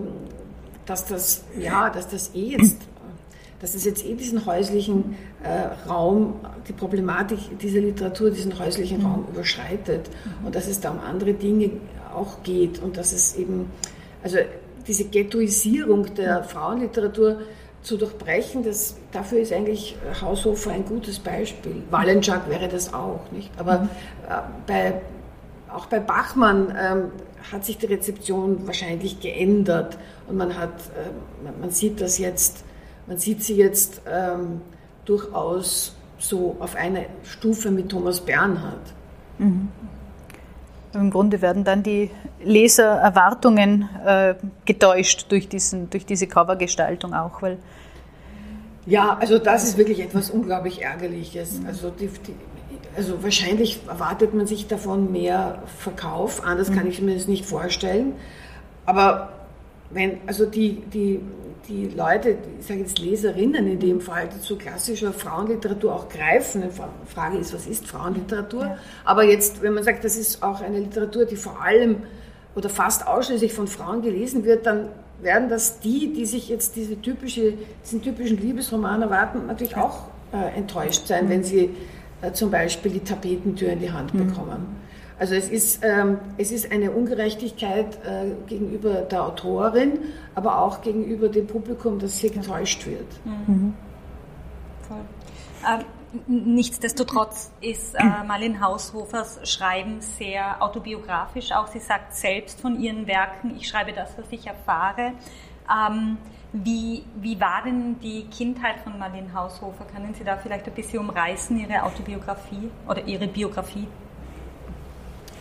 dass 0.87 1.07
das 1.07 1.45
ja, 1.59 1.91
dass 1.91 2.09
das 2.09 2.35
eh 2.35 2.57
jetzt 2.57 2.79
dass 3.61 3.75
es 3.75 3.85
jetzt 3.85 4.05
eh 4.05 4.15
diesen 4.15 4.47
häuslichen 4.47 5.17
äh, 5.43 5.89
Raum, 5.89 6.35
die 6.69 6.73
Problematik 6.73 7.59
dieser 7.59 7.81
Literatur, 7.81 8.31
diesen 8.31 8.57
häuslichen 8.59 9.01
mhm. 9.01 9.07
Raum 9.07 9.27
überschreitet 9.33 10.09
und 10.45 10.55
dass 10.55 10.69
es 10.69 10.81
da 10.81 10.91
um 10.91 11.01
andere 11.01 11.35
Dinge 11.35 11.71
auch 12.15 12.43
geht 12.43 12.81
und 12.81 12.97
dass 12.97 13.13
es 13.13 13.37
eben, 13.37 13.71
also 14.23 14.39
diese 14.87 15.05
Ghettoisierung 15.05 16.15
der 16.15 16.41
mhm. 16.41 16.45
Frauenliteratur 16.45 17.41
zu 17.83 17.97
durchbrechen, 17.97 18.65
das, 18.65 18.97
dafür 19.13 19.39
ist 19.41 19.53
eigentlich 19.53 19.97
Haushofer 20.21 20.73
ein 20.73 20.85
gutes 20.85 21.19
Beispiel. 21.19 21.83
Wallenschak 21.91 22.49
wäre 22.49 22.69
das 22.69 22.93
auch, 22.93 23.21
nicht? 23.31 23.51
Aber 23.57 23.81
mhm. 23.81 23.89
äh, 24.29 24.35
bei, 24.67 25.01
auch 25.73 25.87
bei 25.87 26.01
Bachmann 26.01 26.75
ähm, 26.79 27.05
hat 27.53 27.65
sich 27.65 27.79
die 27.79 27.87
Rezeption 27.87 28.67
wahrscheinlich 28.67 29.21
geändert 29.21 29.97
und 30.27 30.37
man 30.37 30.59
hat, 30.59 30.71
äh, 30.71 31.61
man 31.61 31.71
sieht 31.71 32.01
das 32.01 32.19
jetzt 32.19 32.65
man 33.09 33.17
sieht 33.17 33.43
sie 33.43 33.57
jetzt 33.57 34.03
ähm, 34.07 34.61
durchaus 35.07 35.97
so 36.19 36.57
auf 36.61 36.77
einer 36.77 37.05
Stufe 37.25 37.71
mit 37.71 37.89
Thomas 37.89 38.21
Bernhard. 38.21 38.93
Mhm. 39.39 39.69
Im 40.93 41.11
Grunde 41.11 41.41
werden 41.41 41.65
dann 41.65 41.83
die 41.83 42.11
Lesererwartungen 42.43 43.89
äh, 44.05 44.35
getäuscht 44.65 45.27
durch, 45.31 45.49
diesen, 45.49 45.91
durch 45.91 46.07
diese 46.07 46.27
Covergestaltung 46.27 47.15
auch, 47.15 47.43
weil 47.43 47.59
ja, 48.89 49.19
also 49.21 49.39
das 49.39 49.65
ist 49.65 49.77
wirklich 49.77 50.01
etwas 50.01 50.31
unglaublich 50.31 50.83
Ärgerliches. 50.83 51.61
Also, 51.67 51.91
die, 51.91 52.07
die, 52.07 52.35
also 52.97 53.23
wahrscheinlich 53.23 53.81
erwartet 53.87 54.33
man 54.33 54.47
sich 54.47 54.67
davon 54.67 55.13
mehr 55.13 55.63
Verkauf, 55.79 56.43
anders 56.43 56.73
kann 56.73 56.85
mhm. 56.85 56.91
ich 56.91 57.03
mir 57.03 57.15
das 57.15 57.29
nicht 57.29 57.45
vorstellen. 57.45 58.15
Aber 58.87 59.29
wenn, 59.91 60.19
also 60.27 60.47
die, 60.47 60.81
die, 60.93 61.21
die 61.69 61.89
Leute, 61.89 62.39
ich 62.59 62.67
sage 62.67 62.81
jetzt 62.81 62.99
Leserinnen 62.99 63.67
in 63.67 63.79
dem 63.79 64.01
Fall, 64.01 64.29
die 64.35 64.41
zu 64.41 64.57
klassischer 64.57 65.13
Frauenliteratur 65.13 65.95
auch 65.95 66.09
greifen, 66.09 66.63
die 66.63 67.13
Frage 67.13 67.37
ist, 67.37 67.53
was 67.53 67.67
ist 67.67 67.87
Frauenliteratur? 67.87 68.65
Ja. 68.65 68.79
Aber 69.05 69.25
jetzt, 69.25 69.61
wenn 69.61 69.75
man 69.75 69.85
sagt, 69.85 70.03
das 70.03 70.17
ist 70.17 70.43
auch 70.43 70.63
eine 70.63 70.79
Literatur, 70.79 71.27
die 71.27 71.37
vor 71.37 71.61
allem 71.63 72.05
oder 72.59 72.69
fast 72.69 73.07
ausschließlich 73.07 73.53
von 73.53 73.69
Frauen 73.69 74.03
gelesen 74.03 74.45
wird, 74.45 74.67
dann 74.67 74.89
werden 75.23 75.49
das 75.49 75.79
die, 75.79 76.13
die 76.13 76.27
sich 76.27 76.49
jetzt 76.49 76.75
diese 76.75 77.01
typische, 77.01 77.55
diesen 77.85 78.03
typischen 78.03 78.37
Liebesroman 78.37 79.01
erwarten, 79.01 79.47
natürlich 79.47 79.77
auch 79.77 80.09
äh, 80.33 80.59
enttäuscht 80.59 81.07
sein, 81.07 81.27
mhm. 81.27 81.31
wenn 81.31 81.45
sie 81.45 81.71
äh, 82.21 82.33
zum 82.33 82.51
Beispiel 82.51 82.91
die 82.91 83.01
Tapetentür 83.01 83.71
in 83.71 83.79
die 83.79 83.93
Hand 83.93 84.13
mhm. 84.13 84.27
bekommen. 84.27 84.67
Also 85.21 85.37
es 85.37 85.49
ist, 85.49 85.85
ähm, 85.85 86.19
es 86.37 86.51
ist 86.51 86.73
eine 86.73 86.91
Ungerechtigkeit 86.91 87.97
äh, 88.05 88.31
gegenüber 88.49 89.03
der 89.03 89.25
Autorin, 89.25 90.01
aber 90.35 90.61
auch 90.61 90.83
gegenüber 90.83 91.29
dem 91.29 91.47
Publikum, 91.47 92.01
das 92.01 92.19
hier 92.19 92.31
getäuscht 92.31 92.85
wird. 92.87 93.07
Mhm. 93.25 93.55
mhm. 93.55 93.75
Nichtsdestotrotz 96.27 97.51
ist 97.61 97.95
äh, 97.95 98.03
Marlene 98.27 98.61
Haushofers 98.61 99.41
Schreiben 99.45 100.01
sehr 100.01 100.63
autobiografisch. 100.63 101.53
Auch 101.53 101.67
sie 101.67 101.81
sagt 101.81 102.15
selbst 102.15 102.61
von 102.61 102.81
ihren 102.81 103.07
Werken, 103.07 103.57
ich 103.57 103.69
schreibe 103.69 103.93
das, 103.93 104.11
was 104.17 104.25
ich 104.31 104.47
erfahre. 104.47 105.13
Ähm, 105.71 106.17
wie, 106.53 107.05
wie 107.17 107.39
war 107.39 107.63
denn 107.63 108.01
die 108.01 108.25
Kindheit 108.25 108.77
von 108.83 108.99
Marlene 108.99 109.35
Haushofer? 109.35 109.85
Können 109.85 110.15
Sie 110.15 110.25
da 110.25 110.39
vielleicht 110.39 110.67
ein 110.67 110.73
bisschen 110.73 111.01
umreißen, 111.01 111.59
Ihre 111.59 111.83
Autobiografie 111.83 112.71
oder 112.89 113.05
Ihre 113.05 113.27
Biografie? 113.27 113.87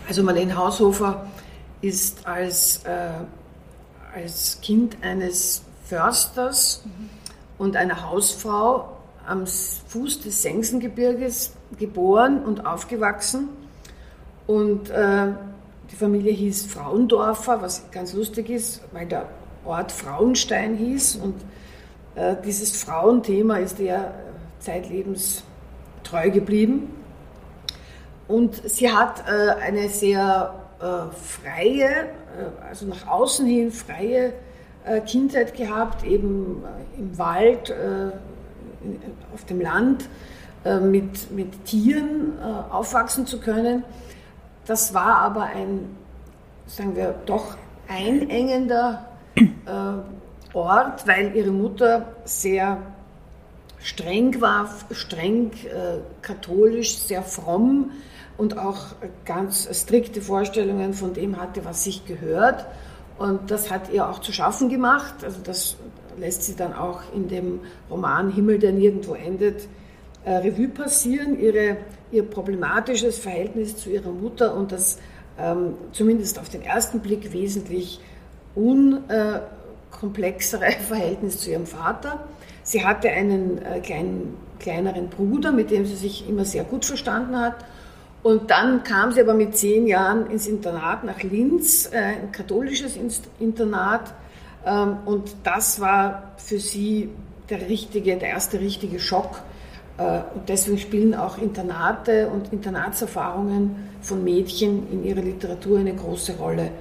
Also 0.05 0.21
Marlene 0.21 0.55
Haushofer 0.55 1.27
ist 1.79 2.27
als, 2.27 2.83
äh, 2.83 3.09
als 4.13 4.59
Kind 4.61 4.97
eines 5.01 5.63
Försters 5.85 6.83
mhm. 6.83 7.09
und 7.57 7.77
einer 7.77 8.09
Hausfrau 8.09 8.96
am 9.27 9.45
Fuß 9.45 10.21
des 10.21 10.41
Sengsengebirges 10.41 11.53
geboren 11.77 12.43
und 12.43 12.65
aufgewachsen. 12.65 13.49
Und 14.47 14.89
äh, 14.89 15.27
die 15.91 15.95
Familie 15.95 16.31
hieß 16.31 16.65
Frauendorfer, 16.67 17.61
was 17.61 17.91
ganz 17.91 18.13
lustig 18.13 18.49
ist, 18.49 18.81
weil 18.93 19.05
der 19.05 19.27
Ort 19.65 19.91
Frauenstein 19.91 20.75
hieß. 20.75 21.17
Und 21.17 21.35
äh, 22.15 22.35
dieses 22.45 22.81
Frauenthema 22.81 23.57
ist 23.57 23.79
der 23.79 24.13
zeitlebens 24.59 25.43
treu 26.03 26.31
geblieben. 26.31 26.89
Und 28.27 28.55
sie 28.69 28.91
hat 28.91 29.23
äh, 29.27 29.61
eine 29.61 29.89
sehr 29.89 30.53
äh, 30.79 30.83
freie, 31.15 31.89
äh, 31.89 32.67
also 32.67 32.85
nach 32.85 33.07
außen 33.07 33.45
hin 33.45 33.71
freie 33.71 34.33
Kindheit 35.05 35.53
gehabt, 35.53 36.05
eben 36.05 36.63
im 36.97 37.17
Wald, 37.17 37.75
auf 39.33 39.45
dem 39.45 39.61
Land, 39.61 40.09
mit, 40.81 41.31
mit 41.31 41.65
Tieren 41.65 42.39
aufwachsen 42.69 43.25
zu 43.25 43.39
können. 43.39 43.83
Das 44.65 44.93
war 44.93 45.17
aber 45.19 45.43
ein, 45.43 45.95
sagen 46.65 46.95
wir, 46.95 47.15
doch 47.25 47.55
einengender 47.87 49.05
Ort, 50.53 51.07
weil 51.07 51.35
ihre 51.35 51.51
Mutter 51.51 52.07
sehr 52.25 52.77
streng 53.79 54.41
war, 54.41 54.69
streng 54.91 55.51
katholisch, 56.21 56.97
sehr 56.97 57.21
fromm 57.21 57.91
und 58.37 58.57
auch 58.57 58.87
ganz 59.25 59.69
strikte 59.71 60.21
Vorstellungen 60.21 60.93
von 60.93 61.13
dem 61.13 61.39
hatte, 61.39 61.63
was 61.63 61.83
sich 61.83 62.05
gehört. 62.05 62.65
Und 63.19 63.49
das 63.49 63.71
hat 63.71 63.91
ihr 63.91 64.07
auch 64.07 64.19
zu 64.19 64.31
schaffen 64.31 64.69
gemacht. 64.69 65.15
Also 65.23 65.39
das 65.43 65.77
lässt 66.17 66.43
sie 66.43 66.55
dann 66.55 66.73
auch 66.73 67.01
in 67.13 67.27
dem 67.27 67.59
Roman 67.89 68.31
Himmel, 68.31 68.59
der 68.59 68.71
nirgendwo 68.71 69.15
endet, 69.15 69.67
äh, 70.25 70.33
Revue 70.33 70.67
passieren. 70.67 71.39
Ihre, 71.39 71.77
ihr 72.11 72.21
problematisches 72.23 73.17
Verhältnis 73.19 73.77
zu 73.77 73.89
ihrer 73.89 74.11
Mutter 74.11 74.55
und 74.55 74.71
das 74.71 74.99
ähm, 75.39 75.73
zumindest 75.91 76.39
auf 76.39 76.49
den 76.49 76.63
ersten 76.63 76.99
Blick 76.99 77.33
wesentlich 77.33 77.99
unkomplexere 78.55 80.71
Verhältnis 80.87 81.39
zu 81.39 81.49
ihrem 81.51 81.65
Vater. 81.65 82.27
Sie 82.63 82.85
hatte 82.85 83.09
einen 83.09 83.59
äh, 83.59 83.79
kleinen, 83.79 84.35
kleineren 84.59 85.09
Bruder, 85.09 85.51
mit 85.51 85.71
dem 85.71 85.85
sie 85.85 85.95
sich 85.95 86.27
immer 86.27 86.45
sehr 86.45 86.63
gut 86.63 86.85
verstanden 86.85 87.39
hat 87.39 87.65
und 88.27 88.51
dann 88.51 88.83
kam 88.83 89.13
sie 89.13 89.21
aber 89.21 89.33
mit 89.33 89.55
zehn 89.55 89.87
Jahren 89.87 90.29
ins 90.29 90.47
Internat 90.47 91.05
nach 91.05 91.23
Linz, 91.23 91.89
äh, 91.93 91.97
ein 91.97 92.31
katholisches 92.33 92.99
Internat. 93.39 94.13
Ähm, 94.67 94.97
und 95.05 95.35
das 95.43 95.79
war 95.79 96.33
für 96.37 96.59
sie 96.59 97.09
der 97.49 97.61
richtige, 97.69 98.17
der 98.17 98.29
erste 98.29 98.59
richtige 98.59 98.99
Schock. 98.99 99.41
Äh, 99.97 100.19
und 100.35 100.49
deswegen 100.49 100.77
spielen 100.77 101.15
auch 101.15 101.37
Internate 101.37 102.27
und 102.27 102.51
Internatserfahrungen 102.51 103.89
von 104.01 104.23
Mädchen 104.23 104.91
in 104.91 105.05
ihrer 105.05 105.21
Literatur 105.21 105.79
eine 105.79 105.95
große 105.95 106.35
Rolle. 106.37 106.71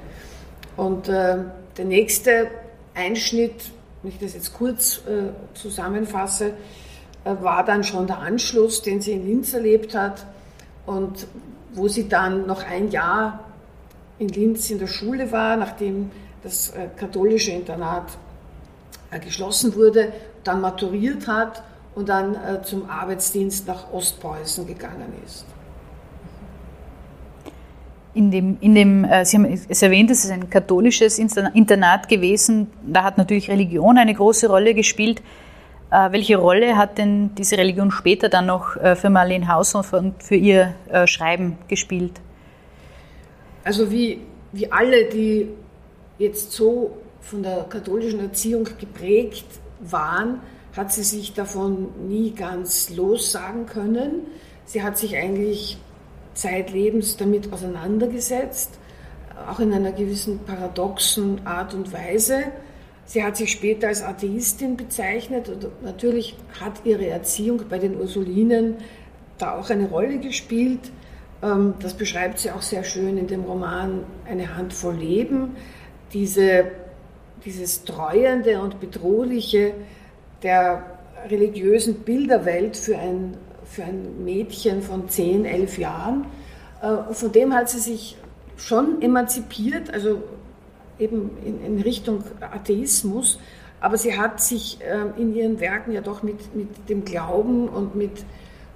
Und 0.77 1.09
äh, 1.09 1.39
der 1.77 1.85
nächste 1.85 2.49
Einschnitt, 2.95 3.71
wenn 4.03 4.11
ich 4.11 4.19
das 4.19 4.35
jetzt 4.35 4.55
kurz 4.55 5.03
zusammenfasse, 5.55 6.55
war 7.25 7.65
dann 7.65 7.85
schon 7.85 8.07
der 8.07 8.21
Anschluss, 8.21 8.81
den 8.81 9.03
sie 9.03 9.13
in 9.13 9.27
Linz 9.27 9.53
erlebt 9.53 9.95
hat 9.95 10.25
und 10.87 11.27
wo 11.75 11.89
sie 11.89 12.09
dann 12.09 12.47
noch 12.47 12.65
ein 12.65 12.91
Jahr 12.91 13.41
in 14.19 14.29
Linz 14.29 14.71
in 14.71 14.79
der 14.79 14.87
Schule 14.87 15.33
war, 15.33 15.57
nachdem 15.57 16.11
das 16.47 16.71
äh, 16.71 16.89
katholische 16.97 17.51
Internat 17.51 18.17
äh, 19.11 19.19
geschlossen 19.19 19.75
wurde, 19.75 20.13
dann 20.45 20.61
maturiert 20.61 21.27
hat 21.27 21.63
und 21.97 22.09
dann 22.09 22.35
äh, 22.35 22.63
zum 22.63 22.89
Arbeitsdienst 22.89 23.67
nach 23.67 23.93
Ostpreußen 23.93 24.65
gegangen 24.67 25.13
ist. 25.25 25.45
In 28.15 28.31
dem, 28.31 28.57
in 28.61 28.75
dem, 28.75 29.07
Sie 29.25 29.37
haben 29.37 29.45
es 29.45 29.83
erwähnt, 29.83 30.11
es 30.11 30.25
ist 30.25 30.31
ein 30.31 30.49
katholisches 30.49 31.19
Internat 31.19 32.09
gewesen. 32.09 32.69
Da 32.87 33.03
hat 33.03 33.19
natürlich 33.19 33.51
Religion 33.51 33.99
eine 33.99 34.15
große 34.15 34.49
Rolle 34.49 34.73
gespielt. 34.73 35.21
Welche 35.91 36.39
Rolle 36.39 36.79
hat 36.79 36.97
denn 36.97 37.35
diese 37.35 37.59
Religion 37.59 37.91
später 37.91 38.31
dann 38.31 38.47
noch 38.47 38.79
für 38.95 39.11
Marlene 39.11 39.47
Haushofer 39.49 39.99
und 39.99 40.23
für 40.23 40.35
ihr 40.35 40.75
Schreiben 41.05 41.59
gespielt? 41.69 42.13
Also 43.65 43.91
wie, 43.91 44.21
wie 44.53 44.73
alle, 44.73 45.11
die 45.11 45.51
jetzt 46.19 46.53
so 46.53 46.97
von 47.21 47.43
der 47.43 47.65
katholischen 47.69 48.21
Erziehung 48.21 48.69
geprägt 48.79 49.47
waren, 49.81 50.41
hat 50.77 50.93
sie 50.93 51.03
sich 51.03 51.33
davon 51.35 51.89
nie 52.09 52.33
ganz 52.33 52.91
lossagen 52.91 53.67
können. 53.67 54.27
Sie 54.65 54.83
hat 54.83 54.99
sich 54.99 55.17
eigentlich 55.17 55.79
zeitlebens 56.35 57.17
damit 57.17 57.53
auseinandergesetzt, 57.53 58.79
auch 59.49 59.61
in 59.61 59.73
einer 59.73 59.93
gewissen 59.93 60.41
paradoxen 60.41 61.47
Art 61.47 61.75
und 61.75 61.93
Weise. 61.93 62.45
Sie 63.07 63.23
hat 63.23 63.37
sich 63.37 63.53
später 63.53 63.89
als 63.89 64.03
Atheistin 64.03 64.77
bezeichnet 64.77 65.49
und 65.49 65.83
natürlich 65.83 66.37
hat 66.61 66.85
ihre 66.85 67.07
Erziehung 67.07 67.63
bei 67.69 67.79
den 67.79 67.99
Ursulinen 67.99 68.77
da 69.39 69.57
auch 69.57 69.71
eine 69.71 69.89
Rolle 69.89 70.19
gespielt. 70.19 70.91
Ähm, 71.43 71.75
das 71.81 71.95
beschreibt 71.95 72.39
sie 72.39 72.51
auch 72.51 72.63
sehr 72.63 72.85
schön 72.85 73.17
in 73.17 73.27
dem 73.27 73.45
Roman 73.45 74.05
Eine 74.29 74.57
Handvoll 74.57 74.97
Leben. 74.97 75.57
Diese, 76.17 76.65
dieses 77.45 77.85
Treuende 77.85 78.63
und 78.63 78.81
Bedrohliche 78.81 79.75
der 80.43 80.83
religiösen 81.29 81.97
Bilderwelt 81.97 82.75
für 82.75 82.97
ein, 82.97 83.37
für 83.67 83.85
ein 83.85 84.25
Mädchen 84.25 84.81
von 84.81 85.11
10, 85.11 85.45
11 85.45 85.77
Jahren. 85.77 86.25
Äh, 86.81 87.13
von 87.13 87.33
dem 87.33 87.53
hat 87.53 87.69
sie 87.69 87.81
sich 87.81 88.17
schon 88.57 89.03
emanzipiert, 89.03 89.93
also 89.93 90.23
eben 90.99 91.31
in, 91.45 91.63
in 91.63 91.83
Richtung 91.83 92.25
Atheismus, 92.41 93.39
aber 93.81 93.99
sie 93.99 94.17
hat 94.17 94.41
sich 94.41 94.79
äh, 94.81 95.21
in 95.21 95.37
ihren 95.37 95.61
Werken 95.61 95.93
ja 95.93 96.01
doch 96.01 96.23
mit, 96.23 96.55
mit 96.57 96.89
dem 96.89 97.05
Glauben 97.05 97.69
und 97.69 97.95
mit 97.95 98.25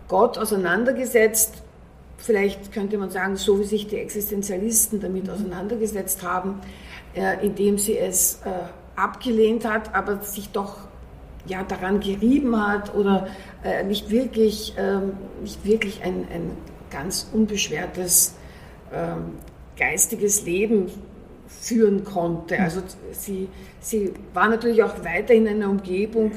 Gott 0.09 0.37
auseinandergesetzt. 0.37 1.55
Vielleicht 2.19 2.73
könnte 2.73 2.99
man 2.99 3.09
sagen, 3.09 3.37
so 3.37 3.59
wie 3.61 3.65
sich 3.65 3.87
die 3.87 3.97
Existenzialisten 3.97 5.01
damit 5.01 5.31
auseinandergesetzt 5.31 6.23
haben, 6.23 6.61
indem 7.15 7.79
sie 7.79 7.99
es 7.99 8.41
äh, 8.45 8.51
abgelehnt 8.97 9.65
hat, 9.65 9.95
aber 9.95 10.23
sich 10.23 10.51
doch 10.51 10.77
ja, 11.47 11.65
daran 11.65 12.01
gerieben 12.01 12.57
hat 12.57 12.95
oder 12.95 13.29
äh, 13.65 13.83
nicht 13.83 14.11
wirklich, 14.11 14.75
ähm, 14.77 15.15
nicht 15.43 15.65
wirklich 15.65 16.03
ein, 16.03 16.27
ein 16.33 16.51
ganz 16.91 17.29
unbeschwertes 17.33 18.35
ähm, 18.93 19.39
geistiges 19.77 20.45
Leben 20.45 20.91
führen 21.49 22.05
konnte. 22.05 22.59
Also 22.59 22.83
sie, 23.13 23.49
sie 23.81 24.13
war 24.35 24.49
natürlich 24.49 24.83
auch 24.83 25.05
weiterhin 25.05 25.47
in 25.47 25.57
einer 25.57 25.71
Umgebung, 25.71 26.33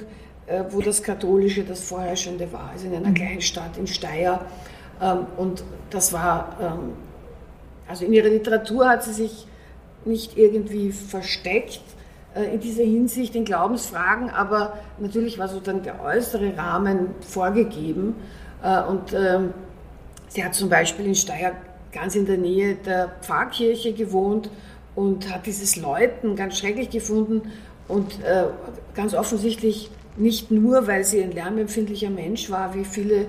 äh, 0.48 0.64
wo 0.70 0.82
das 0.82 1.04
Katholische 1.04 1.64
das 1.64 1.82
Vorherrschende 1.82 2.52
war, 2.52 2.72
also 2.72 2.88
in 2.88 2.96
einer 2.96 3.10
mhm. 3.10 3.16
Kleinstadt 3.16 3.78
in 3.78 3.88
Steyr. 3.88 4.42
Ähm, 5.02 5.26
und 5.38 5.64
das 5.90 6.14
war, 6.14 6.58
ähm, 6.62 6.94
also 7.88 8.06
in 8.06 8.14
ihrer 8.14 8.30
Literatur 8.30 8.88
hat 8.88 9.04
sie 9.04 9.14
sich 9.14 9.48
nicht 10.06 10.38
irgendwie 10.38 10.92
versteckt 10.92 11.82
äh, 12.36 12.54
in 12.54 12.60
dieser 12.60 12.84
Hinsicht 12.84 13.36
in 13.36 13.46
Glaubensfragen, 13.46 14.30
aber 14.30 14.74
natürlich 15.00 15.38
war 15.38 15.48
so 15.48 15.60
dann 15.60 15.84
der 15.84 16.04
äußere 16.04 16.58
Rahmen 16.58 17.10
vorgegeben. 17.22 18.16
Äh, 18.64 18.82
und 18.84 19.14
ähm, 19.14 19.54
sie 20.30 20.44
hat 20.44 20.56
zum 20.56 20.70
Beispiel 20.70 21.06
in 21.06 21.16
Steyr 21.16 21.54
ganz 21.92 22.16
in 22.16 22.26
der 22.26 22.38
Nähe 22.38 22.76
der 22.76 23.12
Pfarrkirche 23.22 23.94
gewohnt 23.94 24.50
und 24.96 25.32
hat 25.32 25.46
dieses 25.46 25.76
Läuten 25.76 26.36
ganz 26.36 26.58
schrecklich 26.58 26.90
gefunden 26.90 27.44
und 27.88 28.24
äh, 28.24 28.46
ganz 28.96 29.14
offensichtlich 29.14 29.92
nicht 30.18 30.50
nur, 30.50 30.88
weil 30.88 31.04
sie 31.04 31.24
ein 31.24 31.32
lärmempfindlicher 31.32 32.10
Mensch 32.10 32.52
war, 32.52 32.76
wie 32.76 32.86
viele 32.86 33.26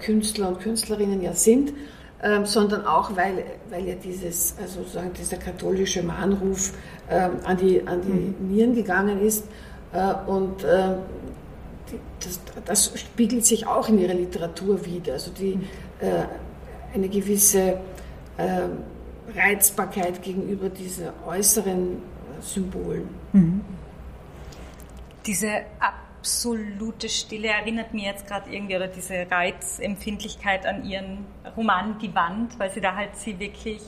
Künstler 0.00 0.48
und 0.48 0.58
Künstlerinnen 0.58 1.22
ja 1.22 1.32
sind, 1.34 1.72
ähm, 2.22 2.46
sondern 2.46 2.84
auch, 2.84 3.16
weil, 3.16 3.44
weil 3.70 3.86
ja 3.86 3.94
dieses, 3.94 4.54
also 4.60 4.80
sozusagen 4.80 5.12
dieser 5.12 5.36
katholische 5.36 6.02
Mahnruf 6.02 6.72
ähm, 7.08 7.32
an, 7.44 7.56
die, 7.56 7.86
an 7.86 8.02
die 8.02 8.08
mhm. 8.08 8.48
Nieren 8.48 8.74
gegangen 8.74 9.20
ist. 9.20 9.44
Äh, 9.92 10.14
und 10.26 10.64
äh, 10.64 10.94
das, 12.20 12.40
das, 12.64 12.98
spiegelt 12.98 13.44
sich 13.46 13.66
auch 13.66 13.88
in 13.88 13.98
ihrer 13.98 14.14
Literatur 14.14 14.84
wieder. 14.84 15.14
Also 15.14 15.30
die, 15.30 15.56
mhm. 15.56 15.64
äh, 16.00 16.24
eine 16.94 17.08
gewisse 17.08 17.78
äh, 18.36 18.62
Reizbarkeit 19.36 20.22
gegenüber 20.22 20.68
diesen 20.68 21.08
äußeren 21.26 22.02
Symbolen. 22.40 23.08
Mhm. 23.32 23.60
Diese 25.26 25.48
Ab 25.78 26.07
absolute 26.18 27.08
Stille 27.08 27.48
erinnert 27.48 27.94
mir 27.94 28.04
jetzt 28.04 28.26
gerade 28.26 28.50
irgendwie, 28.50 28.76
oder 28.76 28.88
diese 28.88 29.26
Reizempfindlichkeit 29.30 30.66
an 30.66 30.84
ihren 30.84 31.26
Roman 31.56 31.98
Die 31.98 32.14
Wand, 32.14 32.58
weil 32.58 32.70
sie 32.70 32.80
da 32.80 32.94
halt 32.94 33.16
sie 33.16 33.38
wirklich 33.38 33.80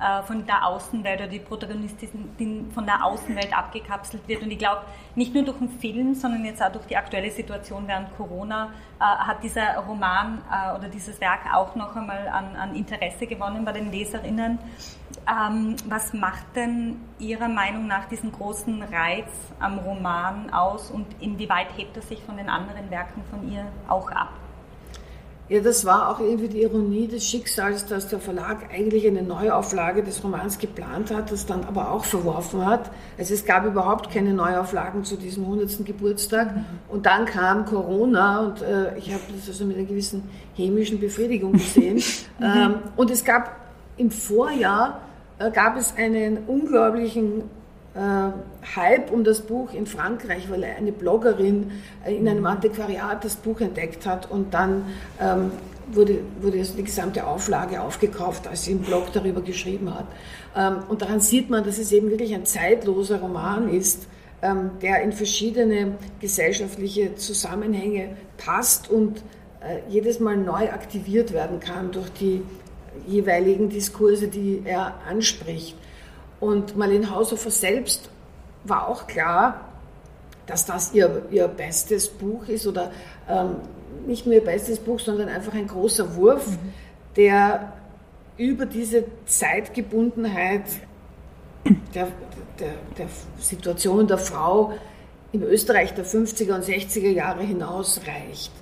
äh, 0.00 0.22
von 0.24 0.44
der 0.44 0.66
Außenwelt 0.66 1.20
oder 1.20 1.28
die 1.28 1.38
Protagonistin 1.38 2.70
von 2.74 2.84
der 2.86 3.04
Außenwelt 3.04 3.56
abgekapselt 3.56 4.26
wird. 4.26 4.42
Und 4.42 4.50
ich 4.50 4.58
glaube, 4.58 4.82
nicht 5.14 5.32
nur 5.32 5.44
durch 5.44 5.58
den 5.58 5.68
Film, 5.68 6.14
sondern 6.14 6.44
jetzt 6.44 6.62
auch 6.62 6.72
durch 6.72 6.86
die 6.86 6.96
aktuelle 6.96 7.30
Situation 7.30 7.86
während 7.86 8.14
Corona 8.16 8.72
äh, 8.98 9.04
hat 9.04 9.42
dieser 9.42 9.78
Roman 9.78 10.42
äh, 10.50 10.76
oder 10.76 10.88
dieses 10.88 11.20
Werk 11.20 11.40
auch 11.52 11.74
noch 11.76 11.94
einmal 11.94 12.28
an, 12.28 12.56
an 12.56 12.74
Interesse 12.74 13.26
gewonnen 13.26 13.64
bei 13.64 13.72
den 13.72 13.90
Leserinnen. 13.90 14.58
Ähm, 15.28 15.74
was 15.88 16.12
macht 16.12 16.44
denn 16.54 17.00
Ihrer 17.18 17.48
Meinung 17.48 17.88
nach 17.88 18.06
diesen 18.06 18.30
großen 18.30 18.80
Reiz 18.82 19.28
am 19.58 19.78
Roman 19.78 20.50
aus 20.50 20.90
und 20.90 21.06
inwieweit 21.20 21.66
hebt 21.76 21.96
er 21.96 22.02
sich 22.02 22.22
von 22.22 22.36
den 22.36 22.48
anderen 22.48 22.90
Werken 22.90 23.22
von 23.30 23.50
ihr 23.50 23.64
auch 23.88 24.10
ab? 24.12 24.30
Ja, 25.48 25.60
das 25.60 25.84
war 25.84 26.10
auch 26.10 26.18
irgendwie 26.18 26.48
die 26.48 26.62
Ironie 26.62 27.06
des 27.06 27.24
Schicksals, 27.24 27.86
dass 27.86 28.08
der 28.08 28.18
Verlag 28.18 28.68
eigentlich 28.72 29.06
eine 29.06 29.22
Neuauflage 29.22 30.02
des 30.02 30.22
Romans 30.24 30.58
geplant 30.58 31.12
hat, 31.12 31.30
das 31.30 31.46
dann 31.46 31.64
aber 31.64 31.92
auch 31.92 32.04
verworfen 32.04 32.66
hat. 32.66 32.90
Also 33.16 33.34
es 33.34 33.44
gab 33.44 33.64
überhaupt 33.64 34.12
keine 34.12 34.34
Neuauflagen 34.34 35.04
zu 35.04 35.16
diesem 35.16 35.44
100. 35.44 35.84
Geburtstag. 35.84 36.52
Und 36.88 37.06
dann 37.06 37.26
kam 37.26 37.64
Corona 37.64 38.40
und 38.40 38.62
äh, 38.62 38.98
ich 38.98 39.12
habe 39.12 39.22
das 39.36 39.48
also 39.48 39.64
mit 39.66 39.76
einer 39.76 39.86
gewissen 39.86 40.28
hämischen 40.56 40.98
Befriedigung 40.98 41.52
gesehen. 41.52 42.02
ähm, 42.42 42.76
und 42.96 43.12
es 43.12 43.24
gab 43.24 43.54
im 43.96 44.10
Vorjahr 44.10 45.00
gab 45.38 45.76
es 45.76 45.94
einen 45.96 46.38
unglaublichen 46.46 47.42
äh, 47.96 48.76
Hype 48.76 49.10
um 49.10 49.24
das 49.24 49.40
Buch 49.40 49.72
in 49.72 49.86
Frankreich, 49.86 50.50
weil 50.50 50.64
eine 50.64 50.92
Bloggerin 50.92 51.70
äh, 52.04 52.14
in 52.14 52.28
einem 52.28 52.46
Antiquariat 52.46 53.24
das 53.24 53.36
Buch 53.36 53.60
entdeckt 53.60 54.06
hat 54.06 54.30
und 54.30 54.52
dann 54.52 54.84
ähm, 55.20 55.50
wurde, 55.92 56.18
wurde 56.40 56.62
die 56.62 56.84
gesamte 56.84 57.26
Auflage 57.26 57.80
aufgekauft, 57.80 58.46
als 58.46 58.64
sie 58.64 58.72
im 58.72 58.80
Blog 58.80 59.12
darüber 59.12 59.40
geschrieben 59.40 59.94
hat. 59.94 60.06
Ähm, 60.54 60.82
und 60.88 61.02
daran 61.02 61.20
sieht 61.20 61.48
man, 61.48 61.64
dass 61.64 61.78
es 61.78 61.92
eben 61.92 62.10
wirklich 62.10 62.34
ein 62.34 62.44
zeitloser 62.44 63.20
Roman 63.20 63.68
ist, 63.68 64.06
ähm, 64.42 64.72
der 64.82 65.02
in 65.02 65.12
verschiedene 65.12 65.92
gesellschaftliche 66.20 67.14
Zusammenhänge 67.16 68.16
passt 68.36 68.90
und 68.90 69.22
äh, 69.60 69.78
jedes 69.88 70.20
Mal 70.20 70.36
neu 70.36 70.70
aktiviert 70.70 71.32
werden 71.32 71.60
kann 71.60 71.92
durch 71.92 72.10
die 72.12 72.42
jeweiligen 73.06 73.68
Diskurse, 73.68 74.28
die 74.28 74.62
er 74.64 74.94
anspricht. 75.08 75.76
Und 76.40 76.76
Marlene 76.76 77.10
Haushofer 77.10 77.50
selbst 77.50 78.10
war 78.64 78.88
auch 78.88 79.06
klar, 79.06 79.60
dass 80.46 80.64
das 80.64 80.92
ihr, 80.92 81.22
ihr 81.30 81.48
bestes 81.48 82.08
Buch 82.08 82.46
ist 82.48 82.66
oder 82.66 82.92
ähm, 83.28 83.56
nicht 84.06 84.26
nur 84.26 84.34
ihr 84.34 84.44
bestes 84.44 84.78
Buch, 84.78 85.00
sondern 85.00 85.28
einfach 85.28 85.54
ein 85.54 85.66
großer 85.66 86.14
Wurf, 86.14 86.46
mhm. 86.46 86.58
der 87.16 87.72
über 88.36 88.66
diese 88.66 89.04
Zeitgebundenheit 89.24 90.64
der, 91.94 92.08
der, 92.58 92.74
der 92.98 93.08
Situation 93.38 94.06
der 94.06 94.18
Frau 94.18 94.74
im 95.32 95.42
Österreich 95.42 95.94
der 95.94 96.04
50er 96.04 96.54
und 96.54 96.64
60er 96.64 97.10
Jahre 97.10 97.42
hinaus 97.42 98.00
reicht. 98.06 98.52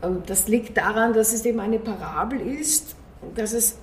Und 0.00 0.28
das 0.30 0.48
liegt 0.48 0.76
daran, 0.76 1.12
dass 1.12 1.32
es 1.32 1.44
eben 1.44 1.60
eine 1.60 1.78
Parabel 1.78 2.40
ist, 2.40 2.96
dass 3.34 3.52
es 3.52 3.78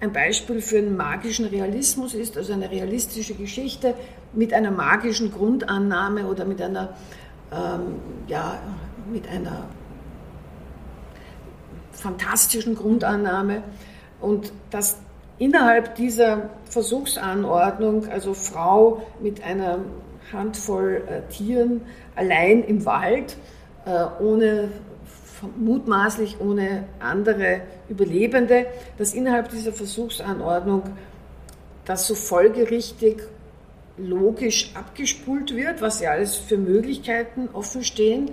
ein 0.00 0.12
Beispiel 0.12 0.62
für 0.62 0.78
einen 0.78 0.96
magischen 0.96 1.46
Realismus 1.46 2.14
ist, 2.14 2.36
also 2.36 2.52
eine 2.52 2.70
realistische 2.70 3.34
Geschichte 3.34 3.94
mit 4.32 4.52
einer 4.52 4.70
magischen 4.70 5.30
Grundannahme 5.30 6.26
oder 6.26 6.44
mit 6.44 6.62
einer, 6.62 6.94
ähm, 7.52 7.96
ja, 8.26 8.58
mit 9.12 9.28
einer 9.28 9.64
fantastischen 11.92 12.74
Grundannahme. 12.74 13.62
Und 14.20 14.52
dass 14.70 14.98
innerhalb 15.38 15.94
dieser 15.96 16.50
Versuchsanordnung, 16.64 18.08
also 18.08 18.34
Frau 18.34 19.06
mit 19.20 19.42
einer 19.42 19.80
Handvoll 20.32 21.02
äh, 21.08 21.32
Tieren 21.32 21.82
allein 22.16 22.62
im 22.64 22.84
Wald, 22.86 23.36
äh, 23.84 24.04
ohne 24.22 24.68
mutmaßlich 25.58 26.40
ohne 26.40 26.84
andere 26.98 27.62
Überlebende, 27.88 28.66
dass 28.98 29.14
innerhalb 29.14 29.48
dieser 29.50 29.72
Versuchsanordnung 29.72 30.82
das 31.84 32.06
so 32.06 32.14
folgerichtig 32.14 33.22
logisch 33.96 34.72
abgespult 34.74 35.54
wird, 35.54 35.80
was 35.80 36.00
ja 36.00 36.10
alles 36.10 36.36
für 36.36 36.56
Möglichkeiten 36.56 37.48
offen 37.52 37.84
stehen. 37.84 38.30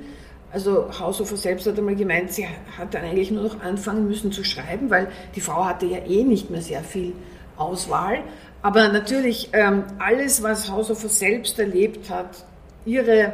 Also 0.52 0.88
Haushofer 0.98 1.36
selbst 1.36 1.68
hat 1.68 1.78
einmal 1.78 1.96
gemeint, 1.96 2.32
sie 2.32 2.48
hat 2.78 2.94
dann 2.94 3.04
eigentlich 3.04 3.32
nur 3.32 3.44
noch 3.44 3.62
anfangen 3.62 4.08
müssen 4.08 4.32
zu 4.32 4.44
schreiben, 4.44 4.90
weil 4.90 5.10
die 5.36 5.42
Frau 5.42 5.66
hatte 5.66 5.86
ja 5.86 5.98
eh 6.06 6.24
nicht 6.24 6.50
mehr 6.50 6.62
sehr 6.62 6.84
viel 6.84 7.14
Auswahl. 7.58 8.20
Aber 8.62 8.88
natürlich 8.88 9.50
ähm, 9.54 9.84
alles, 10.00 10.42
was 10.44 10.70
Haushofer 10.72 11.10
selbst 11.10 11.60
erlebt 11.60 12.10
hat, 12.10 12.46
ihre, 12.86 13.34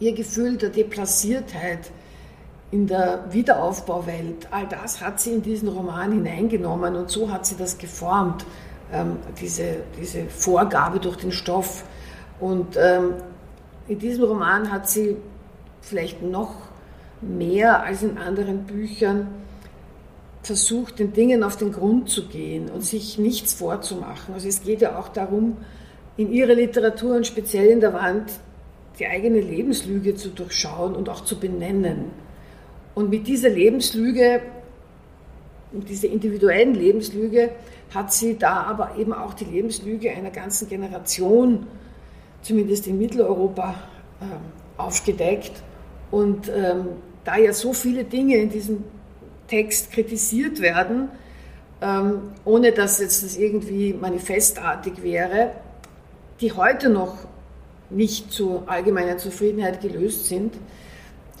ihr 0.00 0.14
Gefühl 0.14 0.56
der 0.56 0.70
Deplassiertheit, 0.70 1.90
in 2.70 2.86
der 2.86 3.24
Wiederaufbauwelt, 3.30 4.48
all 4.50 4.66
das 4.66 5.00
hat 5.00 5.20
sie 5.20 5.32
in 5.32 5.42
diesen 5.42 5.68
Roman 5.68 6.12
hineingenommen 6.12 6.96
und 6.96 7.10
so 7.10 7.30
hat 7.30 7.46
sie 7.46 7.56
das 7.56 7.78
geformt, 7.78 8.44
ähm, 8.92 9.16
diese, 9.40 9.78
diese 10.00 10.26
Vorgabe 10.26 10.98
durch 10.98 11.16
den 11.16 11.32
Stoff. 11.32 11.84
Und 12.40 12.76
ähm, 12.76 13.14
in 13.88 13.98
diesem 13.98 14.24
Roman 14.24 14.70
hat 14.70 14.88
sie 14.88 15.16
vielleicht 15.80 16.22
noch 16.22 16.54
mehr 17.20 17.82
als 17.82 18.02
in 18.02 18.18
anderen 18.18 18.64
Büchern 18.64 19.28
versucht, 20.42 20.98
den 20.98 21.12
Dingen 21.12 21.42
auf 21.42 21.56
den 21.56 21.72
Grund 21.72 22.08
zu 22.08 22.26
gehen 22.28 22.68
und 22.68 22.84
sich 22.84 23.18
nichts 23.18 23.54
vorzumachen. 23.54 24.34
Also 24.34 24.48
es 24.48 24.62
geht 24.62 24.80
ja 24.80 24.98
auch 24.98 25.08
darum, 25.08 25.56
in 26.16 26.32
ihrer 26.32 26.54
Literatur 26.54 27.16
und 27.16 27.26
speziell 27.26 27.68
in 27.68 27.80
der 27.80 27.92
Wand 27.92 28.30
die 28.98 29.06
eigene 29.06 29.40
Lebenslüge 29.40 30.14
zu 30.14 30.30
durchschauen 30.30 30.94
und 30.94 31.08
auch 31.08 31.24
zu 31.24 31.38
benennen. 31.38 32.10
Und 32.96 33.10
mit 33.10 33.26
dieser 33.26 33.50
Lebenslüge, 33.50 34.40
mit 35.70 35.86
dieser 35.86 36.08
individuellen 36.08 36.74
Lebenslüge, 36.74 37.50
hat 37.94 38.10
sie 38.10 38.38
da 38.38 38.62
aber 38.62 38.96
eben 38.96 39.12
auch 39.12 39.34
die 39.34 39.44
Lebenslüge 39.44 40.10
einer 40.10 40.30
ganzen 40.30 40.66
Generation, 40.66 41.66
zumindest 42.40 42.86
in 42.86 42.96
Mitteleuropa, 42.96 43.74
äh, 44.22 44.80
aufgedeckt. 44.80 45.52
Und 46.10 46.48
ähm, 46.48 46.86
da 47.22 47.36
ja 47.36 47.52
so 47.52 47.74
viele 47.74 48.04
Dinge 48.04 48.36
in 48.36 48.48
diesem 48.48 48.84
Text 49.46 49.92
kritisiert 49.92 50.62
werden, 50.62 51.10
ähm, 51.82 52.30
ohne 52.46 52.72
dass 52.72 52.98
jetzt 52.98 53.22
das 53.22 53.36
irgendwie 53.36 53.92
manifestartig 53.92 55.02
wäre, 55.02 55.50
die 56.40 56.50
heute 56.50 56.88
noch 56.88 57.18
nicht 57.90 58.32
zur 58.32 58.62
allgemeinen 58.66 59.18
Zufriedenheit 59.18 59.82
gelöst 59.82 60.28
sind, 60.28 60.54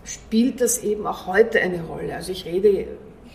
spielt 0.06 0.60
das 0.60 0.82
eben 0.82 1.06
auch 1.06 1.26
heute 1.26 1.60
eine 1.60 1.84
Rolle. 1.84 2.14
Also 2.14 2.32
ich 2.32 2.44
rede, 2.46 2.86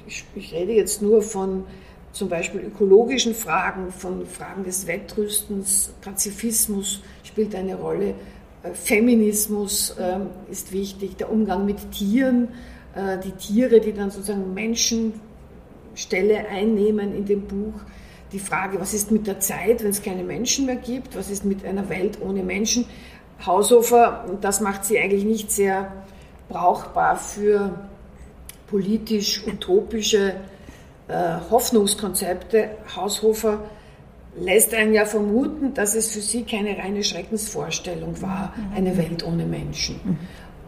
ich, 0.07 0.25
ich 0.35 0.53
rede 0.53 0.71
jetzt 0.71 1.01
nur 1.01 1.21
von 1.21 1.65
zum 2.13 2.29
Beispiel 2.29 2.61
ökologischen 2.61 3.35
Fragen, 3.35 3.91
von 3.91 4.25
Fragen 4.25 4.63
des 4.63 4.87
Wettrüstens, 4.87 5.93
Pazifismus 6.01 7.01
spielt 7.23 7.55
eine 7.55 7.75
Rolle, 7.75 8.15
äh, 8.63 8.73
Feminismus 8.73 9.95
ähm, 9.99 10.27
ist 10.49 10.71
wichtig, 10.71 11.17
der 11.17 11.31
Umgang 11.31 11.65
mit 11.65 11.91
Tieren, 11.91 12.49
äh, 12.95 13.17
die 13.19 13.31
Tiere, 13.31 13.79
die 13.79 13.93
dann 13.93 14.11
sozusagen 14.11 14.53
Menschenstelle 14.53 16.47
einnehmen 16.49 17.15
in 17.15 17.25
dem 17.25 17.43
Buch. 17.43 17.73
Die 18.33 18.39
Frage, 18.39 18.79
was 18.79 18.93
ist 18.93 19.11
mit 19.11 19.27
der 19.27 19.39
Zeit, 19.39 19.83
wenn 19.83 19.91
es 19.91 20.01
keine 20.01 20.23
Menschen 20.23 20.65
mehr 20.65 20.77
gibt? 20.77 21.17
Was 21.17 21.29
ist 21.29 21.43
mit 21.43 21.65
einer 21.65 21.89
Welt 21.89 22.17
ohne 22.21 22.43
Menschen? 22.43 22.85
Haushofer, 23.45 24.37
das 24.39 24.61
macht 24.61 24.85
sie 24.85 24.99
eigentlich 24.99 25.25
nicht 25.25 25.51
sehr 25.51 25.91
brauchbar 26.51 27.15
für 27.15 27.71
politisch 28.67 29.45
utopische 29.47 30.35
äh, 31.07 31.13
Hoffnungskonzepte. 31.49 32.69
Haushofer 32.95 33.59
lässt 34.35 34.73
einen 34.73 34.93
ja 34.93 35.05
vermuten, 35.05 35.73
dass 35.73 35.95
es 35.95 36.11
für 36.11 36.21
sie 36.21 36.43
keine 36.43 36.77
reine 36.77 37.03
Schreckensvorstellung 37.03 38.21
war, 38.21 38.53
eine 38.73 38.95
Welt 38.97 39.25
ohne 39.25 39.45
Menschen. 39.45 39.99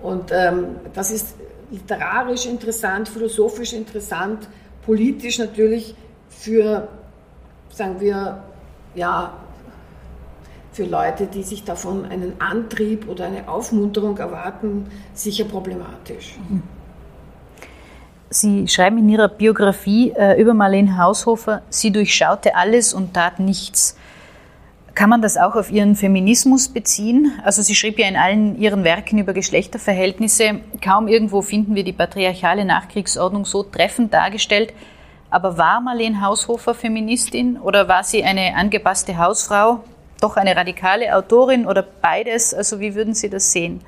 Und 0.02 0.32
ähm, 0.32 0.76
das 0.94 1.12
ist 1.12 1.36
literarisch 1.72 2.46
interessant, 2.46 3.08
philosophisch 3.08 3.72
interessant, 3.72 4.50
politisch 4.86 5.40
natürlich 5.40 5.96
für, 6.30 6.90
sagen 7.70 8.02
wir, 8.02 8.44
ja, 8.96 9.34
für 10.74 10.86
Leute, 10.86 11.28
die 11.28 11.44
sich 11.44 11.64
davon 11.64 12.06
einen 12.06 12.34
Antrieb 12.40 13.08
oder 13.08 13.26
eine 13.26 13.48
Aufmunterung 13.48 14.18
erwarten, 14.18 14.88
sicher 15.14 15.46
problematisch. 15.46 16.36
Sie 18.30 18.68
schreiben 18.68 18.98
in 18.98 19.10
Ihrer 19.10 19.28
Biografie 19.28 20.12
äh, 20.12 20.42
über 20.42 20.56
Marlene 20.56 20.98
Haushofer, 20.98 21.62
sie 21.70 21.92
durchschaute 21.92 22.56
alles 22.56 22.94
und 22.94 23.14
tat 23.14 23.40
nichts. 23.40 23.96
Kann 24.96 25.10
man 25.10 25.22
das 25.22 25.38
auch 25.38 25.56
auf 25.56 25.72
Ihren 25.72 25.96
Feminismus 25.96 26.68
beziehen? 26.68 27.32
Also 27.44 27.62
sie 27.62 27.76
schrieb 27.76 28.00
ja 28.00 28.08
in 28.08 28.16
allen 28.16 28.60
ihren 28.60 28.84
Werken 28.84 29.20
über 29.20 29.34
Geschlechterverhältnisse, 29.34 30.62
kaum 30.84 31.08
irgendwo 31.08 31.42
finden 31.42 31.76
wir 31.76 31.84
die 31.84 31.94
patriarchale 31.94 32.66
Nachkriegsordnung 32.66 33.46
so 33.46 33.64
treffend 33.64 34.14
dargestellt. 34.14 34.74
Aber 35.30 35.58
war 35.58 35.82
Marlene 35.82 36.22
Haushofer 36.22 36.76
Feministin 36.76 37.58
oder 37.58 37.88
war 37.88 38.04
sie 38.04 38.24
eine 38.24 38.56
angepasste 38.56 39.18
Hausfrau, 39.18 39.84
doch 40.24 40.38
eine 40.38 40.56
radikale 40.56 41.16
Autorin 41.16 41.66
oder 41.66 41.84
beides? 41.84 42.54
Also 42.54 42.80
wie 42.80 42.96
würden 42.96 43.14
Sie 43.14 43.30
das 43.30 43.52
sehen? 43.52 43.82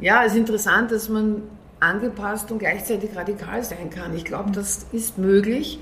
Ja, 0.00 0.24
es 0.24 0.32
ist 0.32 0.38
interessant, 0.38 0.90
dass 0.90 1.08
man 1.08 1.42
angepasst 1.80 2.50
und 2.50 2.58
gleichzeitig 2.58 3.14
radikal 3.14 3.62
sein 3.62 3.90
kann. 3.90 4.14
Ich 4.16 4.24
glaube, 4.24 4.50
das 4.52 4.86
ist 4.92 5.18
möglich, 5.18 5.78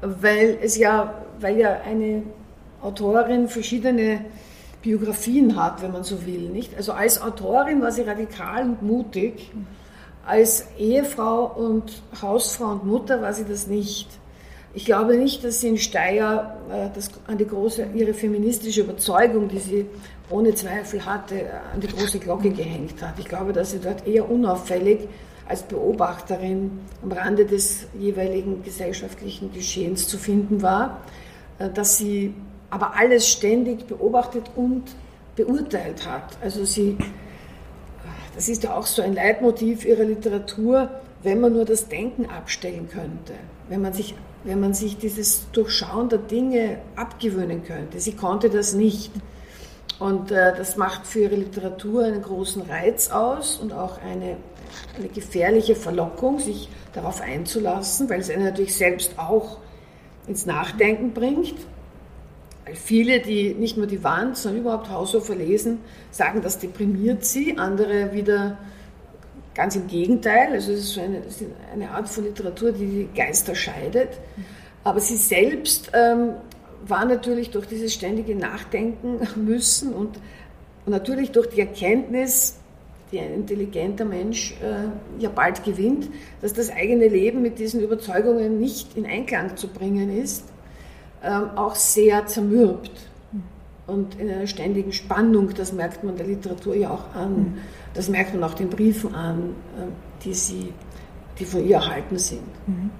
weil 0.00 0.58
es 0.62 0.76
ja, 0.76 1.14
weil 1.40 1.58
ja 1.58 1.80
eine 1.84 2.22
Autorin 2.82 3.48
verschiedene 3.48 4.24
Biografien 4.82 5.56
hat, 5.60 5.82
wenn 5.82 5.92
man 5.92 6.04
so 6.04 6.26
will. 6.26 6.50
Nicht? 6.50 6.76
Also 6.76 6.92
als 6.92 7.20
Autorin 7.20 7.80
war 7.80 7.90
sie 7.90 8.02
radikal 8.02 8.62
und 8.62 8.82
mutig. 8.82 9.50
Als 10.24 10.66
Ehefrau 10.78 11.46
und 11.46 12.02
Hausfrau 12.20 12.72
und 12.72 12.84
Mutter 12.84 13.22
war 13.22 13.32
sie 13.32 13.44
das 13.44 13.66
nicht. 13.66 14.08
Ich 14.76 14.84
glaube 14.84 15.16
nicht, 15.16 15.42
dass 15.42 15.62
sie 15.62 15.68
in 15.68 15.78
Steyr 15.78 16.54
äh, 16.70 16.90
das, 16.94 17.10
an 17.26 17.38
die 17.38 17.46
große, 17.46 17.86
ihre 17.94 18.12
feministische 18.12 18.82
Überzeugung, 18.82 19.48
die 19.48 19.58
sie 19.58 19.86
ohne 20.28 20.54
Zweifel 20.54 21.06
hatte, 21.06 21.46
an 21.72 21.80
die 21.80 21.86
große 21.86 22.18
Glocke 22.18 22.50
gehängt 22.50 23.00
hat. 23.00 23.18
Ich 23.18 23.24
glaube, 23.24 23.54
dass 23.54 23.70
sie 23.70 23.78
dort 23.78 24.06
eher 24.06 24.30
unauffällig 24.30 25.08
als 25.48 25.62
Beobachterin 25.62 26.80
am 27.02 27.10
Rande 27.10 27.46
des 27.46 27.86
jeweiligen 27.98 28.62
gesellschaftlichen 28.62 29.50
Geschehens 29.50 30.08
zu 30.08 30.18
finden 30.18 30.60
war, 30.60 31.00
äh, 31.58 31.70
dass 31.70 31.96
sie 31.96 32.34
aber 32.68 32.96
alles 32.96 33.26
ständig 33.26 33.86
beobachtet 33.86 34.44
und 34.56 34.82
beurteilt 35.36 36.06
hat. 36.06 36.36
Also 36.42 36.66
sie, 36.66 36.98
das 38.34 38.50
ist 38.50 38.62
ja 38.62 38.76
auch 38.76 38.84
so 38.84 39.00
ein 39.00 39.14
Leitmotiv 39.14 39.86
ihrer 39.86 40.04
Literatur, 40.04 40.90
wenn 41.22 41.40
man 41.40 41.54
nur 41.54 41.64
das 41.64 41.88
Denken 41.88 42.26
abstellen 42.26 42.90
könnte, 42.90 43.32
wenn 43.70 43.80
man 43.80 43.94
sich, 43.94 44.14
wenn 44.46 44.60
man 44.60 44.74
sich 44.74 44.96
dieses 44.96 45.50
Durchschauen 45.50 46.08
der 46.08 46.20
Dinge 46.20 46.78
abgewöhnen 46.94 47.64
könnte. 47.64 48.00
Sie 48.00 48.12
konnte 48.12 48.48
das 48.48 48.72
nicht. 48.74 49.10
Und 49.98 50.30
äh, 50.30 50.54
das 50.56 50.76
macht 50.76 51.06
für 51.06 51.20
ihre 51.20 51.34
Literatur 51.34 52.04
einen 52.04 52.22
großen 52.22 52.62
Reiz 52.62 53.10
aus 53.10 53.56
und 53.56 53.72
auch 53.72 54.00
eine, 54.00 54.36
eine 54.96 55.08
gefährliche 55.08 55.74
Verlockung, 55.74 56.38
sich 56.38 56.68
darauf 56.92 57.20
einzulassen, 57.20 58.08
weil 58.08 58.20
es 58.20 58.30
einen 58.30 58.44
natürlich 58.44 58.76
selbst 58.76 59.18
auch 59.18 59.58
ins 60.28 60.46
Nachdenken 60.46 61.12
bringt. 61.12 61.54
Viele, 62.74 63.20
die 63.20 63.54
nicht 63.54 63.76
nur 63.76 63.86
die 63.86 64.04
Wand, 64.04 64.36
sondern 64.36 64.62
überhaupt 64.62 64.90
Haushofer 64.90 65.34
lesen, 65.34 65.80
sagen, 66.10 66.40
das 66.42 66.58
deprimiert 66.58 67.24
sie. 67.24 67.58
Andere 67.58 68.12
wieder 68.12 68.58
ganz 69.56 69.74
im 69.74 69.86
Gegenteil. 69.86 70.52
Also 70.52 70.72
es 70.72 70.80
ist 70.80 70.92
so 70.94 71.00
eine, 71.00 71.18
ist 71.18 71.42
eine 71.72 71.90
Art 71.90 72.08
von 72.08 72.24
Literatur, 72.24 72.72
die 72.72 72.86
die 72.86 73.08
Geister 73.16 73.54
scheidet. 73.54 74.10
Aber 74.84 75.00
sie 75.00 75.16
selbst 75.16 75.90
ähm, 75.94 76.34
war 76.86 77.04
natürlich 77.04 77.50
durch 77.50 77.66
dieses 77.66 77.92
ständige 77.94 78.36
Nachdenken 78.36 79.26
müssen 79.44 79.92
und, 79.92 80.18
und 80.84 80.92
natürlich 80.92 81.32
durch 81.32 81.48
die 81.48 81.60
Erkenntnis, 81.60 82.56
die 83.10 83.18
ein 83.18 83.32
intelligenter 83.32 84.04
Mensch 84.04 84.52
äh, 84.62 85.22
ja 85.22 85.30
bald 85.30 85.64
gewinnt, 85.64 86.08
dass 86.42 86.52
das 86.52 86.70
eigene 86.70 87.08
Leben 87.08 87.40
mit 87.40 87.58
diesen 87.58 87.80
Überzeugungen 87.80 88.60
nicht 88.60 88.96
in 88.96 89.06
Einklang 89.06 89.56
zu 89.56 89.68
bringen 89.68 90.16
ist 90.22 90.44
ähm, 91.22 91.50
auch 91.56 91.74
sehr 91.74 92.26
zermürbt 92.26 92.90
und 93.86 94.18
in 94.18 94.28
einer 94.30 94.46
ständigen 94.46 94.92
Spannung. 94.92 95.54
Das 95.54 95.72
merkt 95.72 96.02
man 96.04 96.16
der 96.16 96.26
Literatur 96.26 96.74
ja 96.74 96.90
auch 96.90 97.14
an. 97.14 97.58
Das 97.94 98.08
merkt 98.08 98.34
man 98.34 98.44
auch 98.44 98.54
den 98.54 98.68
Briefen 98.68 99.14
an, 99.14 99.54
ähm, 99.78 99.92
die, 100.24 100.34
sie, 100.34 100.72
die 101.38 101.44
von 101.44 101.64
ihr 101.64 101.76
erhalten 101.76 102.18
sind. 102.18 102.42
Mhm. 102.66 102.90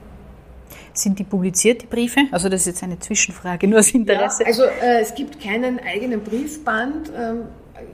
Sind 0.93 1.19
die 1.19 1.25
publiziert, 1.25 1.83
die 1.83 1.87
Briefe? 1.87 2.21
Also 2.33 2.49
das 2.49 2.63
ist 2.63 2.67
jetzt 2.67 2.83
eine 2.83 2.99
Zwischenfrage, 2.99 3.69
nur 3.69 3.81
aus 3.81 3.91
Interesse. 3.91 4.43
Ja, 4.43 4.49
also 4.49 4.63
äh, 4.65 5.01
es 5.01 5.15
gibt 5.15 5.41
keinen 5.41 5.79
eigenen 5.79 6.23
Briefband. 6.23 7.13
Ähm, 7.17 7.43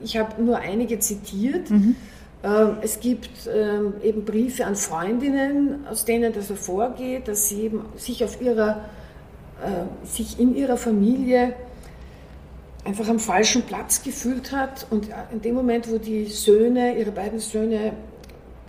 ich 0.01 0.17
habe 0.17 0.41
nur 0.41 0.57
einige 0.57 0.99
zitiert. 0.99 1.69
Mhm. 1.69 1.95
Ähm, 2.43 2.77
es 2.81 2.99
gibt 2.99 3.29
ähm, 3.53 3.93
eben 4.03 4.25
Briefe 4.25 4.65
an 4.65 4.75
Freundinnen, 4.75 5.85
aus 5.89 6.05
denen 6.05 6.33
das 6.33 6.49
hervorgeht, 6.49 7.27
dass 7.27 7.49
sie 7.49 7.63
eben 7.63 7.85
sich 7.95 8.23
auf 8.23 8.41
ihrer 8.41 8.85
äh, 9.63 10.05
sich 10.05 10.39
in 10.39 10.55
ihrer 10.55 10.77
Familie 10.77 11.53
einfach 12.85 13.07
am 13.07 13.19
falschen 13.19 13.63
Platz 13.63 14.03
gefühlt 14.03 14.51
hat 14.51 14.87
und 14.89 15.09
in 15.31 15.41
dem 15.41 15.55
Moment, 15.55 15.89
wo 15.89 15.97
die 15.97 16.25
Söhne, 16.25 16.97
ihre 16.97 17.11
beiden 17.11 17.39
Söhne 17.39 17.93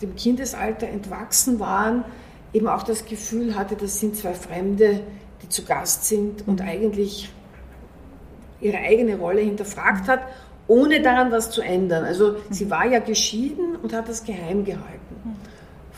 dem 0.03 0.15
Kindesalter 0.15 0.89
entwachsen 0.89 1.59
waren, 1.59 2.05
eben 2.53 2.69
auch 2.69 2.83
das 2.83 3.05
Gefühl 3.07 3.57
hatte, 3.57 3.77
das 3.77 4.01
sind 4.01 4.17
zwei 4.17 4.35
Fremde, 4.35 5.01
die 5.43 5.49
zu 5.49 5.65
Gast 5.65 6.05
sind 6.05 6.47
und 6.47 6.61
eigentlich 6.61 7.31
ihre 8.61 8.79
eigene 8.79 9.19
Rolle 9.19 9.41
hinterfragt 9.41 10.09
hat, 10.09 10.21
ohne 10.69 11.03
daran 11.03 11.31
was 11.31 11.51
zu 11.51 11.61
ändern. 11.61 12.05
Also 12.05 12.37
sie 12.51 12.71
war 12.71 12.87
ja 12.87 13.01
geschieden 13.01 13.77
und 13.83 13.93
hat 13.93 14.09
das 14.09 14.25
geheim 14.25 14.65
gehalten 14.65 15.37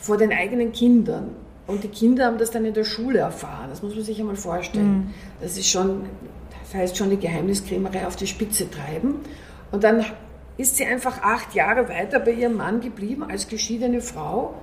vor 0.06 0.16
den 0.16 0.32
eigenen 0.32 0.72
Kindern. 0.72 1.30
Und 1.66 1.82
die 1.82 1.88
Kinder 1.88 2.26
haben 2.26 2.38
das 2.38 2.52
dann 2.52 2.64
in 2.64 2.74
der 2.74 2.84
Schule 2.84 3.18
erfahren. 3.18 3.68
Das 3.70 3.82
muss 3.82 3.94
man 3.94 4.04
sich 4.04 4.20
einmal 4.20 4.36
vorstellen. 4.36 4.98
Mhm. 4.98 5.14
Das 5.40 5.58
ist 5.58 5.68
schon, 5.68 6.02
das 6.66 6.74
heißt 6.74 6.96
schon 6.96 7.10
die 7.10 7.16
Geheimniskrämerei 7.16 8.06
auf 8.06 8.16
die 8.16 8.26
Spitze 8.26 8.70
treiben. 8.70 9.16
Und 9.70 9.84
dann 9.84 10.04
ist 10.56 10.76
sie 10.76 10.84
einfach 10.84 11.22
acht 11.22 11.54
Jahre 11.54 11.88
weiter 11.88 12.18
bei 12.20 12.32
ihrem 12.32 12.56
Mann 12.56 12.80
geblieben 12.80 13.24
als 13.24 13.48
geschiedene 13.48 14.00
Frau, 14.00 14.54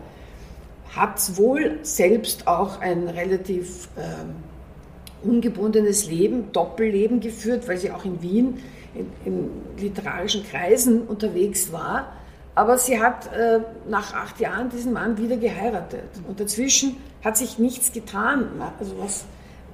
hat 0.96 1.38
wohl 1.38 1.80
selbst 1.82 2.48
auch 2.48 2.82
ein 2.82 3.08
relativ 3.08 3.90
äh, 3.96 5.28
ungebundenes 5.28 6.08
Leben, 6.08 6.52
Doppelleben 6.52 7.20
geführt, 7.20 7.68
weil 7.68 7.78
sie 7.78 7.92
auch 7.92 8.06
in 8.06 8.22
Wien 8.22 8.60
in, 8.94 9.08
in 9.26 9.50
literarischen 9.78 10.44
Kreisen 10.44 11.04
unterwegs 11.04 11.72
war 11.72 12.14
aber 12.56 12.78
sie 12.78 13.02
hat 13.02 13.32
äh, 13.34 13.62
nach 13.88 14.14
acht 14.14 14.40
Jahren 14.40 14.70
diesen 14.70 14.94
Mann 14.94 15.18
wieder 15.18 15.38
geheiratet. 15.38 16.04
Und 16.28 16.40
dazwischen 16.40 16.98
hat 17.24 17.38
sich 17.38 17.58
nichts 17.58 17.92
getan, 17.92 18.48
also 18.80 18.96
was, 19.00 19.26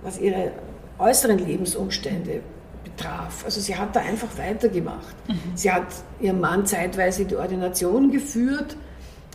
was 0.02 0.20
ihre 0.20 0.54
äußeren 1.00 1.40
Lebensumstände 1.40 2.42
betraf. 2.84 3.44
Also 3.46 3.62
sie 3.62 3.76
hat 3.76 3.96
da 3.96 4.02
einfach 4.02 4.38
weitergemacht. 4.38 5.16
Mhm. 5.28 5.40
Sie 5.56 5.72
hat 5.72 5.88
ihrem 6.20 6.40
Mann 6.40 6.66
zeitweise 6.66 7.26
die 7.26 7.36
Ordination 7.36 8.12
geführt. 8.12 8.76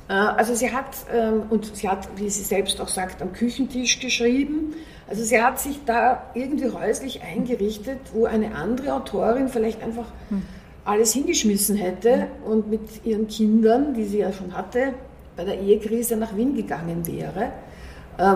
Äh, 0.08 0.12
also 0.12 0.54
sie 0.54 0.72
hat, 0.72 0.96
ähm, 1.12 1.42
und 1.50 1.74
sie 1.76 1.88
hat, 1.88 2.08
wie 2.16 2.30
sie 2.30 2.42
selbst 2.42 2.80
auch 2.80 2.88
sagt, 2.88 3.22
am 3.22 3.32
Küchentisch 3.32 4.00
geschrieben. 4.00 4.74
Also 5.08 5.22
sie 5.24 5.42
hat 5.42 5.60
sich 5.60 5.80
da 5.84 6.24
irgendwie 6.34 6.70
häuslich 6.70 7.22
eingerichtet, 7.22 7.98
wo 8.12 8.26
eine 8.26 8.54
andere 8.54 8.94
Autorin 8.94 9.48
vielleicht 9.48 9.82
einfach... 9.82 10.06
Mhm 10.30 10.42
alles 10.84 11.12
hingeschmissen 11.12 11.76
hätte 11.76 12.26
und 12.44 12.68
mit 12.68 13.04
ihren 13.04 13.26
Kindern, 13.26 13.94
die 13.94 14.04
sie 14.04 14.18
ja 14.18 14.32
schon 14.32 14.54
hatte, 14.54 14.94
bei 15.36 15.44
der 15.44 15.58
Ehekrise 15.58 16.16
nach 16.16 16.36
Wien 16.36 16.54
gegangen 16.54 17.06
wäre. 17.06 17.52
Äh, 18.18 18.34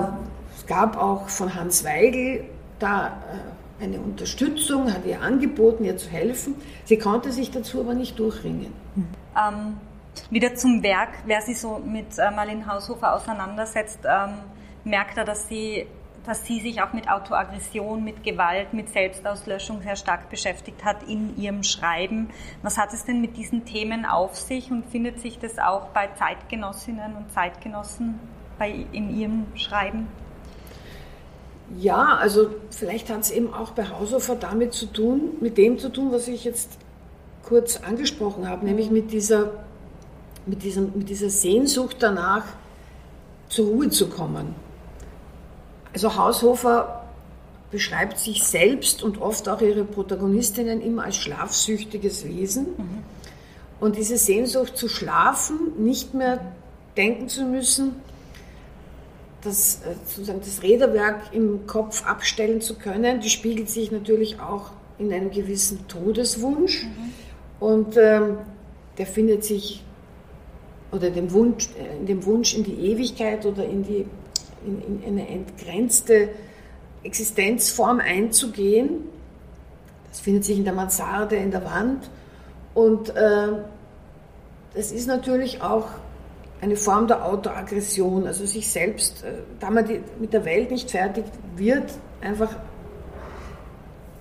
es 0.57 0.67
gab 0.67 0.97
auch 0.97 1.29
von 1.29 1.55
Hans 1.55 1.85
Weigel 1.85 2.45
da 2.79 3.09
äh, 3.09 3.85
eine 3.85 4.01
Unterstützung, 4.01 4.93
hat 4.93 5.05
ihr 5.07 5.23
angeboten, 5.23 5.85
ihr 5.85 5.97
zu 5.97 6.11
helfen. 6.11 6.55
Sie 6.85 6.99
konnte 6.99 7.33
sich 7.33 7.51
dazu 7.51 7.81
aber 7.81 7.95
nicht 7.95 8.19
durchringen. 8.19 8.73
Ähm, 9.37 9.77
wieder 10.31 10.55
zum 10.55 10.83
Werk. 10.83 11.11
Wer 11.27 11.41
sich 11.43 11.61
so 11.61 11.79
mit 11.79 12.19
äh, 12.19 12.31
Marlene 12.31 12.67
Haushofer 12.67 13.15
auseinandersetzt, 13.15 14.01
ähm, 14.05 14.35
merkt 14.85 15.17
er, 15.17 15.25
dass 15.25 15.49
sie 15.49 15.87
dass 16.29 16.45
sie 16.45 16.61
sich 16.61 16.83
auch 16.83 16.93
mit 16.93 17.09
Autoaggression, 17.09 18.05
mit 18.05 18.23
Gewalt, 18.23 18.75
mit 18.75 18.91
Selbstauslöschung 18.91 19.81
sehr 19.81 19.97
stark 19.97 20.29
beschäftigt 20.29 20.85
hat 20.85 21.03
in 21.05 21.35
ihrem 21.39 21.63
Schreiben. 21.63 22.29
Was 22.61 22.77
hat 22.77 22.93
es 22.93 23.07
denn 23.07 23.23
mit 23.23 23.39
diesen 23.39 23.65
Themen 23.65 24.05
auf 24.05 24.37
sich 24.37 24.71
und 24.71 24.85
findet 24.85 25.21
sich 25.21 25.39
das 25.39 25.59
auch 25.59 25.87
bei 25.95 26.09
Zeitgenossinnen 26.19 27.17
und 27.17 27.33
Zeitgenossen 27.33 28.21
bei, 28.59 28.85
in 28.93 29.09
ihrem 29.17 29.47
Schreiben? 29.55 30.07
Ja, 31.77 32.17
also 32.17 32.49
vielleicht 32.71 33.11
hat 33.11 33.21
es 33.21 33.31
eben 33.31 33.53
auch 33.53 33.73
bei 33.73 33.89
Haushofer 33.89 34.37
damit 34.37 34.73
zu 34.73 34.87
tun, 34.87 35.37
mit 35.41 35.59
dem 35.59 35.79
zu 35.79 35.91
tun, 35.91 36.13
was 36.13 36.29
ich 36.29 36.45
jetzt 36.45 36.71
kurz 37.43 37.77
angesprochen 37.77 38.49
habe, 38.49 38.65
nämlich 38.65 38.91
mit 38.91 39.13
dieser, 39.13 39.51
mit 40.47 40.63
diesem, 40.63 40.93
mit 40.95 41.09
dieser 41.09 41.31
Sehnsucht 41.31 41.97
danach, 42.01 42.45
zur 43.49 43.67
Ruhe 43.67 43.89
zu 43.91 44.09
kommen 44.09 44.55
also 45.93 46.17
Haushofer 46.17 47.05
beschreibt 47.71 48.19
sich 48.19 48.45
selbst 48.45 49.03
und 49.03 49.21
oft 49.21 49.49
auch 49.49 49.61
ihre 49.61 49.85
Protagonistinnen 49.85 50.81
immer 50.81 51.05
als 51.05 51.17
schlafsüchtiges 51.17 52.25
Wesen. 52.25 52.67
Mhm. 52.77 53.03
Und 53.81 53.97
diese 53.97 54.17
Sehnsucht 54.17 54.77
zu 54.77 54.89
schlafen, 54.89 55.73
nicht 55.79 56.15
mehr 56.15 56.41
denken 56.97 57.29
zu 57.29 57.45
müssen, 57.45 57.97
das, 59.43 59.77
äh, 59.77 59.95
sozusagen 60.05 60.41
das 60.41 60.63
Räderwerk 60.63 61.33
im 61.33 61.67
Kopf 61.67 62.05
abstellen 62.07 62.61
zu 62.61 62.75
können, 62.75 63.21
die 63.21 63.31
spiegelt 63.31 63.71
sich 63.71 63.91
natürlich 63.91 64.41
auch 64.41 64.71
in 64.99 65.13
einem 65.13 65.31
gewissen 65.31 65.87
Todeswunsch. 65.89 66.85
Mhm. 66.85 67.13
Und 67.61 67.97
ähm, 67.97 68.39
der 68.99 69.07
findet 69.07 69.45
sich, 69.45 69.85
oder 70.93 71.11
dem 71.11 71.33
Wunsch, 71.33 71.69
äh, 71.79 71.99
in 71.99 72.07
dem 72.07 72.25
Wunsch 72.25 72.55
in 72.55 72.65
die 72.65 72.91
Ewigkeit 72.91 73.47
oder 73.47 73.65
in 73.65 73.85
die 73.85 74.07
in, 74.67 75.03
in 75.03 75.19
eine 75.19 75.29
entgrenzte 75.29 76.31
Existenzform 77.03 78.01
einzugehen. 78.01 79.05
Das 80.11 80.21
findet 80.21 80.45
sich 80.45 80.59
in 80.59 80.65
der 80.65 80.73
Mansarde, 80.73 81.37
in 81.37 81.51
der 81.51 81.65
Wand. 81.65 82.11
Und 82.75 83.11
äh, 83.11 83.49
das 84.75 84.93
ist 84.93 85.07
natürlich 85.07 85.63
auch 85.63 85.87
eine 86.61 86.77
Form 86.77 87.07
der 87.07 87.25
Autoaggression, 87.25 88.27
also 88.27 88.45
sich 88.47 88.69
selbst, 88.69 89.25
äh, 89.25 89.33
da 89.61 89.71
man 89.71 89.87
die, 89.87 90.01
mit 90.19 90.33
der 90.33 90.45
Welt 90.45 90.71
nicht 90.71 90.91
fertig 90.91 91.25
wird, 91.57 91.91
einfach 92.21 92.51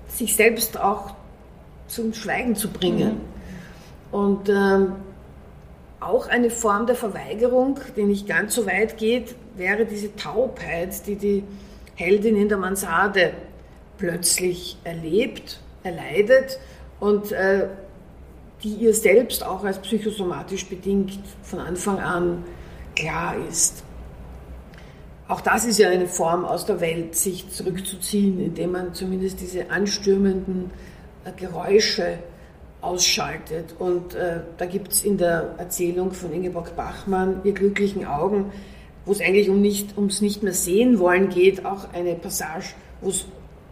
sich 0.08 0.36
selbst 0.36 0.80
auch 0.80 1.16
zum 1.88 2.14
Schweigen 2.14 2.56
zu 2.56 2.70
bringen. 2.70 3.22
Mhm. 4.12 4.18
Und 4.20 4.50
äh, 4.50 4.86
auch 6.00 6.28
eine 6.28 6.50
Form 6.50 6.86
der 6.86 6.96
Verweigerung, 6.96 7.80
die 7.96 8.04
nicht 8.04 8.28
ganz 8.28 8.56
so 8.56 8.66
weit 8.66 8.98
geht, 8.98 9.36
wäre 9.56 9.86
diese 9.86 10.16
Taubheit, 10.16 11.06
die 11.08 11.16
die 11.16 11.44
Heldin 11.96 12.36
in 12.36 12.50
der 12.50 12.58
Mansarde 12.58 13.34
plötzlich 13.98 14.78
erlebt, 14.84 15.60
erleidet 15.84 16.60
und 17.00 17.32
äh, 17.32 17.68
die 18.64 18.74
ihr 18.74 18.94
selbst 18.94 19.46
auch 19.46 19.64
als 19.64 19.80
psychosomatisch 19.80 20.66
bedingt 20.68 21.20
von 21.44 21.60
Anfang 21.60 22.00
an 22.00 22.44
klar 22.96 23.36
ist. 23.50 23.84
Auch 25.28 25.42
das 25.42 25.66
ist 25.66 25.78
ja 25.78 25.90
eine 25.90 26.08
Form 26.08 26.46
aus 26.46 26.66
der 26.66 26.80
Welt, 26.80 27.16
sich 27.16 27.50
zurückzuziehen, 27.50 28.40
indem 28.40 28.72
man 28.72 28.94
zumindest 28.94 29.42
diese 29.42 29.70
anstürmenden 29.70 30.72
äh, 31.26 31.32
Geräusche 31.36 32.20
ausschaltet. 32.82 33.76
Und 33.78 34.16
äh, 34.16 34.40
da 34.58 34.66
gibt 34.66 34.94
es 34.94 35.04
in 35.04 35.18
der 35.18 35.56
Erzählung 35.58 36.14
von 36.14 36.32
Ingeborg 36.32 36.76
Bachmann, 36.76 37.42
Ihr 37.44 37.54
glücklichen 37.54 38.06
Augen, 38.06 38.52
wo 39.06 39.12
es 39.12 39.20
eigentlich 39.20 39.50
um 39.50 39.60
nicht, 39.60 39.98
ums 39.98 40.22
nicht 40.22 40.44
mehr 40.44 40.54
sehen 40.54 40.98
wollen 41.00 41.30
geht, 41.30 41.66
auch 41.66 41.94
eine 41.94 42.16
Passage, 42.16 42.68
wo 43.02 43.10
es 43.10 43.26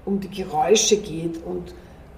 um 0.03 0.19
die 0.19 0.29
Geräusche 0.29 0.97
geht 0.97 1.43
und 1.45 1.73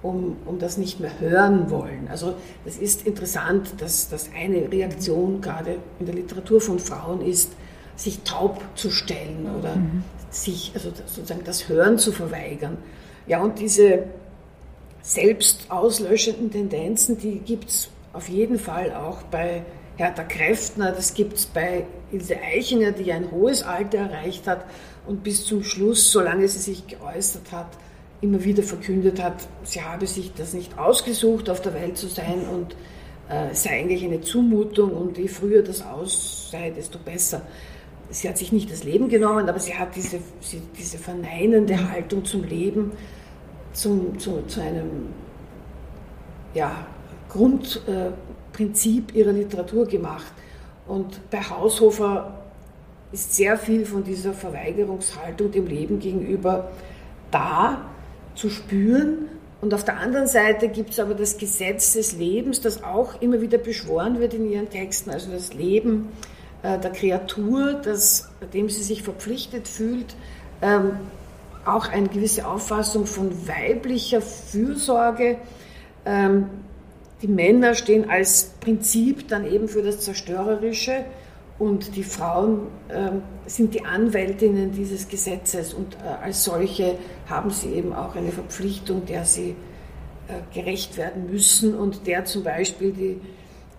um, 0.08 0.36
um 0.46 0.58
das 0.58 0.78
nicht 0.78 1.00
mehr 1.00 1.20
hören 1.20 1.70
wollen. 1.70 2.08
Also 2.10 2.34
das 2.64 2.78
ist 2.78 3.06
interessant, 3.06 3.74
dass 3.78 4.08
das 4.08 4.30
eine 4.34 4.72
Reaktion 4.72 5.40
gerade 5.40 5.76
in 6.00 6.06
der 6.06 6.14
Literatur 6.14 6.60
von 6.60 6.78
Frauen 6.78 7.20
ist, 7.20 7.52
sich 7.94 8.20
taub 8.20 8.62
zu 8.74 8.90
stellen 8.90 9.46
oder 9.58 9.76
mhm. 9.76 10.02
sich 10.30 10.72
also 10.74 10.90
sozusagen 11.06 11.44
das 11.44 11.68
Hören 11.68 11.98
zu 11.98 12.12
verweigern. 12.12 12.78
Ja, 13.26 13.42
und 13.42 13.58
diese 13.58 14.04
selbst 15.02 15.66
auslöschenden 15.68 16.50
Tendenzen, 16.50 17.18
die 17.18 17.40
gibt 17.40 17.68
es 17.68 17.90
auf 18.12 18.28
jeden 18.28 18.58
Fall 18.58 18.94
auch 18.94 19.22
bei 19.22 19.62
Hertha 19.96 20.22
Kräftner, 20.22 20.92
das 20.92 21.12
gibt 21.12 21.34
es 21.34 21.46
bei 21.46 21.84
Ilse 22.12 22.36
Eichinger, 22.40 22.92
die 22.92 23.12
ein 23.12 23.30
hohes 23.30 23.62
Alter 23.62 23.98
erreicht 23.98 24.46
hat 24.46 24.64
und 25.06 25.22
bis 25.22 25.44
zum 25.44 25.62
Schluss, 25.64 26.10
solange 26.10 26.48
sie 26.48 26.60
sich 26.60 26.86
geäußert 26.86 27.52
hat, 27.52 27.68
immer 28.20 28.42
wieder 28.44 28.62
verkündet 28.62 29.22
hat, 29.22 29.46
sie 29.62 29.82
habe 29.82 30.06
sich 30.06 30.32
das 30.34 30.52
nicht 30.52 30.78
ausgesucht, 30.78 31.48
auf 31.48 31.60
der 31.62 31.74
Welt 31.74 31.96
zu 31.96 32.08
sein 32.08 32.40
und 32.52 32.74
äh, 33.28 33.54
sei 33.54 33.78
eigentlich 33.78 34.04
eine 34.04 34.20
Zumutung 34.20 34.92
und 34.92 35.18
je 35.18 35.28
früher 35.28 35.62
das 35.62 35.82
aus 35.82 36.50
sei, 36.50 36.70
desto 36.70 36.98
besser. 36.98 37.42
Sie 38.10 38.28
hat 38.28 38.38
sich 38.38 38.52
nicht 38.52 38.72
das 38.72 38.84
Leben 38.84 39.08
genommen, 39.08 39.48
aber 39.48 39.60
sie 39.60 39.74
hat 39.74 39.94
diese, 39.94 40.18
sie, 40.40 40.62
diese 40.78 40.98
verneinende 40.98 41.90
Haltung 41.90 42.24
zum 42.24 42.42
Leben 42.42 42.92
zum, 43.72 44.18
zu, 44.18 44.42
zu 44.46 44.60
einem 44.60 45.08
ja, 46.54 46.86
Grundprinzip 47.28 49.14
ihrer 49.14 49.32
Literatur 49.32 49.86
gemacht. 49.86 50.32
Und 50.86 51.20
bei 51.30 51.42
Haushofer 51.42 52.34
ist 53.12 53.34
sehr 53.34 53.58
viel 53.58 53.84
von 53.84 54.02
dieser 54.04 54.32
Verweigerungshaltung 54.32 55.50
dem 55.50 55.66
Leben 55.66 55.98
gegenüber 55.98 56.70
da 57.30 57.87
zu 58.38 58.50
spüren. 58.50 59.28
Und 59.60 59.74
auf 59.74 59.84
der 59.84 59.98
anderen 59.98 60.28
Seite 60.28 60.68
gibt 60.68 60.90
es 60.90 61.00
aber 61.00 61.14
das 61.14 61.36
Gesetz 61.36 61.94
des 61.94 62.12
Lebens, 62.12 62.60
das 62.60 62.84
auch 62.84 63.20
immer 63.20 63.40
wieder 63.40 63.58
beschworen 63.58 64.20
wird 64.20 64.34
in 64.34 64.48
ihren 64.48 64.70
Texten, 64.70 65.10
also 65.10 65.32
das 65.32 65.52
Leben 65.52 66.08
äh, 66.62 66.78
der 66.78 66.92
Kreatur, 66.92 67.74
das, 67.74 68.28
dem 68.54 68.68
sie 68.68 68.82
sich 68.82 69.02
verpflichtet 69.02 69.66
fühlt, 69.66 70.14
ähm, 70.62 70.92
auch 71.64 71.88
eine 71.88 72.08
gewisse 72.08 72.46
Auffassung 72.46 73.06
von 73.06 73.48
weiblicher 73.48 74.20
Fürsorge. 74.20 75.38
Ähm, 76.06 76.46
die 77.20 77.28
Männer 77.28 77.74
stehen 77.74 78.08
als 78.08 78.52
Prinzip 78.60 79.26
dann 79.26 79.44
eben 79.44 79.66
für 79.66 79.82
das 79.82 80.00
Zerstörerische 80.00 81.04
und 81.58 81.96
die 81.96 82.04
Frauen 82.04 82.68
ähm, 82.88 83.22
sind 83.46 83.74
die 83.74 83.84
Anwältinnen 83.84 84.70
dieses 84.72 85.08
Gesetzes 85.08 85.74
und 85.74 85.96
äh, 85.96 86.24
als 86.24 86.44
solche 86.44 86.96
haben 87.28 87.50
sie 87.50 87.72
eben 87.72 87.92
auch 87.92 88.14
eine 88.14 88.30
Verpflichtung, 88.30 89.06
der 89.06 89.24
sie 89.24 89.56
äh, 90.28 90.54
gerecht 90.54 90.96
werden 90.96 91.30
müssen 91.30 91.74
und 91.74 92.06
der 92.06 92.24
zum 92.24 92.44
Beispiel 92.44 92.92
die 92.92 93.20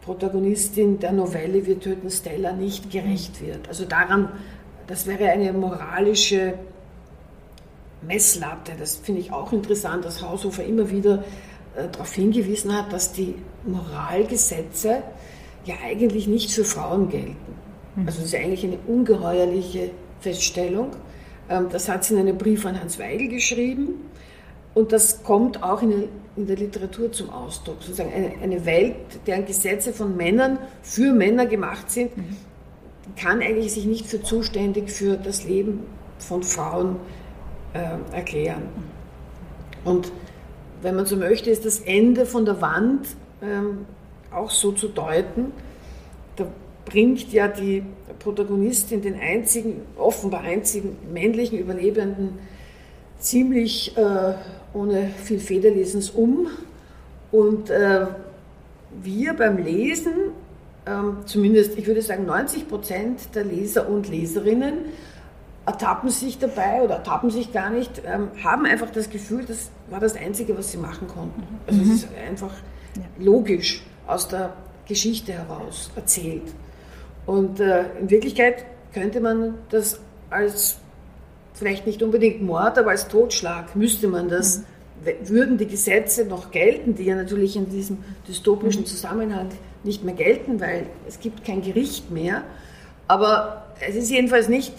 Protagonistin 0.02 1.00
der 1.00 1.14
Novelle 1.14 1.66
Wir 1.66 1.80
töten 1.80 2.10
Stella 2.10 2.52
nicht 2.52 2.92
gerecht 2.92 3.42
wird. 3.42 3.68
Also 3.70 3.86
daran, 3.86 4.30
das 4.88 5.06
wäre 5.08 5.30
eine 5.30 5.54
moralische 5.54 6.56
Messlatte. 8.02 8.74
Das 8.78 8.96
finde 8.96 9.22
ich 9.22 9.32
auch 9.32 9.54
interessant, 9.54 10.04
dass 10.04 10.22
Haushofer 10.22 10.66
immer 10.66 10.90
wieder 10.90 11.24
äh, 11.76 11.88
darauf 11.90 12.12
hingewiesen 12.14 12.76
hat, 12.76 12.92
dass 12.92 13.14
die 13.14 13.36
Moralgesetze 13.66 15.04
ja 15.66 15.76
eigentlich 15.86 16.28
nicht 16.28 16.52
für 16.52 16.66
Frauen 16.66 17.10
gelten. 17.10 17.59
Mhm. 18.00 18.08
Also 18.08 18.20
das 18.20 18.34
ist 18.34 18.36
eigentlich 18.36 18.64
eine 18.64 18.78
ungeheuerliche 18.88 19.92
Feststellung. 20.22 20.92
Ähm, 21.50 21.68
das 21.72 21.90
hat 21.90 22.04
sie 22.04 22.14
in 22.14 22.22
einem 22.22 22.38
Brief 22.38 22.66
an 22.66 22.80
Hans 22.80 23.00
Weigel 23.00 23.28
geschrieben 23.28 24.10
und 24.74 24.92
das 24.92 25.24
kommt 25.24 25.64
auch 25.64 25.82
in, 25.82 26.08
der 26.36 26.56
Literatur 26.56 27.12
zum 27.12 27.30
Ausdruck. 27.32 27.82
Sozusagen 27.82 28.14
eine, 28.14 28.32
eine 28.42 28.66
Welt, 28.66 28.96
deren 29.28 29.46
Gesetze 29.46 29.92
von 29.92 30.16
Männern 30.16 30.58
für 30.82 31.12
Männer 31.12 31.46
gemacht 31.46 31.92
sind, 31.92 32.16
mhm. 32.16 32.38
kann 33.18 33.42
eigentlich 33.42 33.74
sich 33.74 33.86
nicht 33.86 34.06
für 34.06 34.22
zuständig 34.22 34.90
für 34.90 35.18
das 35.18 35.44
Leben 35.44 35.84
von 36.18 36.44
Frauen 36.44 36.96
äh, 37.74 38.16
erklären. 38.16 38.64
Und 39.84 40.12
wenn 40.82 40.96
man 40.96 41.06
so 41.06 41.18
möchte, 41.18 41.50
ist 41.50 41.66
das 41.66 41.80
Ende 41.82 42.26
von 42.26 42.46
der 42.46 42.62
Wand 42.62 43.08
ähm, 43.42 43.86
auch 44.32 44.52
so 44.52 44.72
zu 44.72 44.88
deuten. 44.88 45.52
Bringt 46.90 47.32
ja 47.32 47.48
die 47.48 47.84
Protagonistin 48.20 49.02
den 49.02 49.20
einzigen, 49.20 49.82
offenbar 49.98 50.42
einzigen 50.42 50.98
männlichen 51.14 51.60
Überlebenden 51.60 52.40
ziemlich 53.20 53.96
äh, 53.98 54.34
ohne 54.74 55.12
viel 55.24 55.40
Federlesens 55.40 56.10
um 56.10 56.48
und 57.32 57.70
äh, 57.70 58.08
wir 59.04 59.34
beim 59.34 59.58
Lesen, 59.58 60.14
ähm, 60.86 61.18
zumindest 61.26 61.78
ich 61.78 61.86
würde 61.86 62.02
sagen 62.02 62.26
90 62.26 62.68
Prozent 62.68 63.36
der 63.36 63.44
Leser 63.44 63.88
und 63.88 64.10
Leserinnen, 64.10 64.86
ertappen 65.66 66.10
sich 66.10 66.40
dabei 66.40 66.82
oder 66.82 66.96
ertappen 66.96 67.30
sich 67.30 67.54
gar 67.54 67.70
nicht, 67.70 68.02
ähm, 68.06 68.30
haben 68.44 68.66
einfach 68.66 68.90
das 68.90 69.10
Gefühl, 69.10 69.46
das 69.46 69.70
war 69.90 70.00
das 70.00 70.16
Einzige, 70.16 70.58
was 70.58 70.72
sie 70.72 70.78
machen 70.78 71.08
konnten. 71.08 71.44
Also 71.68 71.82
mhm. 71.82 71.92
es 71.92 72.04
ist 72.04 72.08
einfach 72.28 72.54
ja. 72.96 73.04
logisch 73.20 73.84
aus 74.08 74.28
der 74.28 74.54
Geschichte 74.88 75.34
heraus 75.34 75.92
erzählt. 75.96 76.44
Und 77.30 77.60
äh, 77.60 77.84
in 78.00 78.10
Wirklichkeit 78.10 78.66
könnte 78.92 79.22
man 79.22 79.54
das 79.70 80.00
als 80.32 80.80
vielleicht 81.54 81.86
nicht 81.86 82.02
unbedingt 82.02 82.42
Mord, 82.42 82.80
aber 82.80 82.90
als 82.90 83.08
Totschlag 83.08 83.76
müsste 83.76 84.08
man 84.08 84.30
das, 84.30 84.64
mhm. 85.06 85.30
würden 85.30 85.58
die 85.60 85.68
Gesetze 85.68 86.26
noch 86.26 86.50
gelten, 86.50 86.96
die 86.96 87.04
ja 87.04 87.16
natürlich 87.16 87.56
in 87.56 87.70
diesem 87.70 88.00
dystopischen 88.28 88.82
mhm. 88.82 88.88
Zusammenhang 88.88 89.50
nicht 89.84 90.04
mehr 90.04 90.16
gelten, 90.16 90.60
weil 90.60 90.88
es 91.08 91.20
gibt 91.20 91.46
kein 91.46 91.62
Gericht 91.62 92.10
mehr. 92.10 92.42
Aber 93.08 93.68
es 93.88 93.96
ist 93.96 94.10
jedenfalls 94.10 94.50
nicht 94.50 94.74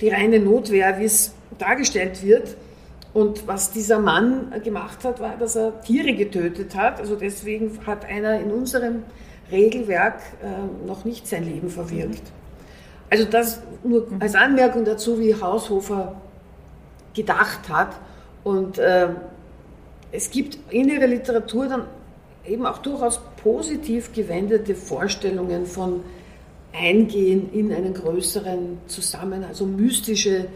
die 0.00 0.08
reine 0.08 0.40
Notwehr, 0.40 0.98
wie 1.00 1.04
es 1.04 1.34
dargestellt 1.58 2.24
wird. 2.24 2.56
Und 3.12 3.46
was 3.46 3.72
dieser 3.72 3.98
Mann 3.98 4.54
gemacht 4.64 5.04
hat, 5.04 5.20
war, 5.20 5.36
dass 5.36 5.54
er 5.54 5.78
Tiere 5.82 6.14
getötet 6.14 6.74
hat. 6.74 6.98
Also 6.98 7.14
deswegen 7.14 7.78
hat 7.84 8.06
einer 8.06 8.40
in 8.40 8.50
unserem 8.52 9.02
Regelwerk 9.50 10.20
äh, 10.42 10.86
noch 10.86 11.04
nicht 11.04 11.26
sein 11.26 11.44
Leben 11.44 11.68
verwirkt. 11.68 12.22
Also 13.10 13.24
das 13.24 13.62
nur 13.82 14.06
als 14.20 14.34
Anmerkung 14.34 14.84
dazu, 14.84 15.18
wie 15.18 15.34
Haushofer 15.34 16.20
gedacht 17.14 17.68
hat. 17.68 17.96
Und 18.44 18.78
äh, 18.78 19.08
es 20.12 20.30
gibt 20.30 20.58
in 20.70 20.88
ihrer 20.88 21.06
Literatur 21.06 21.68
dann 21.68 21.86
eben 22.46 22.66
auch 22.66 22.78
durchaus 22.78 23.20
positiv 23.42 24.12
gewendete 24.12 24.74
Vorstellungen 24.74 25.66
von 25.66 26.02
Eingehen 26.72 27.52
in 27.52 27.72
einen 27.72 27.94
größeren 27.94 28.78
Zusammenhang, 28.86 29.48
also 29.48 29.66
mystische 29.66 30.46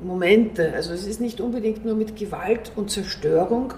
Momente. 0.00 0.72
Also 0.74 0.92
es 0.92 1.06
ist 1.06 1.18
nicht 1.18 1.40
unbedingt 1.40 1.84
nur 1.84 1.94
mit 1.94 2.14
Gewalt 2.14 2.72
und 2.76 2.90
Zerstörung 2.90 3.72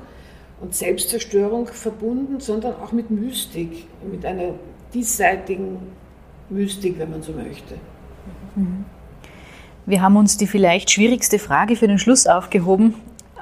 und 0.61 0.75
Selbstzerstörung 0.75 1.67
verbunden, 1.69 2.41
sondern 2.41 2.75
auch 2.77 2.93
mit 2.93 3.11
Mystik, 3.11 3.87
mit 4.11 4.25
einer 4.25 4.55
diesseitigen 4.93 5.79
Mystik, 6.51 6.99
wenn 6.99 7.11
man 7.11 7.23
so 7.23 7.33
möchte. 7.33 7.75
Wir 9.87 10.03
haben 10.03 10.17
uns 10.17 10.37
die 10.37 10.47
vielleicht 10.47 10.91
schwierigste 10.91 11.39
Frage 11.39 11.77
für 11.77 11.87
den 11.87 11.99
Schluss 11.99 12.27
aufgehoben, 12.27 12.95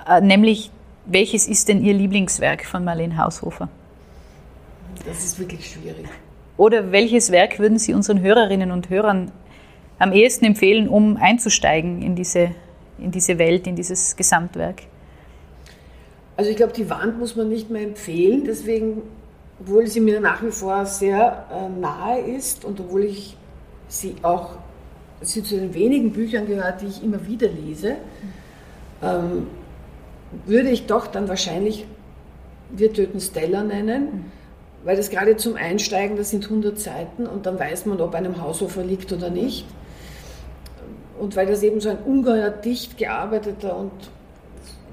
äh, 0.08 0.20
nämlich 0.20 0.70
welches 1.06 1.46
ist 1.46 1.68
denn 1.68 1.84
Ihr 1.84 1.94
Lieblingswerk 1.94 2.64
von 2.64 2.84
Marlene 2.84 3.16
Haushofer? 3.16 3.68
Das 5.06 5.24
ist 5.24 5.38
wirklich 5.38 5.70
schwierig. 5.70 6.06
Oder 6.56 6.90
welches 6.90 7.30
Werk 7.30 7.58
würden 7.58 7.78
Sie 7.78 7.94
unseren 7.94 8.20
Hörerinnen 8.20 8.72
und 8.72 8.90
Hörern 8.90 9.30
am 9.98 10.12
ehesten 10.12 10.44
empfehlen, 10.44 10.88
um 10.88 11.16
einzusteigen 11.16 12.02
in 12.02 12.16
diese, 12.16 12.50
in 12.98 13.10
diese 13.10 13.38
Welt, 13.38 13.66
in 13.66 13.76
dieses 13.76 14.16
Gesamtwerk? 14.16 14.82
Also 16.36 16.50
ich 16.50 16.56
glaube, 16.56 16.72
die 16.74 16.88
Wand 16.90 17.18
muss 17.18 17.34
man 17.34 17.48
nicht 17.48 17.70
mehr 17.70 17.82
empfehlen, 17.82 18.44
deswegen, 18.44 19.02
obwohl 19.60 19.86
sie 19.86 20.00
mir 20.00 20.20
nach 20.20 20.42
wie 20.42 20.50
vor 20.50 20.84
sehr 20.84 21.46
äh, 21.50 21.80
nahe 21.80 22.20
ist 22.20 22.64
und 22.64 22.78
obwohl 22.78 23.04
ich 23.04 23.36
sie 23.88 24.16
auch 24.22 24.58
sie 25.22 25.42
zu 25.42 25.56
den 25.56 25.72
wenigen 25.72 26.12
Büchern 26.12 26.46
gehört, 26.46 26.82
die 26.82 26.86
ich 26.86 27.02
immer 27.02 27.26
wieder 27.26 27.48
lese, 27.48 27.96
ähm, 29.02 29.46
würde 30.44 30.68
ich 30.68 30.86
doch 30.86 31.06
dann 31.06 31.28
wahrscheinlich 31.28 31.86
Wir 32.68 32.92
töten 32.92 33.20
Stella 33.20 33.62
nennen, 33.62 34.32
weil 34.84 34.96
das 34.96 35.08
gerade 35.08 35.36
zum 35.36 35.54
Einsteigen, 35.54 36.16
das 36.16 36.30
sind 36.30 36.44
100 36.44 36.78
Seiten 36.78 37.26
und 37.26 37.46
dann 37.46 37.60
weiß 37.60 37.86
man, 37.86 38.00
ob 38.00 38.14
einem 38.14 38.42
Haushofer 38.42 38.82
liegt 38.82 39.12
oder 39.12 39.30
nicht. 39.30 39.66
Und 41.18 41.36
weil 41.36 41.46
das 41.46 41.62
eben 41.62 41.80
so 41.80 41.88
ein 41.88 41.98
ungeheuer 41.98 42.50
dicht 42.50 42.98
gearbeiteter 42.98 43.76
und 43.76 43.92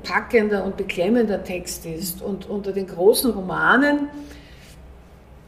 packender 0.04 0.64
und 0.64 0.78
beklemmender 0.78 1.44
Text 1.44 1.86
ist 1.86 2.22
und 2.22 2.50
unter 2.50 2.72
den 2.72 2.88
großen 2.88 3.32
Romanen 3.32 4.10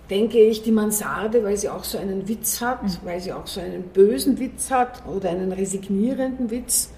denke 0.09 0.39
ich, 0.39 0.61
die 0.61 0.71
Mansarde, 0.71 1.43
weil 1.43 1.57
sie 1.57 1.69
auch 1.69 1.83
so 1.83 1.97
einen 1.97 2.27
Witz 2.27 2.61
hat, 2.61 2.83
mhm. 2.83 2.89
weil 3.03 3.19
sie 3.19 3.33
auch 3.33 3.47
so 3.47 3.59
einen 3.59 3.83
bösen 3.83 4.39
Witz 4.39 4.71
hat 4.71 5.03
oder 5.07 5.29
einen 5.29 5.51
resignierenden 5.51 6.51
Witz 6.51 6.91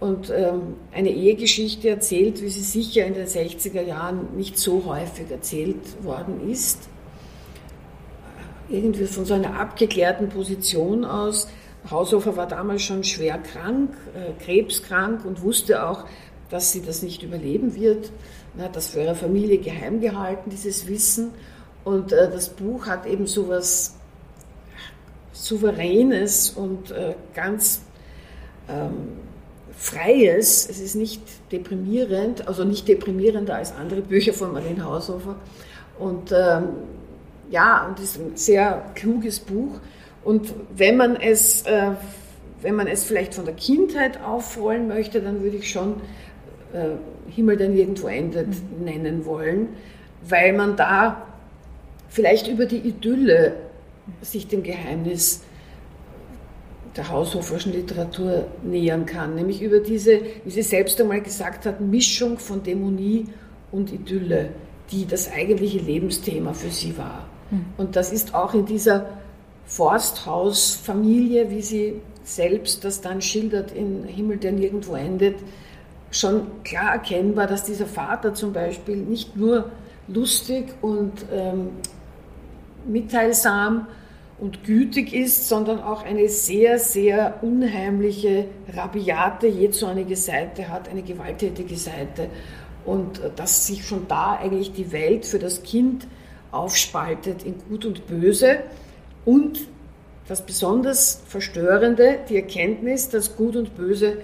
und 0.00 0.30
ähm, 0.30 0.76
eine 0.92 1.10
Ehegeschichte 1.10 1.88
erzählt, 1.88 2.40
wie 2.40 2.48
sie 2.48 2.62
sicher 2.62 3.04
in 3.04 3.14
den 3.14 3.26
60er 3.26 3.82
Jahren 3.82 4.36
nicht 4.36 4.58
so 4.58 4.84
häufig 4.86 5.30
erzählt 5.30 6.04
worden 6.04 6.48
ist. 6.50 6.88
Irgendwie 8.68 9.06
von 9.06 9.24
so 9.24 9.34
einer 9.34 9.58
abgeklärten 9.58 10.28
Position 10.28 11.04
aus. 11.04 11.48
Haushofer 11.90 12.36
war 12.36 12.46
damals 12.46 12.82
schon 12.82 13.02
schwer 13.02 13.38
krank, 13.38 13.90
äh, 14.14 14.44
krebskrank 14.44 15.24
und 15.24 15.42
wusste 15.42 15.86
auch, 15.86 16.04
dass 16.50 16.72
sie 16.72 16.82
das 16.82 17.02
nicht 17.02 17.22
überleben 17.22 17.74
wird. 17.74 18.10
Er 18.56 18.64
hat 18.64 18.76
das 18.76 18.88
für 18.88 19.00
ihre 19.00 19.14
Familie 19.14 19.58
geheim 19.58 20.00
gehalten, 20.00 20.50
dieses 20.50 20.86
Wissen. 20.88 21.30
Und 21.84 22.12
äh, 22.12 22.30
das 22.30 22.48
Buch 22.48 22.86
hat 22.86 23.06
eben 23.06 23.26
so 23.26 23.48
was 23.48 23.94
Souveränes 25.32 26.50
und 26.50 26.90
äh, 26.90 27.14
ganz 27.34 27.82
ähm, 28.68 29.18
Freies. 29.76 30.68
Es 30.68 30.80
ist 30.80 30.96
nicht 30.96 31.22
deprimierend, 31.52 32.48
also 32.48 32.64
nicht 32.64 32.88
deprimierender 32.88 33.54
als 33.54 33.72
andere 33.72 34.00
Bücher 34.00 34.32
von 34.32 34.52
Marlene 34.52 34.84
Haushofer. 34.84 35.36
Und 35.98 36.32
ähm, 36.32 36.68
ja, 37.50 37.86
und 37.86 38.00
ist 38.00 38.18
ein 38.18 38.36
sehr 38.36 38.90
kluges 38.94 39.40
Buch. 39.40 39.78
Und 40.24 40.52
wenn 40.76 40.96
man 40.96 41.16
es, 41.16 41.62
äh, 41.62 41.92
wenn 42.60 42.74
man 42.74 42.86
es 42.86 43.04
vielleicht 43.04 43.34
von 43.34 43.44
der 43.44 43.54
Kindheit 43.54 44.20
aufrollen 44.22 44.88
möchte, 44.88 45.20
dann 45.20 45.42
würde 45.42 45.56
ich 45.56 45.70
schon 45.70 46.00
äh, 46.72 47.30
Himmel, 47.30 47.56
der 47.56 47.68
nirgendwo 47.68 48.08
endet, 48.08 48.48
mhm. 48.48 48.84
nennen 48.84 49.24
wollen, 49.24 49.68
weil 50.28 50.52
man 50.52 50.76
da 50.76 51.26
vielleicht 52.08 52.48
über 52.48 52.66
die 52.66 52.78
Idylle 52.78 53.54
sich 54.22 54.48
dem 54.48 54.62
Geheimnis 54.62 55.42
der 56.96 57.10
haushoferschen 57.10 57.72
Literatur 57.72 58.46
nähern 58.62 59.06
kann, 59.06 59.34
nämlich 59.34 59.62
über 59.62 59.80
diese, 59.80 60.20
wie 60.44 60.50
sie 60.50 60.62
selbst 60.62 61.00
einmal 61.00 61.20
gesagt 61.20 61.66
hat, 61.66 61.80
Mischung 61.80 62.38
von 62.38 62.62
Dämonie 62.62 63.26
und 63.70 63.92
Idylle, 63.92 64.50
die 64.90 65.06
das 65.06 65.30
eigentliche 65.30 65.78
Lebensthema 65.78 66.54
für 66.54 66.70
sie 66.70 66.96
war. 66.98 67.28
Mhm. 67.50 67.66
Und 67.76 67.94
das 67.94 68.12
ist 68.12 68.34
auch 68.34 68.54
in 68.54 68.66
dieser 68.66 69.06
Forsthausfamilie, 69.66 71.50
wie 71.50 71.62
sie 71.62 72.00
selbst 72.24 72.84
das 72.84 73.00
dann 73.00 73.22
schildert 73.22 73.70
in 73.72 74.04
Himmel, 74.04 74.38
der 74.38 74.52
nirgendwo 74.52 74.94
endet, 74.94 75.36
schon 76.10 76.62
klar 76.64 76.92
erkennbar, 76.92 77.46
dass 77.46 77.64
dieser 77.64 77.86
Vater 77.86 78.34
zum 78.34 78.52
Beispiel 78.52 78.96
nicht 78.96 79.36
nur 79.36 79.70
lustig 80.08 80.74
und 80.80 81.12
ähm, 81.32 81.70
mitteilsam 82.86 83.86
und 84.40 84.64
gütig 84.64 85.12
ist, 85.12 85.48
sondern 85.48 85.82
auch 85.82 86.04
eine 86.04 86.28
sehr, 86.28 86.78
sehr 86.78 87.38
unheimliche, 87.42 88.46
rabiate, 88.72 89.48
jezornige 89.48 90.16
Seite 90.16 90.68
hat, 90.68 90.88
eine 90.88 91.02
gewalttätige 91.02 91.76
Seite. 91.76 92.28
Und 92.84 93.18
äh, 93.18 93.30
dass 93.34 93.66
sich 93.66 93.86
schon 93.86 94.06
da 94.08 94.36
eigentlich 94.36 94.72
die 94.72 94.92
Welt 94.92 95.26
für 95.26 95.38
das 95.38 95.62
Kind 95.62 96.06
aufspaltet 96.52 97.42
in 97.44 97.56
Gut 97.68 97.84
und 97.84 98.06
Böse. 98.06 98.60
Und 99.24 99.66
das 100.28 100.44
besonders 100.44 101.22
Verstörende, 101.26 102.18
die 102.28 102.36
Erkenntnis, 102.36 103.08
dass 103.08 103.36
Gut 103.36 103.56
und 103.56 103.76
Böse 103.76 104.18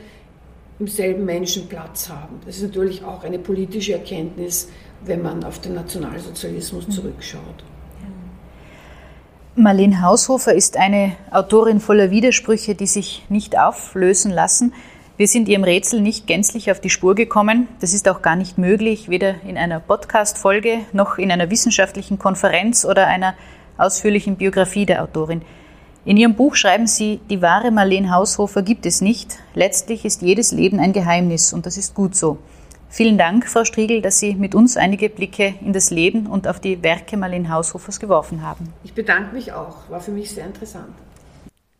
im 0.78 0.88
selben 0.88 1.24
Menschen 1.24 1.68
Platz 1.68 2.08
haben. 2.08 2.40
Das 2.46 2.56
ist 2.56 2.62
natürlich 2.62 3.04
auch 3.04 3.22
eine 3.22 3.38
politische 3.38 3.92
Erkenntnis, 3.92 4.68
wenn 5.04 5.22
man 5.22 5.44
auf 5.44 5.60
den 5.60 5.74
Nationalsozialismus 5.74 6.88
zurückschaut. 6.88 7.64
Marlene 9.56 10.02
Haushofer 10.02 10.52
ist 10.52 10.76
eine 10.76 11.12
Autorin 11.30 11.78
voller 11.78 12.10
Widersprüche, 12.10 12.74
die 12.74 12.88
sich 12.88 13.24
nicht 13.28 13.56
auflösen 13.56 14.32
lassen. 14.32 14.72
Wir 15.16 15.28
sind 15.28 15.48
ihrem 15.48 15.62
Rätsel 15.62 16.00
nicht 16.00 16.26
gänzlich 16.26 16.72
auf 16.72 16.80
die 16.80 16.90
Spur 16.90 17.14
gekommen. 17.14 17.68
Das 17.80 17.94
ist 17.94 18.08
auch 18.08 18.20
gar 18.20 18.34
nicht 18.34 18.58
möglich, 18.58 19.08
weder 19.08 19.36
in 19.46 19.56
einer 19.56 19.78
Podcast-Folge 19.78 20.80
noch 20.92 21.18
in 21.18 21.30
einer 21.30 21.50
wissenschaftlichen 21.50 22.18
Konferenz 22.18 22.84
oder 22.84 23.06
einer 23.06 23.34
ausführlichen 23.76 24.34
Biografie 24.34 24.86
der 24.86 25.04
Autorin. 25.04 25.42
In 26.06 26.18
ihrem 26.18 26.34
Buch 26.34 26.54
schreiben 26.54 26.86
sie, 26.86 27.20
die 27.30 27.40
wahre 27.40 27.70
Marlene 27.70 28.10
Haushofer 28.10 28.62
gibt 28.62 28.84
es 28.84 29.00
nicht. 29.00 29.38
Letztlich 29.54 30.04
ist 30.04 30.20
jedes 30.20 30.52
Leben 30.52 30.78
ein 30.78 30.92
Geheimnis 30.92 31.54
und 31.54 31.64
das 31.64 31.78
ist 31.78 31.94
gut 31.94 32.14
so. 32.14 32.36
Vielen 32.90 33.16
Dank, 33.16 33.48
Frau 33.48 33.64
Striegel, 33.64 34.02
dass 34.02 34.20
Sie 34.20 34.34
mit 34.34 34.54
uns 34.54 34.76
einige 34.76 35.08
Blicke 35.08 35.54
in 35.62 35.72
das 35.72 35.90
Leben 35.90 36.26
und 36.26 36.46
auf 36.46 36.60
die 36.60 36.82
Werke 36.82 37.16
Marlene 37.16 37.48
Haushofers 37.48 37.98
geworfen 37.98 38.42
haben. 38.42 38.72
Ich 38.84 38.92
bedanke 38.92 39.34
mich 39.34 39.52
auch, 39.52 39.88
war 39.88 40.00
für 40.00 40.12
mich 40.12 40.30
sehr 40.30 40.46
interessant. 40.46 40.94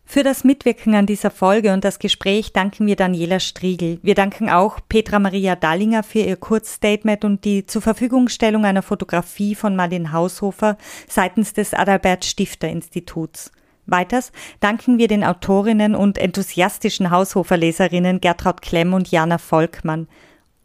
Für 0.07 0.23
das 0.23 0.43
Mitwirken 0.43 0.95
an 0.95 1.07
dieser 1.07 1.31
Folge 1.31 1.73
und 1.73 1.85
das 1.85 1.99
Gespräch 1.99 2.53
danken 2.53 2.87
wir 2.87 2.97
Daniela 2.97 3.41
Striegel. 3.41 3.99
Wir 4.03 4.15
danken 4.15 4.49
auch 4.49 4.81
Petra 4.89 5.19
Maria 5.19 5.55
Dallinger 5.55 6.03
für 6.03 6.21
ihr 6.21 6.37
Kurzstatement 6.37 7.25
und 7.25 7.45
die 7.45 7.67
zur 7.67 7.83
Verfügungstellung 7.83 8.65
einer 8.65 8.83
Fotografie 8.83 9.55
von 9.55 9.77
Martin 9.77 10.13
Haushofer 10.13 10.79
seitens 11.09 11.53
des 11.53 11.75
Adalbert 11.75 12.25
Stifter 12.25 12.69
Instituts. 12.69 13.53
Weiters 13.87 14.33
danken 14.61 14.99
wir 14.99 15.09
den 15.09 15.25
Autorinnen 15.25 15.95
und 15.95 16.19
enthusiastischen 16.19 17.11
Haushofer-Leserinnen 17.11 18.21
Gertraud 18.21 18.63
Klemm 18.63 18.95
und 18.95 19.11
Jana 19.11 19.39
Volkmann. 19.39 20.09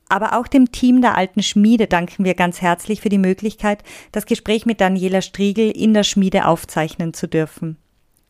Aber 0.07 0.37
auch 0.37 0.47
dem 0.47 0.71
Team 0.71 1.01
der 1.01 1.15
alten 1.15 1.43
Schmiede 1.43 1.87
danken 1.87 2.25
wir 2.25 2.33
ganz 2.33 2.61
herzlich 2.61 3.01
für 3.01 3.09
die 3.09 3.19
Möglichkeit, 3.19 3.83
das 4.11 4.25
Gespräch 4.25 4.65
mit 4.65 4.81
Daniela 4.81 5.21
Striegel 5.21 5.69
in 5.69 5.93
der 5.93 6.03
Schmiede 6.03 6.47
aufzeichnen 6.47 7.13
zu 7.13 7.27
dürfen. 7.27 7.77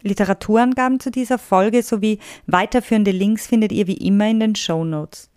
Literaturangaben 0.01 0.99
zu 0.99 1.11
dieser 1.11 1.37
Folge 1.37 1.83
sowie 1.83 2.19
weiterführende 2.47 3.11
Links 3.11 3.47
findet 3.47 3.71
ihr 3.71 3.87
wie 3.87 3.97
immer 3.97 4.29
in 4.29 4.39
den 4.39 4.55
Show 4.55 4.83
Notes. 4.83 5.28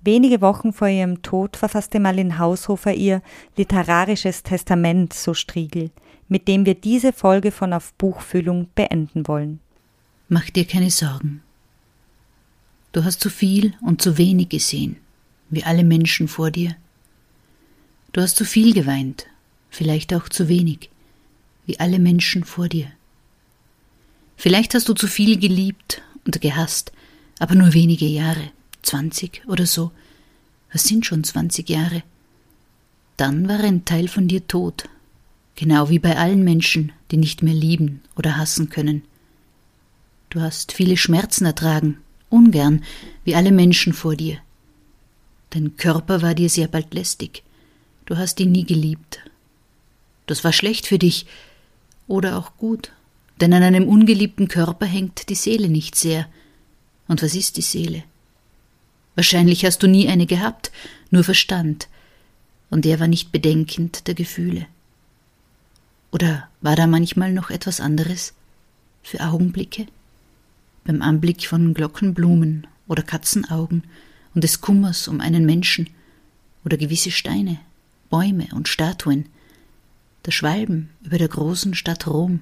Wenige 0.00 0.40
Wochen 0.40 0.72
vor 0.72 0.88
ihrem 0.88 1.22
Tod 1.22 1.56
verfasste 1.56 1.98
Marlene 1.98 2.38
Haushofer 2.38 2.94
ihr 2.94 3.20
literarisches 3.56 4.42
Testament, 4.42 5.12
so 5.12 5.34
Striegel, 5.34 5.90
mit 6.28 6.46
dem 6.46 6.66
wir 6.66 6.74
diese 6.74 7.12
Folge 7.12 7.50
von 7.50 7.72
Auf 7.72 7.92
Buchfüllung 7.94 8.68
beenden 8.74 9.26
wollen. 9.26 9.60
Mach 10.28 10.48
dir 10.50 10.66
keine 10.66 10.90
Sorgen. 10.90 11.42
Du 12.92 13.04
hast 13.04 13.20
zu 13.20 13.28
viel 13.28 13.74
und 13.80 14.00
zu 14.00 14.18
wenig 14.18 14.48
gesehen, 14.50 14.96
wie 15.50 15.64
alle 15.64 15.84
Menschen 15.84 16.28
vor 16.28 16.50
dir. 16.50 16.76
Du 18.12 18.20
hast 18.20 18.36
zu 18.36 18.44
viel 18.44 18.72
geweint, 18.72 19.26
vielleicht 19.68 20.14
auch 20.14 20.28
zu 20.28 20.48
wenig, 20.48 20.90
wie 21.66 21.80
alle 21.80 21.98
Menschen 21.98 22.44
vor 22.44 22.68
dir. 22.68 22.90
Vielleicht 24.36 24.74
hast 24.74 24.88
du 24.88 24.94
zu 24.94 25.08
viel 25.08 25.38
geliebt 25.38 26.02
und 26.24 26.40
gehasst, 26.40 26.92
aber 27.38 27.54
nur 27.54 27.74
wenige 27.74 28.06
Jahre, 28.06 28.52
zwanzig 28.82 29.42
oder 29.46 29.66
so. 29.66 29.90
Was 30.72 30.84
sind 30.84 31.06
schon 31.06 31.24
zwanzig 31.24 31.68
Jahre? 31.68 32.02
Dann 33.16 33.48
war 33.48 33.60
ein 33.60 33.84
Teil 33.84 34.08
von 34.08 34.28
dir 34.28 34.46
tot, 34.46 34.88
genau 35.56 35.88
wie 35.88 35.98
bei 35.98 36.16
allen 36.16 36.44
Menschen, 36.44 36.92
die 37.10 37.16
nicht 37.16 37.42
mehr 37.42 37.54
lieben 37.54 38.02
oder 38.16 38.36
hassen 38.36 38.68
können. 38.68 39.02
Du 40.30 40.40
hast 40.40 40.72
viele 40.72 40.96
Schmerzen 40.96 41.46
ertragen, 41.46 41.98
ungern, 42.28 42.84
wie 43.24 43.34
alle 43.34 43.50
Menschen 43.50 43.92
vor 43.92 44.14
dir. 44.14 44.38
Dein 45.50 45.76
Körper 45.76 46.22
war 46.22 46.34
dir 46.34 46.50
sehr 46.50 46.68
bald 46.68 46.92
lästig. 46.92 47.42
Du 48.04 48.16
hast 48.16 48.38
ihn 48.40 48.52
nie 48.52 48.64
geliebt. 48.64 49.20
Das 50.26 50.44
war 50.44 50.52
schlecht 50.52 50.86
für 50.86 50.98
dich 50.98 51.26
oder 52.06 52.38
auch 52.38 52.56
gut 52.58 52.92
denn 53.40 53.52
an 53.52 53.62
einem 53.62 53.88
ungeliebten 53.88 54.48
Körper 54.48 54.86
hängt 54.86 55.28
die 55.28 55.34
Seele 55.34 55.68
nicht 55.68 55.94
sehr. 55.94 56.26
Und 57.06 57.22
was 57.22 57.34
ist 57.34 57.56
die 57.56 57.62
Seele? 57.62 58.02
Wahrscheinlich 59.18 59.64
hast 59.64 59.82
du 59.82 59.88
nie 59.88 60.08
eine 60.08 60.26
gehabt, 60.26 60.70
nur 61.10 61.24
Verstand, 61.24 61.88
und 62.70 62.86
er 62.86 63.00
war 63.00 63.08
nicht 63.08 63.32
bedenkend 63.32 64.06
der 64.06 64.14
Gefühle. 64.14 64.66
Oder 66.12 66.48
war 66.60 66.76
da 66.76 66.86
manchmal 66.86 67.32
noch 67.32 67.50
etwas 67.50 67.80
anderes? 67.80 68.32
Für 69.02 69.18
Augenblicke? 69.18 69.88
Beim 70.84 71.02
Anblick 71.02 71.48
von 71.48 71.74
Glockenblumen 71.74 72.68
oder 72.86 73.02
Katzenaugen 73.02 73.82
und 74.36 74.44
des 74.44 74.60
Kummers 74.60 75.08
um 75.08 75.20
einen 75.20 75.44
Menschen 75.44 75.90
oder 76.64 76.76
gewisse 76.76 77.10
Steine, 77.10 77.58
Bäume 78.10 78.46
und 78.54 78.68
Statuen, 78.68 79.26
der 80.26 80.30
Schwalben 80.30 80.90
über 81.02 81.18
der 81.18 81.26
großen 81.26 81.74
Stadt 81.74 82.06
Rom 82.06 82.40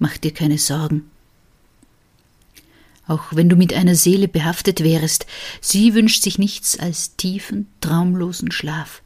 Mach 0.00 0.16
dir 0.16 0.34
keine 0.34 0.58
Sorgen. 0.58 1.08
Auch 3.08 3.24
wenn 3.30 3.48
du 3.48 3.56
mit 3.56 3.72
einer 3.72 3.94
Seele 3.94 4.28
behaftet 4.28 4.84
wärest, 4.84 5.26
sie 5.62 5.94
wünscht 5.94 6.22
sich 6.22 6.38
nichts 6.38 6.78
als 6.78 7.16
tiefen, 7.16 7.66
traumlosen 7.80 8.52
Schlaf. 8.52 9.02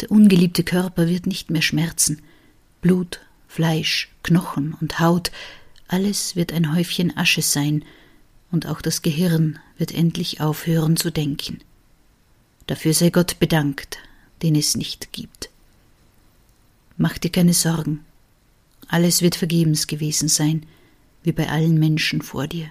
Der 0.00 0.10
ungeliebte 0.10 0.64
Körper 0.64 1.06
wird 1.06 1.26
nicht 1.26 1.50
mehr 1.50 1.62
schmerzen. 1.62 2.22
Blut, 2.80 3.20
Fleisch, 3.48 4.08
Knochen 4.22 4.74
und 4.80 4.98
Haut, 4.98 5.30
alles 5.88 6.36
wird 6.36 6.52
ein 6.52 6.74
Häufchen 6.74 7.16
Asche 7.16 7.42
sein, 7.42 7.84
und 8.50 8.66
auch 8.66 8.80
das 8.80 9.02
Gehirn 9.02 9.58
wird 9.76 9.92
endlich 9.92 10.40
aufhören 10.40 10.96
zu 10.96 11.10
denken. 11.10 11.58
Dafür 12.66 12.94
sei 12.94 13.10
Gott 13.10 13.38
bedankt, 13.38 13.98
den 14.42 14.54
es 14.54 14.76
nicht 14.76 15.12
gibt. 15.12 15.50
Mach 16.96 17.18
dir 17.18 17.30
keine 17.30 17.52
Sorgen, 17.52 18.04
alles 18.88 19.20
wird 19.20 19.34
vergebens 19.34 19.86
gewesen 19.86 20.28
sein, 20.28 20.64
wie 21.22 21.32
bei 21.32 21.48
allen 21.48 21.78
Menschen 21.78 22.22
vor 22.22 22.46
dir. 22.46 22.70